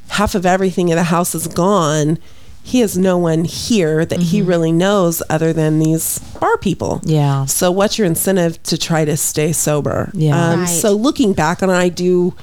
half 0.08 0.34
of 0.34 0.44
everything 0.44 0.88
in 0.88 0.96
the 0.96 1.04
house 1.04 1.34
is 1.34 1.46
gone. 1.46 2.18
He 2.62 2.80
has 2.80 2.98
no 2.98 3.16
one 3.16 3.44
here 3.44 4.04
that 4.04 4.20
he 4.20 4.42
really 4.42 4.70
knows 4.70 5.22
other 5.30 5.52
than 5.52 5.78
these 5.78 6.18
bar 6.40 6.58
people. 6.58 7.00
Yeah. 7.04 7.46
So 7.46 7.70
what's 7.70 7.98
your 7.98 8.06
incentive 8.06 8.62
to 8.64 8.76
try 8.76 9.04
to 9.04 9.16
stay 9.16 9.52
sober? 9.52 10.10
Yeah. 10.12 10.36
Um, 10.52 10.60
Right. 10.60 10.68
So 10.68 10.92
looking 10.92 11.32
back 11.32 11.62
on 11.62 11.70
it, 11.70 11.74
I 11.74 11.88
do, 11.88 12.34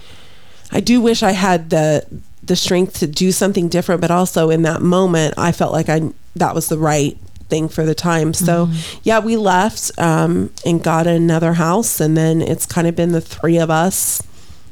I 0.72 0.80
do 0.80 1.02
wish 1.02 1.22
I 1.22 1.32
had 1.32 1.70
the 1.70 2.04
the 2.42 2.56
strength 2.56 2.98
to 3.00 3.08
do 3.08 3.32
something 3.34 3.68
different, 3.68 4.00
but 4.02 4.10
also 4.10 4.50
in 4.50 4.62
that 4.64 4.82
moment, 4.82 5.34
I 5.38 5.52
felt 5.52 5.74
like 5.74 5.90
I 5.90 6.12
that 6.40 6.56
was 6.56 6.70
the 6.70 6.78
right 6.78 7.18
thing 7.50 7.70
for 7.70 7.86
the 7.86 7.96
time. 7.96 8.34
So 8.34 8.70
yeah, 9.04 9.20
we 9.20 9.38
left 9.38 9.92
um, 9.98 10.52
and 10.66 10.84
got 10.84 11.08
another 11.08 11.54
house, 11.54 12.00
and 12.00 12.16
then 12.18 12.42
it's 12.42 12.66
kind 12.66 12.88
of 12.88 12.96
been 12.96 13.12
the 13.12 13.22
three 13.22 13.58
of 13.58 13.70
us 13.70 14.22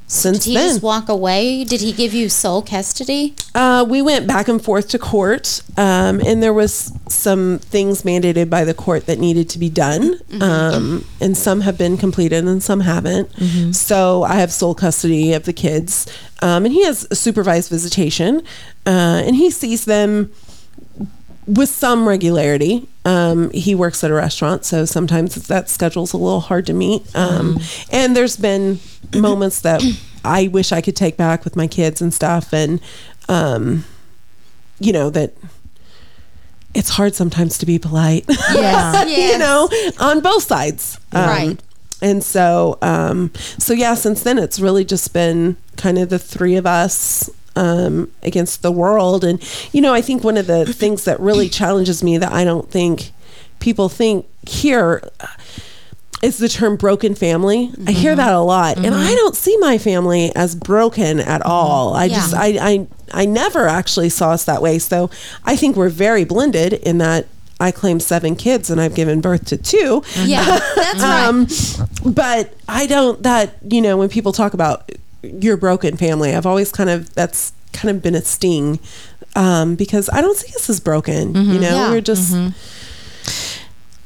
since 0.08 0.44
Did 0.44 0.50
he 0.50 0.54
then. 0.56 0.70
just 0.70 0.84
walk 0.84 1.10
away? 1.10 1.64
Did 1.64 1.82
he 1.82 1.92
give 1.92 2.14
you 2.14 2.30
sole 2.30 2.62
custody? 2.62 3.34
Uh, 3.56 3.84
we 3.88 4.04
went 4.04 4.28
back 4.28 4.48
and 4.48 4.64
forth 4.64 4.88
to 4.90 5.00
court, 5.00 5.64
um, 5.78 6.22
and 6.22 6.44
there 6.44 6.54
was 6.54 6.94
some 7.08 7.58
things 7.60 8.04
mandated 8.04 8.50
by 8.50 8.64
the 8.64 8.74
court 8.74 9.08
that 9.08 9.18
needed 9.18 9.50
to 9.50 9.58
be 9.58 9.70
done, 9.70 10.20
um, 10.42 11.04
and 11.20 11.36
some 11.36 11.62
have 11.62 11.78
been 11.78 11.98
completed 11.98 12.46
and 12.46 12.62
some 12.62 12.82
haven't. 12.82 13.32
So 13.74 14.24
I 14.24 14.36
have 14.36 14.52
sole 14.52 14.76
custody 14.76 15.34
of 15.34 15.46
the 15.46 15.54
kids, 15.54 16.06
um, 16.42 16.66
and 16.66 16.74
he 16.74 16.84
has 16.86 17.08
supervised 17.18 17.70
visitation, 17.72 18.44
uh, 18.86 19.24
and 19.26 19.36
he 19.36 19.50
sees 19.50 19.86
them 19.86 20.32
with 21.48 21.70
some 21.70 22.08
regularity. 22.08 22.88
Um, 23.06 23.50
he 23.52 23.76
works 23.76 24.04
at 24.04 24.12
a 24.12 24.14
restaurant, 24.14 24.66
so 24.66 24.86
sometimes 24.86 25.36
that 25.48 25.70
schedule's 25.70 26.14
a 26.14 26.18
little 26.18 26.40
hard 26.42 26.66
to 26.68 26.74
meet. 26.74 27.04
Um, 27.16 27.60
And 27.92 28.16
there's 28.16 28.36
been 28.38 28.80
moments 29.14 29.62
that 29.62 29.84
I 30.24 30.48
wish 30.48 30.72
I 30.72 30.82
could 30.82 30.96
take 30.96 31.18
back 31.18 31.44
with 31.44 31.56
my 31.56 31.68
kids 31.68 32.02
and 32.02 32.14
stuff, 32.14 32.52
and 32.54 32.82
um, 33.30 33.86
you 34.80 34.92
know 34.92 35.10
that 35.12 35.34
it's 36.74 36.90
hard 36.90 37.16
sometimes 37.16 37.58
to 37.60 37.66
be 37.66 37.80
polite. 37.80 38.26
Yeah. 38.54 39.06
you 39.32 39.38
know, 39.38 39.70
on 40.00 40.20
both 40.22 40.44
sides. 40.44 41.00
Um, 41.12 41.30
Right. 41.30 41.60
And 42.02 42.22
so, 42.24 42.78
um, 42.82 43.32
so 43.58 43.74
yeah, 43.74 43.94
since 43.96 44.22
then 44.24 44.38
it's 44.38 44.60
really 44.60 44.84
just 44.84 45.14
been 45.14 45.56
kind 45.78 45.98
of 45.98 46.10
the 46.10 46.20
three 46.20 46.58
of 46.58 46.66
us 46.66 47.30
um, 47.56 48.12
against 48.24 48.62
the 48.62 48.72
world. 48.72 49.24
And, 49.24 49.42
you 49.74 49.82
know, 49.82 49.94
I 49.94 50.02
think 50.02 50.24
one 50.24 50.38
of 50.38 50.48
the 50.48 50.66
things 50.66 51.06
that 51.06 51.20
really 51.20 51.50
challenges 51.50 52.04
me 52.04 52.18
that 52.18 52.32
I 52.32 52.44
don't 52.44 52.70
think 52.70 53.12
people 53.60 53.90
think 53.90 54.26
here 54.48 55.02
is 56.22 56.38
the 56.38 56.50
term 56.50 56.76
broken 56.76 57.14
family. 57.14 57.72
I 57.86 57.92
hear 57.92 58.16
that 58.16 58.34
a 58.34 58.40
lot. 58.40 58.78
And 58.78 58.96
I 58.96 59.14
don't 59.16 59.36
see 59.36 59.58
my 59.58 59.78
family 59.78 60.34
as 60.36 60.56
broken 60.56 61.20
at 61.20 61.42
all. 61.46 61.94
I 61.94 62.06
Yeah. 62.06 62.16
just, 62.16 62.34
I, 62.34 62.48
I, 62.62 62.88
I 63.14 63.26
never 63.26 63.68
actually 63.68 64.10
saw 64.10 64.32
us 64.32 64.46
that 64.46 64.62
way. 64.62 64.80
So 64.80 65.10
I 65.44 65.56
think 65.56 65.76
we're 65.76 65.90
very 65.90 66.24
blended 66.24 66.74
in 66.74 66.98
that 67.00 67.28
I 67.60 67.72
claim 67.72 68.00
seven 68.00 68.36
kids 68.36 68.70
and 68.70 68.82
I've 68.82 68.96
given 68.96 69.22
birth 69.22 69.46
to 69.46 69.58
two. 69.58 70.04
Yeah, 70.18 70.60
that's 70.76 71.00
right. 71.02 71.26
Um, 71.26 71.48
but 72.14 72.54
I 72.68 72.86
don't 72.86 73.24
that 73.24 73.56
you 73.70 73.82
know 73.82 73.96
when 73.96 74.10
people 74.10 74.34
talk 74.34 74.54
about 74.54 74.92
your 75.42 75.58
broken 75.58 75.98
family, 75.98 76.36
I've 76.36 76.46
always 76.46 76.72
kind 76.72 76.90
of 76.90 77.14
that's 77.16 77.54
kind 77.74 77.96
of 77.96 78.02
been 78.02 78.16
a 78.16 78.22
sting 78.22 78.80
um, 79.36 79.76
because 79.76 80.10
I 80.14 80.22
don't 80.22 80.38
see 80.38 80.54
us 80.56 80.70
as 80.70 80.80
broken. 80.80 81.36
You 81.36 81.60
know, 81.60 81.76
Yeah. 81.76 81.90
we're 81.92 82.02
just 82.02 82.34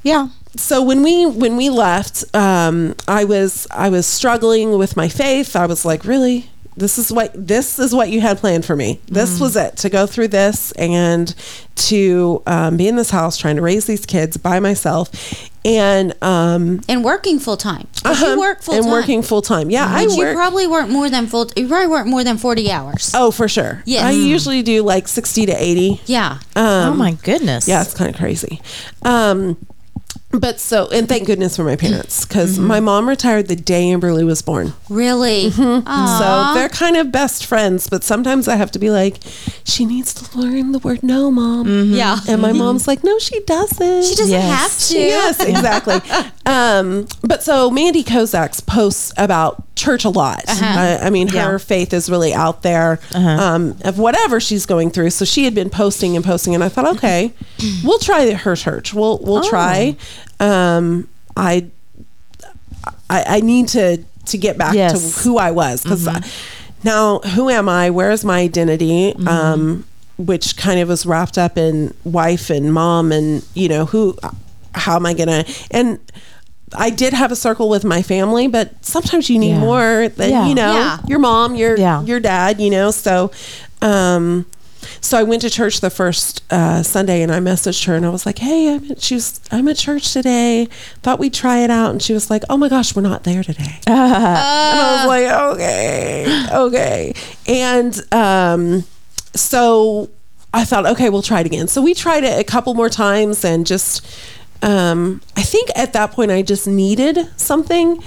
Yeah. 0.03 0.29
so 0.55 0.81
when 0.83 1.03
we 1.03 1.25
when 1.27 1.55
we 1.57 1.69
left 1.69 2.23
um 2.35 2.95
i 3.07 3.23
was 3.23 3.67
i 3.69 3.87
was 3.87 4.07
struggling 4.07 4.77
with 4.79 4.97
my 4.97 5.07
faith 5.07 5.55
i 5.55 5.65
was 5.67 5.85
like 5.85 6.03
really 6.03 6.49
this 6.77 6.97
is 6.97 7.11
what 7.11 7.31
this 7.35 7.77
is 7.79 7.93
what 7.93 8.09
you 8.09 8.21
had 8.21 8.37
planned 8.37 8.63
for 8.63 8.75
me 8.75 8.99
this 9.07 9.39
was 9.39 9.55
it 9.57 9.75
to 9.77 9.89
go 9.89 10.05
through 10.05 10.27
this 10.29 10.71
and 10.73 11.35
to 11.75 12.41
um, 12.47 12.77
be 12.77 12.87
in 12.87 12.95
this 12.95 13.09
house 13.09 13.37
trying 13.37 13.55
to 13.57 13.61
raise 13.61 13.85
these 13.85 14.05
kids 14.05 14.37
by 14.37 14.59
myself 14.59 15.09
and 15.65 16.13
um 16.23 16.79
and 16.87 17.03
working 17.03 17.37
full 17.37 17.57
time. 17.57 17.85
uh-huh, 18.05 18.25
You 18.25 18.39
work 18.39 18.61
full 18.61 18.75
and 18.75 18.83
time. 18.83 18.91
working 18.93 19.21
full 19.21 19.41
time 19.41 19.69
yeah 19.69 19.85
i 19.87 20.05
But 20.05 20.13
you 20.13 20.19
work 20.19 20.35
probably 20.35 20.67
work 20.67 20.87
more 20.87 21.09
than 21.09 21.27
full. 21.27 21.49
You 21.55 21.67
probably 21.67 21.87
work 21.87 22.05
more 22.07 22.23
than 22.23 22.37
forty 22.37 22.71
hours. 22.71 23.11
oh 23.13 23.29
for 23.31 23.49
sure 23.49 23.83
Yes. 23.85 24.03
i 24.05 24.11
usually 24.11 24.61
do 24.63 24.81
like 24.83 25.07
60 25.09 25.47
to 25.47 25.51
80 25.51 26.01
Yeah. 26.05 26.39
oh 26.55 26.93
my 26.93 27.11
goodness. 27.11 27.67
Yeah, 27.67 27.81
it's 27.81 27.93
kind 27.93 28.09
of 28.09 28.15
crazy. 28.15 28.61
Um, 29.03 29.57
but 30.31 30.59
so, 30.59 30.87
and 30.89 31.09
thank 31.09 31.25
goodness 31.25 31.55
for 31.55 31.63
my 31.63 31.75
parents 31.75 32.23
because 32.25 32.57
Mm-hmm. 32.57 32.67
my 32.67 32.79
mom 32.79 33.09
retired 33.09 33.47
the 33.47 33.55
day 33.55 33.85
Amberly 33.85 34.23
was 34.25 34.41
born. 34.43 34.73
Really. 34.89 35.49
So 35.51 35.81
they're 36.53 36.69
kind 36.69 36.97
of 36.97 37.11
best 37.11 37.45
friends, 37.45 37.89
but 37.89 38.03
sometimes 38.03 38.47
I 38.47 38.55
have 38.55 38.69
to 38.71 38.79
be 38.79 38.89
like, 38.91 39.17
she 39.63 39.85
needs 39.85 40.13
to 40.15 40.37
learn 40.37 40.71
the 40.71 40.79
word 40.79 41.01
no, 41.03 41.31
mom. 41.31 41.93
yeah. 41.93 42.19
And 42.27 42.41
my 42.41 42.51
mom's 42.51 42.87
like, 42.87 43.03
no, 43.03 43.17
she 43.19 43.39
doesn't. 43.41 43.79
Mm-hmm. 43.85 44.07
She 44.09 44.15
doesn't 44.15 44.29
Yes. 44.31 44.89
have 44.89 44.95
to. 44.95 44.99
Yes, 44.99 45.39
exactly. 45.45 46.31
um, 46.45 47.07
but 47.23 47.41
so 47.43 47.69
Mandy 47.71 48.03
Kozaks 48.03 48.65
posts 48.65 49.11
about 49.17 49.63
church 49.75 50.03
a 50.05 50.09
lot. 50.09 50.43
I, 50.47 50.97
I 51.03 51.09
mean, 51.09 51.29
her 51.29 51.53
Yeah. 51.53 51.57
faith 51.57 51.93
is 51.93 52.09
really 52.09 52.33
out 52.33 52.63
there 52.63 52.99
um, 53.15 53.77
of 53.85 53.97
whatever 53.97 54.39
she's 54.39 54.65
going 54.65 54.89
through. 54.91 55.09
So 55.11 55.23
she 55.25 55.45
had 55.45 55.55
been 55.55 55.69
posting 55.69 56.15
and 56.15 56.23
posting, 56.25 56.53
and 56.53 56.63
I 56.63 56.69
thought, 56.69 56.97
okay, 56.97 57.33
we'll 57.83 57.99
try 57.99 58.31
her 58.33 58.55
church. 58.55 58.93
We'll 58.93 59.19
we'll 59.19 59.43
try. 59.43 59.95
Um, 60.39 61.07
I, 61.35 61.65
I 63.09 63.23
I 63.27 63.39
need 63.41 63.67
to 63.69 64.03
to 64.25 64.37
get 64.37 64.57
back 64.57 64.73
Yes. 64.75 65.15
to 65.15 65.21
who 65.23 65.37
I 65.37 65.51
was 65.51 65.83
because 65.83 66.07
now 66.83 67.19
who 67.19 67.49
am 67.49 67.67
I? 67.67 67.89
Where 67.89 68.11
is 68.11 68.23
my 68.23 68.39
identity? 68.39 69.13
Um, 69.27 69.85
which 70.17 70.57
kind 70.57 70.79
of 70.79 70.89
was 70.89 71.05
wrapped 71.05 71.37
up 71.37 71.57
in 71.57 71.93
wife 72.03 72.49
and 72.49 72.73
mom 72.73 73.11
and 73.11 73.45
you 73.53 73.69
know 73.69 73.85
who 73.85 74.17
how 74.73 74.95
am 74.95 75.05
I 75.05 75.13
gonna 75.13 75.45
and 75.71 75.99
I 76.75 76.91
did 76.91 77.13
have 77.13 77.31
a 77.31 77.35
circle 77.35 77.67
with 77.67 77.83
my 77.83 78.01
family, 78.03 78.47
but 78.47 78.85
sometimes 78.85 79.27
you 79.29 79.39
need 79.39 79.51
Yeah. 79.53 79.59
more 79.59 80.09
than 80.09 80.29
Yeah. 80.29 80.47
you 80.47 80.53
know 80.55 80.73
Yeah. 80.73 80.97
your 81.07 81.19
mom, 81.19 81.55
your 81.55 81.75
Yeah. 81.77 82.03
your 82.03 82.19
dad, 82.19 82.61
you 82.61 82.69
know. 82.69 82.91
So, 82.91 83.31
um, 83.81 84.45
so 85.01 85.17
I 85.17 85.23
went 85.23 85.41
to 85.43 85.49
church 85.49 85.81
the 85.81 85.89
first 85.89 86.43
uh, 86.51 86.83
Sunday, 86.83 87.21
and 87.21 87.31
I 87.31 87.39
messaged 87.39 87.85
her, 87.85 87.95
and 87.95 88.05
I 88.05 88.09
was 88.09 88.25
like, 88.25 88.39
"Hey, 88.39 88.73
I'm 88.73 88.91
at, 88.91 89.01
she 89.01 89.15
was 89.15 89.39
I'm 89.51 89.67
at 89.67 89.77
church 89.77 90.13
today. 90.13 90.67
Thought 91.01 91.19
we'd 91.19 91.33
try 91.33 91.59
it 91.59 91.69
out." 91.69 91.91
And 91.91 92.01
she 92.01 92.13
was 92.13 92.29
like, 92.29 92.43
"Oh 92.49 92.57
my 92.57 92.69
gosh, 92.69 92.95
we're 92.95 93.01
not 93.01 93.23
there 93.23 93.43
today." 93.43 93.79
and 93.87 93.95
I 93.99 95.05
was 95.05 95.07
like, 95.07 95.53
"Okay, 95.55 96.47
okay." 96.53 97.13
And 97.47 98.13
um, 98.13 98.83
so 99.35 100.09
I 100.53 100.65
thought, 100.65 100.85
okay, 100.85 101.09
we'll 101.09 101.21
try 101.21 101.41
it 101.41 101.45
again. 101.45 101.67
So 101.67 101.81
we 101.81 101.93
tried 101.93 102.23
it 102.23 102.39
a 102.39 102.43
couple 102.43 102.73
more 102.73 102.89
times, 102.89 103.43
and 103.45 103.65
just 103.67 104.05
um, 104.61 105.21
I 105.37 105.43
think 105.43 105.69
at 105.75 105.93
that 105.93 106.11
point 106.11 106.31
I 106.31 106.41
just 106.41 106.67
needed 106.67 107.17
something. 107.39 108.01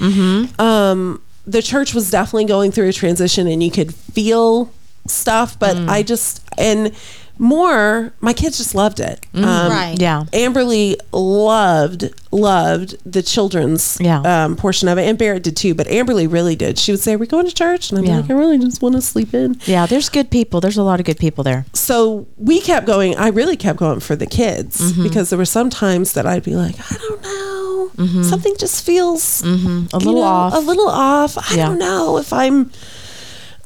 Um, 0.60 1.22
the 1.46 1.62
church 1.62 1.94
was 1.94 2.10
definitely 2.10 2.44
going 2.44 2.70
through 2.72 2.88
a 2.88 2.92
transition, 2.92 3.46
and 3.46 3.62
you 3.62 3.70
could 3.70 3.94
feel 3.94 4.72
stuff, 5.06 5.58
but 5.58 5.76
I 5.88 6.02
just 6.02 6.42
and 6.58 6.92
more 7.38 8.12
my 8.20 8.32
kids 8.32 8.58
just 8.58 8.74
loved 8.74 9.00
it. 9.00 9.24
Um, 9.34 9.42
Right. 9.42 9.96
Yeah. 9.98 10.24
Amberly 10.32 10.96
loved 11.12 12.10
loved 12.30 12.96
the 13.10 13.22
children's 13.22 13.98
Yeah. 14.00 14.20
um, 14.20 14.54
portion 14.56 14.86
of 14.88 14.96
it, 14.98 15.02
and 15.08 15.18
Barrett 15.18 15.42
did 15.42 15.56
too. 15.56 15.74
But 15.74 15.86
Amberly 15.88 16.30
really 16.30 16.54
did. 16.56 16.78
She 16.78 16.92
would 16.92 17.00
say, 17.00 17.14
"Are 17.14 17.18
we 17.18 17.26
going 17.26 17.46
to 17.46 17.52
church?" 17.52 17.90
And 17.90 17.98
I'm 17.98 18.04
Yeah. 18.04 18.16
like, 18.18 18.30
"I 18.30 18.34
really 18.34 18.58
just 18.58 18.80
want 18.80 18.94
to 18.94 19.00
sleep 19.02 19.34
in." 19.34 19.56
Yeah. 19.66 19.86
There's 19.86 20.08
good 20.08 20.30
people. 20.30 20.60
There's 20.60 20.76
a 20.78 20.82
lot 20.82 21.00
of 21.00 21.06
good 21.06 21.18
people 21.18 21.42
there. 21.42 21.64
so 21.72 22.26
we 22.38 22.60
kept 22.60 22.86
going. 22.86 23.16
I 23.16 23.28
really 23.28 23.56
kept 23.56 23.78
going 23.78 24.00
for 24.00 24.14
the 24.14 24.26
kids 24.26 24.80
Mm-hmm. 24.80 25.02
because 25.02 25.30
there 25.30 25.38
were 25.38 25.44
some 25.44 25.68
times 25.70 26.12
that 26.12 26.26
I'd 26.26 26.44
be 26.44 26.54
like, 26.54 26.76
I 26.92 26.96
don't 26.96 27.22
know, 27.22 28.22
something 28.22 28.54
just 28.58 28.84
feels 28.84 29.42
A 29.42 29.46
Mm-hmm. 29.46 29.96
little 29.98 30.14
know, 30.14 30.22
off. 30.22 30.54
a 30.54 30.58
little 30.60 30.88
off. 30.88 31.36
I 31.38 31.56
Yeah. 31.56 31.66
don't 31.66 31.78
know 31.78 32.18
if 32.18 32.32
I'm. 32.32 32.70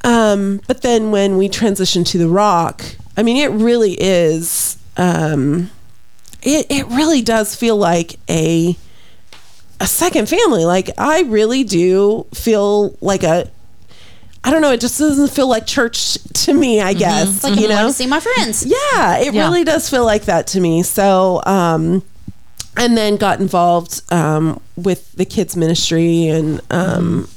Um, 0.07 0.61
but 0.66 0.83
then 0.83 1.11
when 1.11 1.37
we 1.37 1.49
transitioned 1.49 2.07
to 2.12 2.19
the 2.19 2.29
rock, 2.29 2.83
I 3.16 3.23
mean, 3.23 3.37
it 3.37 3.51
really 3.51 3.92
is. 4.01 4.79
Um, 4.97 5.71
it 6.42 6.66
it 6.71 6.87
really 6.87 7.23
does 7.23 7.55
feel 7.57 7.77
like 7.77 8.16
a 8.31 8.77
a 9.81 9.87
second 9.87 10.29
family. 10.29 10.64
Like 10.64 10.90
I 10.97 11.23
really 11.23 11.64
do 11.64 12.27
feel 12.33 12.97
like 13.01 13.23
a. 13.25 13.51
I 14.45 14.51
don't 14.53 14.62
know. 14.62 14.71
It 14.71 14.81
just 14.81 14.97
doesn't 15.01 15.33
feel 15.33 15.49
like 15.49 15.66
church 15.66 16.14
to 16.45 16.55
me. 16.55 16.81
I 16.81 16.92
guess 16.95 17.29
It's 17.37 17.42
like 17.45 17.57
you 17.59 17.64
I'm 17.64 17.71
know. 17.71 17.87
to 17.88 17.92
see 17.92 18.07
my 18.07 18.21
friends. 18.21 18.64
Yeah, 18.64 19.19
it 19.19 19.35
Yeah. 19.35 19.42
really 19.45 19.64
does 19.64 19.90
feel 19.90 20.05
like 20.05 20.27
that 20.27 20.47
to 20.49 20.61
me. 20.61 20.85
So, 20.85 21.42
um, 21.45 22.05
and 22.77 22.97
then 22.97 23.16
got 23.16 23.40
involved 23.40 24.03
um, 24.12 24.61
with 24.77 25.11
the 25.14 25.25
kids 25.25 25.57
ministry 25.57 26.29
and 26.29 26.61
um, 26.71 27.29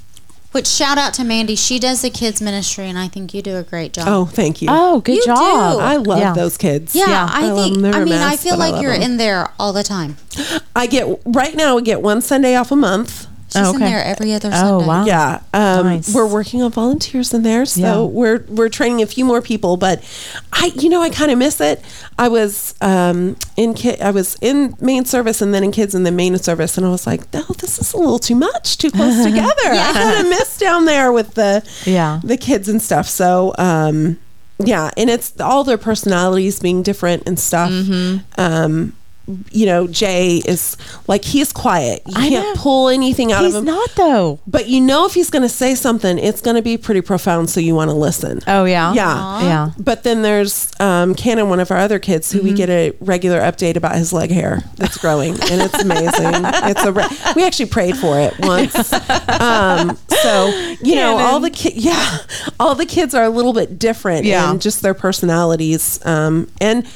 Which 0.52 0.66
shout 0.66 0.98
out 0.98 1.14
to 1.14 1.24
Mandy. 1.24 1.56
She 1.56 1.78
does 1.78 2.02
the 2.02 2.10
kids 2.10 2.42
ministry, 2.42 2.86
and 2.90 2.98
I 2.98 3.08
think 3.08 3.36
you 3.36 3.42
do 3.44 3.58
a 3.58 3.64
great 3.64 3.94
job. 3.94 4.08
oh, 4.08 4.26
thank 4.26 4.64
you. 4.64 4.68
Oh, 4.72 5.00
good 5.00 5.18
You 5.18 5.26
job. 5.26 5.74
do. 5.76 5.80
I 5.80 5.98
love 5.98 6.18
Yeah. 6.20 6.34
those 6.34 6.58
kids. 6.58 6.96
yeah, 6.96 7.08
yeah, 7.08 7.30
I 7.32 7.46
I 7.46 7.52
love 7.52 7.64
think. 7.66 7.74
them. 7.76 7.82
They're 7.84 7.94
I 8.02 8.04
a 8.04 8.06
mean, 8.06 8.14
I 8.16 8.36
feel 8.36 8.58
but 8.58 8.64
I 8.64 8.70
like 8.72 8.82
you're 8.82 8.94
them. 8.94 9.04
in 9.04 9.18
there 9.18 9.52
all 9.60 9.74
the 9.74 9.84
time. 9.84 10.18
I 10.76 10.88
get 10.88 11.06
right 11.24 11.54
now. 11.56 11.78
I 11.78 11.82
get 11.82 12.02
one 12.02 12.22
Sunday 12.24 12.56
off 12.56 12.72
a 12.72 12.76
month. 12.76 13.28
She's 13.52 13.62
Oh, 13.66 13.74
in 13.74 13.80
there 13.80 14.04
every 14.04 14.32
other 14.34 14.52
Oh, 14.54 14.86
wow. 14.86 15.06
Yeah, 15.06 15.42
um, 15.54 15.86
Nice. 15.86 16.14
we're 16.14 16.28
working 16.28 16.62
on 16.62 16.72
volunteers 16.72 17.34
in 17.34 17.42
there, 17.44 17.66
so 17.66 17.82
Yeah. 17.82 18.02
we're 18.02 18.46
we're 18.48 18.70
training 18.70 19.02
a 19.02 19.06
few 19.08 19.26
more 19.26 19.42
people. 19.42 19.76
But 19.76 20.04
I, 20.54 20.72
you 20.76 20.88
know, 20.90 21.02
I 21.02 21.10
kind 21.10 21.32
of 21.32 21.38
miss 21.40 21.60
it. 21.60 21.84
I 22.18 22.28
was 22.28 22.76
um, 22.82 23.36
in 23.58 23.74
ki- 23.74 24.00
I 24.00 24.12
was 24.12 24.38
in 24.42 24.76
main 24.80 25.06
service 25.06 25.42
and 25.42 25.54
then 25.54 25.64
in 25.64 25.72
kids 25.72 25.96
and 25.96 26.06
then 26.06 26.16
main 26.16 26.38
service, 26.38 26.78
and 26.78 26.86
I 26.86 26.90
was 26.90 27.08
like, 27.08 27.22
no, 27.34 27.42
this 27.58 27.80
is 27.80 27.94
a 27.94 27.98
little 27.98 28.20
too 28.20 28.36
much, 28.36 28.78
too 28.78 28.92
close 28.92 29.24
together. 29.24 29.50
I 29.66 29.92
kind 29.94 30.20
of 30.26 30.30
miss 30.30 30.58
down 30.60 30.86
there 30.86 31.12
with 31.12 31.34
the 31.34 31.64
Yeah. 31.86 32.22
the 32.24 32.38
kids 32.38 32.70
and 32.70 32.80
stuff. 32.82 33.08
So 33.08 33.56
um, 33.58 34.20
yeah, 34.64 34.92
and 34.98 35.10
it's 35.10 35.40
all 35.40 35.64
their 35.64 35.78
personalities 35.78 36.60
being 36.60 36.84
different 36.84 37.24
and 37.26 37.40
stuff. 37.40 37.72
Mm-hmm. 37.72 38.18
Um, 38.38 38.94
you 39.52 39.66
know, 39.66 39.88
Jay 39.88 40.38
is 40.38 40.76
like 41.08 41.24
he's 41.24 41.52
quiet. 41.54 42.02
You 42.08 42.14
I 42.16 42.30
can't 42.30 42.56
know. 42.56 42.62
pull 42.62 42.90
anything 42.90 43.32
out 43.32 43.44
He's 43.44 43.56
of 43.56 43.60
him. 43.62 43.66
not 43.66 43.90
though. 43.96 44.40
but 44.48 44.68
you 44.68 44.82
know, 44.82 45.06
if 45.06 45.14
he's 45.14 45.30
going 45.30 45.44
to 45.44 45.50
say 45.50 45.76
something, 45.76 46.18
it's 46.18 46.42
going 46.42 46.56
to 46.56 46.62
be 46.62 46.78
pretty 46.78 47.02
profound, 47.02 47.50
so 47.50 47.60
you 47.60 47.76
want 47.76 47.90
to 47.90 47.96
listen. 47.96 48.42
Oh 48.48 48.66
yeah. 48.66 48.94
Yeah. 48.94 49.42
Yeah. 49.44 49.72
But 49.80 50.04
then 50.04 50.22
there's 50.22 50.72
um, 50.80 51.16
Cannon, 51.16 51.50
one 51.50 51.60
of 51.60 51.72
our 51.72 51.78
other 51.78 52.00
kids, 52.00 52.32
who 52.32 52.42
we 52.42 52.54
get 52.54 52.70
a 52.70 52.92
regular 53.00 53.40
update 53.42 53.76
about 53.76 53.96
his 53.96 54.12
leg 54.14 54.32
hair 54.32 54.62
that's 54.78 54.98
growing, 54.98 55.34
and 55.34 55.62
it's 55.62 55.80
amazing. 55.82 56.10
it's 56.70 56.84
a 56.84 56.92
re- 56.92 57.08
we 57.36 57.46
actually 57.46 57.70
prayed 57.70 57.98
for 57.98 58.20
it 58.20 58.34
once. 58.40 58.94
Um, 59.40 59.98
so 60.24 60.48
you 60.82 60.96
know, 60.96 61.18
all 61.18 61.40
the 61.40 61.50
kids 61.50 61.76
yeah, 61.78 62.18
all 62.60 62.76
the 62.76 62.86
kids 62.86 63.14
are 63.14 63.24
a 63.24 63.30
little 63.30 63.54
bit 63.54 63.78
different 63.80 64.26
Yeah. 64.26 64.52
in 64.52 64.60
just 64.60 64.82
their 64.82 64.94
personalities, 64.94 66.04
um, 66.06 66.50
and. 66.60 66.88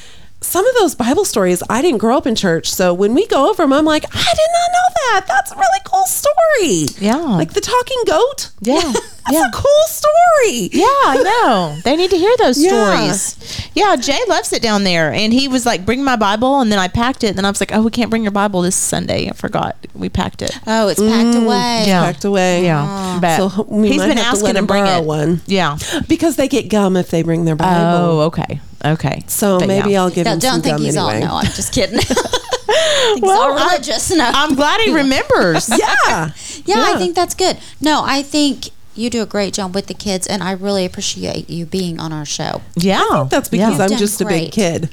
Some 0.44 0.68
of 0.68 0.76
those 0.76 0.94
Bible 0.96 1.26
stories, 1.26 1.64
I 1.70 1.82
didn't 1.82 2.00
grow 2.00 2.18
up 2.18 2.28
in 2.28 2.36
church. 2.36 2.70
So 2.72 2.94
when 2.94 3.14
we 3.14 3.26
go 3.28 3.50
over 3.50 3.64
them, 3.64 3.74
I'm 3.74 3.86
like, 3.86 4.04
I 4.06 4.34
did 4.34 4.50
not 4.54 4.72
know 4.72 4.94
that. 4.96 5.26
That's 5.28 5.52
a 5.52 5.56
really 5.56 5.80
cool 5.86 6.06
story. 6.06 6.86
Yeah. 7.00 7.16
Like 7.18 7.54
the 7.54 7.62
talking 7.62 7.98
goat. 8.06 8.52
Yeah. 8.66 8.80
That's 8.82 9.36
Yeah. 9.36 9.48
a 9.48 9.52
cool 9.54 9.84
story. 9.88 10.70
Yeah, 10.74 10.86
I 10.86 11.22
know. 11.44 11.78
They 11.84 11.96
need 11.96 12.10
to 12.12 12.18
hear 12.18 12.34
those 12.38 12.62
Yeah. 12.62 12.70
stories. 13.12 13.70
Yeah, 13.74 13.96
Jay 13.98 14.20
loves 14.28 14.52
it 14.54 14.62
down 14.62 14.84
there. 14.84 15.12
And 15.14 15.32
he 15.34 15.48
was 15.48 15.66
like, 15.66 15.86
bring 15.86 16.04
my 16.04 16.16
Bible. 16.18 16.60
And 16.62 16.72
then 16.72 16.80
I 16.80 16.88
packed 16.90 17.24
it. 17.24 17.30
And 17.30 17.38
then 17.38 17.46
I 17.46 17.50
was 17.50 17.60
like, 17.62 17.74
oh, 17.74 17.82
we 17.82 17.92
can't 17.92 18.10
bring 18.10 18.24
your 18.24 18.32
Bible 18.34 18.62
this 18.62 18.76
Sunday. 18.76 19.30
I 19.30 19.34
forgot. 19.34 19.76
We 19.96 20.08
packed 20.10 20.42
it. 20.42 20.58
Oh, 20.68 20.88
it's 20.90 21.00
packed 21.00 21.36
away. 21.36 21.84
Mm, 21.84 21.88
Yeah. 21.88 22.04
Packed 22.04 22.26
away. 22.26 22.64
Yeah. 22.66 23.18
But 23.22 23.38
So 23.38 23.64
we 23.70 23.90
he's 23.90 23.98
might 24.00 24.08
been 24.10 24.18
have 24.18 24.38
to 24.38 24.44
let 24.44 24.44
asking 24.44 24.54
to 24.56 24.60
him 24.60 24.66
bring 24.66 24.86
it. 24.88 25.04
one. 25.06 25.42
Yeah. 25.46 25.78
Because 26.08 26.36
they 26.36 26.48
get 26.50 26.70
gum 26.70 26.96
if 26.98 27.10
they 27.10 27.22
bring 27.24 27.46
their 27.46 27.56
Bible. 27.56 27.98
Oh, 27.98 28.20
okay. 28.28 28.60
Okay. 28.86 29.24
So 29.28 29.60
But 29.60 29.68
maybe 29.68 29.92
yeah. 29.92 30.02
I'll 30.02 30.10
give 30.10 30.26
No, 30.26 30.34
him 30.34 30.40
don't 30.40 30.52
some 30.54 30.62
think 30.62 30.78
gum 30.78 30.86
he's 30.86 30.98
anyway. 30.98 31.22
all. 31.26 31.28
No, 31.28 31.36
I'm 31.36 31.46
just 31.54 31.74
kidding. 31.74 32.00
I 32.00 32.04
think 32.04 33.26
Well, 33.26 33.36
he's 33.36 33.52
all 33.52 33.60
I- 33.60 33.72
religious. 33.74 34.12
no. 34.12 34.26
I'm 34.34 34.56
glad 34.56 34.82
he 34.82 34.94
remembers. 34.94 35.70
Yeah. 35.70 35.78
yeah, 36.08 36.32
yeah. 36.66 36.84
I 36.94 36.98
think 36.98 37.16
that's 37.16 37.34
good. 37.36 37.58
No, 37.82 38.04
I 38.06 38.24
think 38.24 38.70
you 38.96 39.10
do 39.10 39.22
a 39.22 39.26
great 39.26 39.54
job 39.54 39.74
with 39.74 39.88
the 39.88 39.94
kids, 39.94 40.28
and 40.28 40.44
I 40.44 40.52
really 40.52 40.86
appreciate 40.86 41.50
you 41.50 41.66
being 41.66 42.00
on 42.00 42.14
our 42.14 42.26
show. 42.26 42.62
Yeah. 42.76 43.28
That's 43.30 43.50
because 43.50 43.78
yeah. 43.78 43.84
I'm 43.84 43.90
Done 43.90 43.98
just 44.00 44.22
a 44.22 44.26
big 44.26 44.52
kid. 44.52 44.90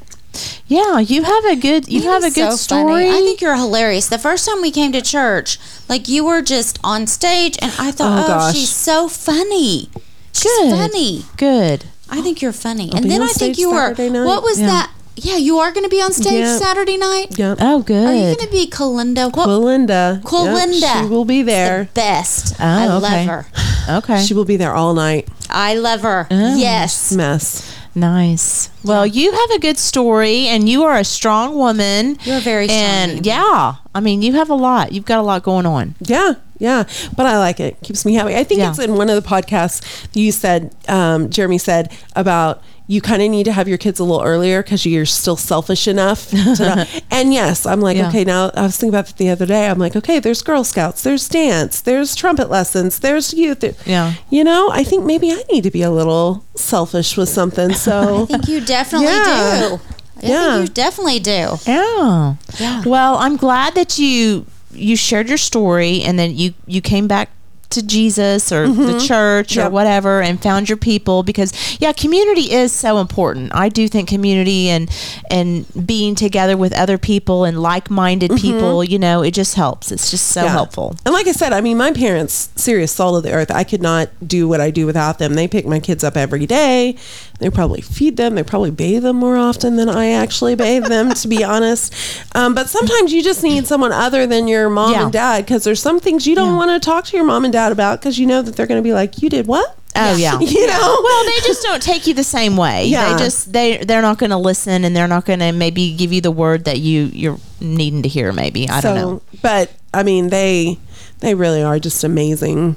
Yeah, 0.69 1.01
you 1.01 1.25
have 1.25 1.45
a 1.47 1.57
good 1.57 1.89
you 1.89 2.03
have 2.03 2.23
a 2.23 2.31
good 2.31 2.53
so 2.53 2.57
story. 2.57 3.07
funny. 3.07 3.09
I 3.09 3.21
think 3.23 3.41
you're 3.41 3.57
hilarious. 3.57 4.07
The 4.09 4.19
first 4.19 4.47
time 4.49 4.63
we 4.63 4.71
came 4.71 4.93
to 4.93 5.03
church, 5.03 5.59
like 5.89 6.09
you 6.09 6.25
were 6.25 6.41
just 6.41 6.79
on 6.85 7.09
stage, 7.09 7.59
and 7.61 7.73
I 7.81 7.91
thought, 7.91 8.29
Oh, 8.31 8.39
oh, 8.49 8.53
she's 8.53 8.71
so 8.71 9.09
funny. 9.09 9.91
She's 10.33 10.45
Good. 10.45 10.71
funny. 10.71 11.25
good. 11.37 11.85
I 12.11 12.21
think 12.23 12.43
you're 12.43 12.53
funny. 12.53 12.91
I'll 12.93 12.99
and 12.99 13.11
then 13.11 13.23
I 13.23 13.29
think 13.29 13.59
you 13.59 13.71
were. 13.71 13.95
What 13.95 14.43
was 14.43 14.61
Yeah. 14.61 14.67
that? 14.67 14.91
Yeah, 15.17 15.37
you 15.37 15.59
are 15.59 15.71
going 15.71 15.85
to 15.85 15.91
be 15.91 16.01
on 16.01 16.13
stage 16.13 16.45
Yeah. 16.45 16.59
Saturday 16.59 16.97
night. 16.97 17.39
Yep. 17.39 17.59
Oh, 17.61 17.81
good. 17.83 18.07
Are 18.09 18.15
you 18.15 18.37
going 18.37 18.47
to 18.47 18.51
be 18.51 18.67
Kalinda? 18.71 19.35
What? 19.37 19.47
Belinda. 19.47 20.21
Kalinda. 20.25 20.81
Yep, 20.81 21.03
she 21.05 21.09
will 21.11 21.25
be 21.27 21.43
there. 21.43 21.85
The 21.85 21.91
best. 21.95 22.55
Oh, 22.59 22.65
I 22.65 22.85
okay. 22.89 23.27
love 23.27 23.27
her. 23.27 23.47
okay. 23.99 24.23
She 24.23 24.33
will 24.35 24.47
be 24.47 24.57
there 24.57 24.73
all 24.75 24.95
night. 24.95 25.29
I 25.51 25.75
love 25.75 26.03
her. 26.03 26.27
Oh. 26.31 26.57
Yes. 26.57 27.13
Mess. 27.13 27.77
Nice. 27.95 28.71
Well, 28.85 29.05
you 29.07 29.33
have 29.33 29.51
a 29.51 29.59
good 29.59 29.77
story, 29.77 30.47
and 30.47 30.69
you 30.69 30.85
are 30.85 30.97
a 30.97 31.05
strong 31.05 31.57
woman. 31.57 32.17
You're 32.23 32.41
very 32.41 32.69
strong 32.69 32.81
and 32.81 33.11
woman. 33.11 33.25
yeah, 33.25 33.75
I 33.95 34.01
mean, 34.01 34.23
you 34.23 34.35
have 34.35 34.49
a 34.49 34.55
lot. 34.55 34.93
You've 34.93 35.05
got 35.05 35.19
a 35.19 35.23
lot 35.23 35.43
going 35.43 35.67
on. 35.67 35.97
Yeah, 36.01 36.35
yeah, 36.61 36.85
but 37.17 37.27
I 37.27 37.39
like 37.39 37.59
it. 37.59 37.77
Keeps 37.83 38.05
me 38.07 38.15
happy. 38.15 38.37
I 38.37 38.45
think 38.45 38.61
Yeah. 38.61 38.71
it's 38.71 38.79
in 38.79 38.95
one 38.95 39.11
of 39.11 39.21
the 39.21 39.29
podcasts 39.29 39.83
you 40.15 40.31
said, 40.31 40.73
um, 40.89 41.29
Jeremy 41.31 41.59
said 41.59 41.91
about 42.15 42.63
you 42.87 43.01
kind 43.01 43.23
of 43.23 43.31
need 43.31 43.45
to 43.45 43.53
have 43.53 43.69
your 43.69 43.79
kids 43.79 44.01
a 44.01 44.05
little 44.05 44.23
earlier 44.25 44.65
because 44.65 44.85
you're 44.85 45.07
still 45.07 45.37
selfish 45.37 45.87
enough. 45.87 46.33
Not, 46.59 46.89
and 47.13 47.33
yes, 47.33 47.65
I'm 47.65 47.81
like, 47.81 47.97
Yeah. 47.97 48.09
okay, 48.09 48.25
now 48.25 48.51
I 48.57 48.63
was 48.63 48.77
thinking 48.77 48.93
about 48.93 49.07
that 49.07 49.17
the 49.17 49.31
other 49.31 49.47
day. 49.47 49.69
I'm 49.69 49.79
like, 49.79 49.95
okay, 49.95 50.19
there's 50.19 50.43
Girl 50.43 50.65
Scouts, 50.65 51.05
there's 51.05 51.29
dance, 51.29 51.81
there's 51.81 52.17
trumpet 52.17 52.51
lessons, 52.51 52.99
there's 52.99 53.33
youth. 53.33 53.63
Yeah. 53.87 54.15
You 54.29 54.43
know, 54.43 54.71
I 54.73 54.83
think 54.83 55.05
maybe 55.05 55.31
I 55.31 55.41
need 55.53 55.63
to 55.63 55.71
be 55.71 55.83
a 55.83 55.91
little 55.93 56.43
selfish 56.57 57.17
with 57.17 57.29
something. 57.29 57.75
So 57.75 58.23
I 58.25 58.27
think 58.27 58.49
you 58.49 58.61
definitely 58.61 59.07
Yeah. 59.07 59.69
do. 59.69 59.81
I 60.23 60.27
Yeah. 60.29 60.51
think 60.57 60.69
you 60.69 60.75
definitely 60.75 61.21
do. 61.21 61.59
Yeah. 61.67 62.35
Yeah. 62.59 62.83
Well, 62.85 63.19
I'm 63.19 63.37
glad 63.37 63.77
that 63.77 64.01
you 64.01 64.47
you 64.73 64.97
shared 64.97 65.29
your 65.29 65.39
story, 65.39 66.03
and 66.03 66.19
then 66.19 66.37
you 66.37 66.55
you 66.67 66.81
came 66.81 67.09
back 67.09 67.31
to 67.71 67.83
Jesus 67.87 68.51
or 68.53 68.69
the 68.69 68.99
church 69.01 69.57
or 69.57 69.71
whatever 69.71 70.21
and 70.21 70.43
found 70.43 70.69
your 70.69 70.77
people 70.79 71.23
because 71.23 71.53
yeah 71.81 71.93
community 71.93 72.53
is 72.53 72.73
so 72.73 72.99
important 72.99 73.53
I 73.55 73.69
do 73.69 73.89
think 73.89 74.09
community 74.09 74.69
and 74.69 74.91
and 75.31 75.67
being 75.87 76.15
together 76.15 76.57
with 76.57 76.73
other 76.73 76.99
people 76.99 77.45
and 77.45 77.61
like-minded 77.63 78.33
people 78.37 78.83
you 78.85 78.99
know 78.99 79.23
it 79.23 79.33
just 79.33 79.55
helps 79.55 79.91
it's 79.93 80.11
just 80.11 80.27
so 80.29 80.43
Yeah. 80.45 80.49
helpful 80.51 80.97
And 81.05 81.13
like 81.15 81.27
I 81.29 81.33
said, 81.33 81.53
I 81.53 81.61
mean, 81.61 81.77
my 81.77 81.93
parents, 81.93 82.51
serious 82.57 82.93
salt 82.93 83.17
of 83.17 83.23
the 83.23 83.33
earth. 83.33 83.51
I 83.51 83.65
could 83.65 83.83
not 83.83 84.09
do 84.27 84.49
what 84.49 84.61
I 84.61 84.71
do 84.71 84.87
without 84.87 85.19
them. 85.19 85.35
They 85.35 85.47
pick 85.49 85.67
my 85.67 85.79
kids 85.81 86.03
up 86.05 86.17
every 86.17 86.47
day. 86.47 86.97
They 87.39 87.51
probably 87.51 87.81
feed 87.81 88.17
them. 88.17 88.35
They 88.35 88.43
probably 88.43 88.71
bathe 88.71 89.03
them 89.03 89.17
more 89.17 89.37
often 89.37 89.77
than 89.77 89.89
I 89.89 90.11
actually 90.11 90.55
bathe 90.57 90.85
them, 90.87 91.13
to 91.15 91.29
be 91.29 91.43
honest. 91.55 91.95
Um, 92.35 92.55
but 92.55 92.69
sometimes 92.69 93.13
you 93.13 93.23
just 93.23 93.43
need 93.43 93.67
someone 93.67 93.93
other 93.93 94.27
than 94.27 94.49
your 94.49 94.69
mom 94.71 94.93
Yeah. 94.93 95.05
and 95.05 95.13
dad 95.13 95.45
because 95.47 95.65
there's 95.65 95.81
some 95.81 96.01
things 96.01 96.27
you 96.27 96.35
don't 96.35 96.51
Yeah. 96.53 96.57
want 96.67 96.71
to 96.83 96.85
talk 96.85 97.05
to 97.07 97.17
your 97.17 97.25
mom 97.27 97.45
and 97.45 97.53
dad 97.53 97.60
about 97.73 98.01
because 98.01 98.19
you 98.19 98.27
know 98.27 98.43
that 98.43 98.57
they're 98.57 98.67
going 98.67 98.79
to 98.83 98.87
be 98.87 98.93
like, 98.93 99.21
"You 99.23 99.29
did 99.29 99.47
what?" 99.47 99.77
oh 99.97 100.17
yeah 100.25 100.39
You 100.39 100.67
know? 100.69 101.01
well 101.03 101.25
they 101.25 101.41
just 101.47 101.63
don't 101.65 101.83
take 101.83 102.07
you 102.07 102.15
the 102.15 102.23
same 102.25 102.57
way 102.57 102.87
Yeah. 102.87 103.13
they 103.13 103.19
just 103.25 103.53
they 103.53 103.79
they're 103.79 104.03
not 104.03 104.19
going 104.19 104.31
to 104.31 104.37
listen 104.37 104.85
and 104.85 104.95
they're 104.95 105.09
not 105.09 105.25
going 105.27 105.41
to 105.41 105.51
maybe 105.51 105.97
give 105.97 106.13
you 106.13 106.21
the 106.21 106.31
word 106.31 106.65
that 106.67 106.79
you 106.79 107.07
you're 107.13 107.39
needing 107.61 108.03
to 108.03 108.09
hear 108.09 108.33
maybe 108.33 108.69
I 108.69 108.81
don't 108.81 108.95
know 108.95 109.23
But 109.43 109.73
I 109.93 110.05
mean, 110.05 110.29
they 110.29 110.79
they 111.19 111.35
really 111.35 111.63
are 111.63 111.79
just 111.81 112.05
amazing 112.05 112.77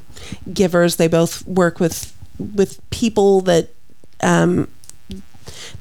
givers. 0.51 0.95
They 0.95 1.07
both 1.07 1.45
work 1.47 1.79
with 1.79 2.11
with 2.39 2.79
people 2.89 3.41
that 3.41 3.69
um, 4.21 4.67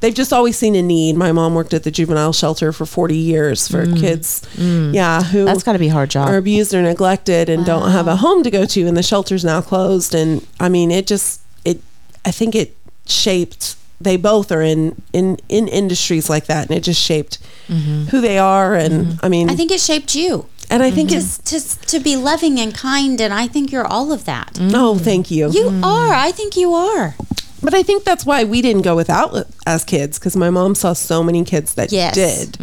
they've 0.00 0.14
just 0.14 0.32
always 0.32 0.56
seen 0.56 0.74
a 0.74 0.82
need. 0.82 1.16
My 1.16 1.32
mom 1.32 1.54
worked 1.54 1.74
at 1.74 1.84
the 1.84 1.90
juvenile 1.90 2.32
shelter 2.32 2.72
for 2.72 2.86
forty 2.86 3.16
years 3.16 3.68
for 3.68 3.86
mm. 3.86 3.98
kids, 3.98 4.42
mm. 4.56 4.94
yeah, 4.94 5.22
who 5.22 5.42
Mm. 5.42 5.46
that's 5.46 5.62
got 5.62 5.72
to 5.72 5.78
be 5.78 5.88
a 5.88 5.92
hard 5.92 6.10
job 6.10 6.28
are 6.28 6.36
abused 6.36 6.74
or 6.74 6.82
neglected 6.82 7.48
and 7.48 7.64
don't 7.64 7.90
have 7.90 8.06
a 8.08 8.16
home 8.16 8.42
to 8.42 8.50
go 8.50 8.64
to, 8.64 8.86
and 8.86 8.96
the 8.96 9.02
shelter's 9.02 9.44
now 9.44 9.60
closed. 9.60 10.14
And 10.14 10.46
I 10.60 10.68
mean, 10.68 10.90
it 10.90 11.06
just 11.06 11.40
it. 11.64 11.80
I 12.24 12.30
think 12.30 12.54
it 12.54 12.76
shaped. 13.06 13.76
They 14.00 14.16
both 14.16 14.50
are 14.50 14.62
in 14.62 15.00
in 15.12 15.38
in 15.48 15.68
industries 15.68 16.28
like 16.28 16.46
that, 16.46 16.68
and 16.68 16.76
it 16.76 16.82
just 16.82 17.00
shaped 17.00 17.38
mm-hmm. 17.68 18.06
who 18.06 18.20
they 18.20 18.38
are. 18.38 18.74
And 18.74 19.06
mm-hmm. 19.06 19.26
I 19.26 19.28
mean, 19.28 19.50
I 19.50 19.54
think 19.54 19.70
it 19.70 19.80
shaped 19.80 20.14
you 20.14 20.46
and 20.72 20.82
I 20.82 20.90
think 20.90 21.12
it's 21.12 21.38
to, 21.38 21.60
to, 21.60 21.86
to 21.86 22.00
be 22.00 22.16
loving 22.16 22.58
and 22.58 22.74
kind, 22.74 23.20
and 23.20 23.34
I 23.34 23.46
think 23.46 23.72
you're 23.72 23.86
all 23.86 24.10
of 24.12 24.24
that. 24.24 24.58
oh, 24.60 24.98
thank 24.98 25.30
you. 25.30 25.50
You 25.50 25.64
mm. 25.64 25.84
are. 25.84 26.12
I 26.14 26.32
think 26.32 26.56
you 26.56 26.72
are. 26.72 27.14
But 27.62 27.74
I 27.74 27.82
think 27.82 28.04
that's 28.04 28.26
why 28.26 28.44
we 28.44 28.60
didn't 28.60 28.82
go 28.82 28.96
without 28.96 29.46
as 29.66 29.84
kids 29.84 30.18
because 30.18 30.36
my 30.36 30.50
mom 30.50 30.74
saw 30.74 30.92
so 30.94 31.22
many 31.22 31.44
kids 31.44 31.74
that 31.74 31.92
Yes. 31.92 32.14
did. 32.14 32.58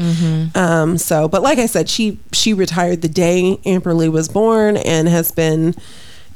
Um, 0.55 0.97
so, 0.97 1.27
but 1.27 1.41
like 1.41 1.57
I 1.57 1.65
said, 1.67 1.89
she 1.89 2.19
she 2.33 2.53
retired 2.53 3.01
the 3.01 3.07
day 3.09 3.57
Amberly 3.65 4.11
was 4.11 4.27
born 4.29 4.75
and 4.77 5.07
has 5.07 5.31
been 5.31 5.73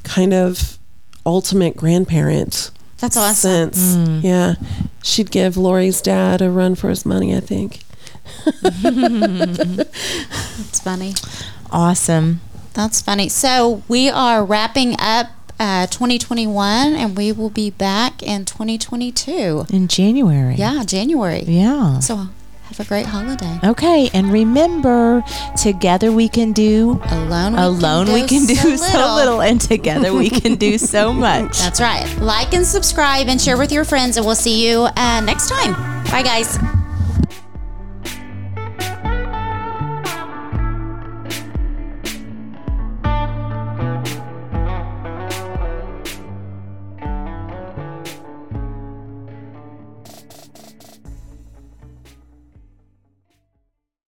kind 0.04 0.34
of 0.34 0.78
ultimate 1.26 1.76
grandparent. 1.76 2.72
That's 3.00 3.18
awesome. 3.18 3.74
Since 3.74 4.24
yeah, 4.24 4.56
she'd 5.04 5.30
give 5.30 5.58
Lori's 5.58 6.02
dad 6.02 6.42
a 6.42 6.50
run 6.50 6.76
for 6.76 6.88
his 6.90 7.06
money. 7.06 7.36
I 7.36 7.42
think. 7.42 7.80
It's 10.60 10.80
funny. 10.80 11.14
awesome 11.72 12.40
That's 12.74 13.02
funny. 13.02 13.28
So 13.30 13.84
we 13.88 14.10
are 14.10 14.44
wrapping 14.46 14.96
up 15.00 15.28
uh, 15.60 15.88
2021, 15.88 16.94
and 16.96 17.18
we 17.18 17.32
will 17.32 17.50
be 17.50 17.70
back 17.70 18.22
in 18.24 18.46
2022. 18.46 19.66
in 19.72 19.88
January 19.88 20.56
Yeah, 20.56 20.84
January. 20.86 21.44
yeah 21.48 22.00
So 22.00 22.16
have 22.64 22.80
a 22.80 22.86
great 22.86 23.06
holiday. 23.06 23.60
Okay, 23.64 24.10
and 24.14 24.32
remember, 24.32 25.24
together 25.62 26.12
we 26.12 26.28
can 26.28 26.54
do, 26.54 27.00
Alone, 27.12 27.54
we 27.54 27.60
alone 27.60 28.06
can 28.08 28.14
we 28.16 28.28
can 28.28 28.46
do 28.46 28.56
so 28.56 28.76
so 28.76 28.98
little. 28.98 29.16
little, 29.16 29.42
and 29.42 29.62
together 29.62 30.14
we 30.14 30.30
can 30.30 30.56
do 30.56 30.78
so 30.78 31.14
much. 31.28 31.60
That's 31.60 31.80
right. 31.82 32.08
Like 32.20 32.54
and 32.54 32.66
subscribe 32.66 33.28
and 33.28 33.40
share 33.40 33.58
with 33.58 33.72
your 33.72 33.86
friends, 33.86 34.18
and 34.18 34.26
we'll 34.26 34.36
see 34.36 34.68
you 34.68 34.88
uh, 34.98 35.22
next 35.22 35.50
time. 35.50 35.74
Bye, 36.12 36.24
guys. 36.24 36.58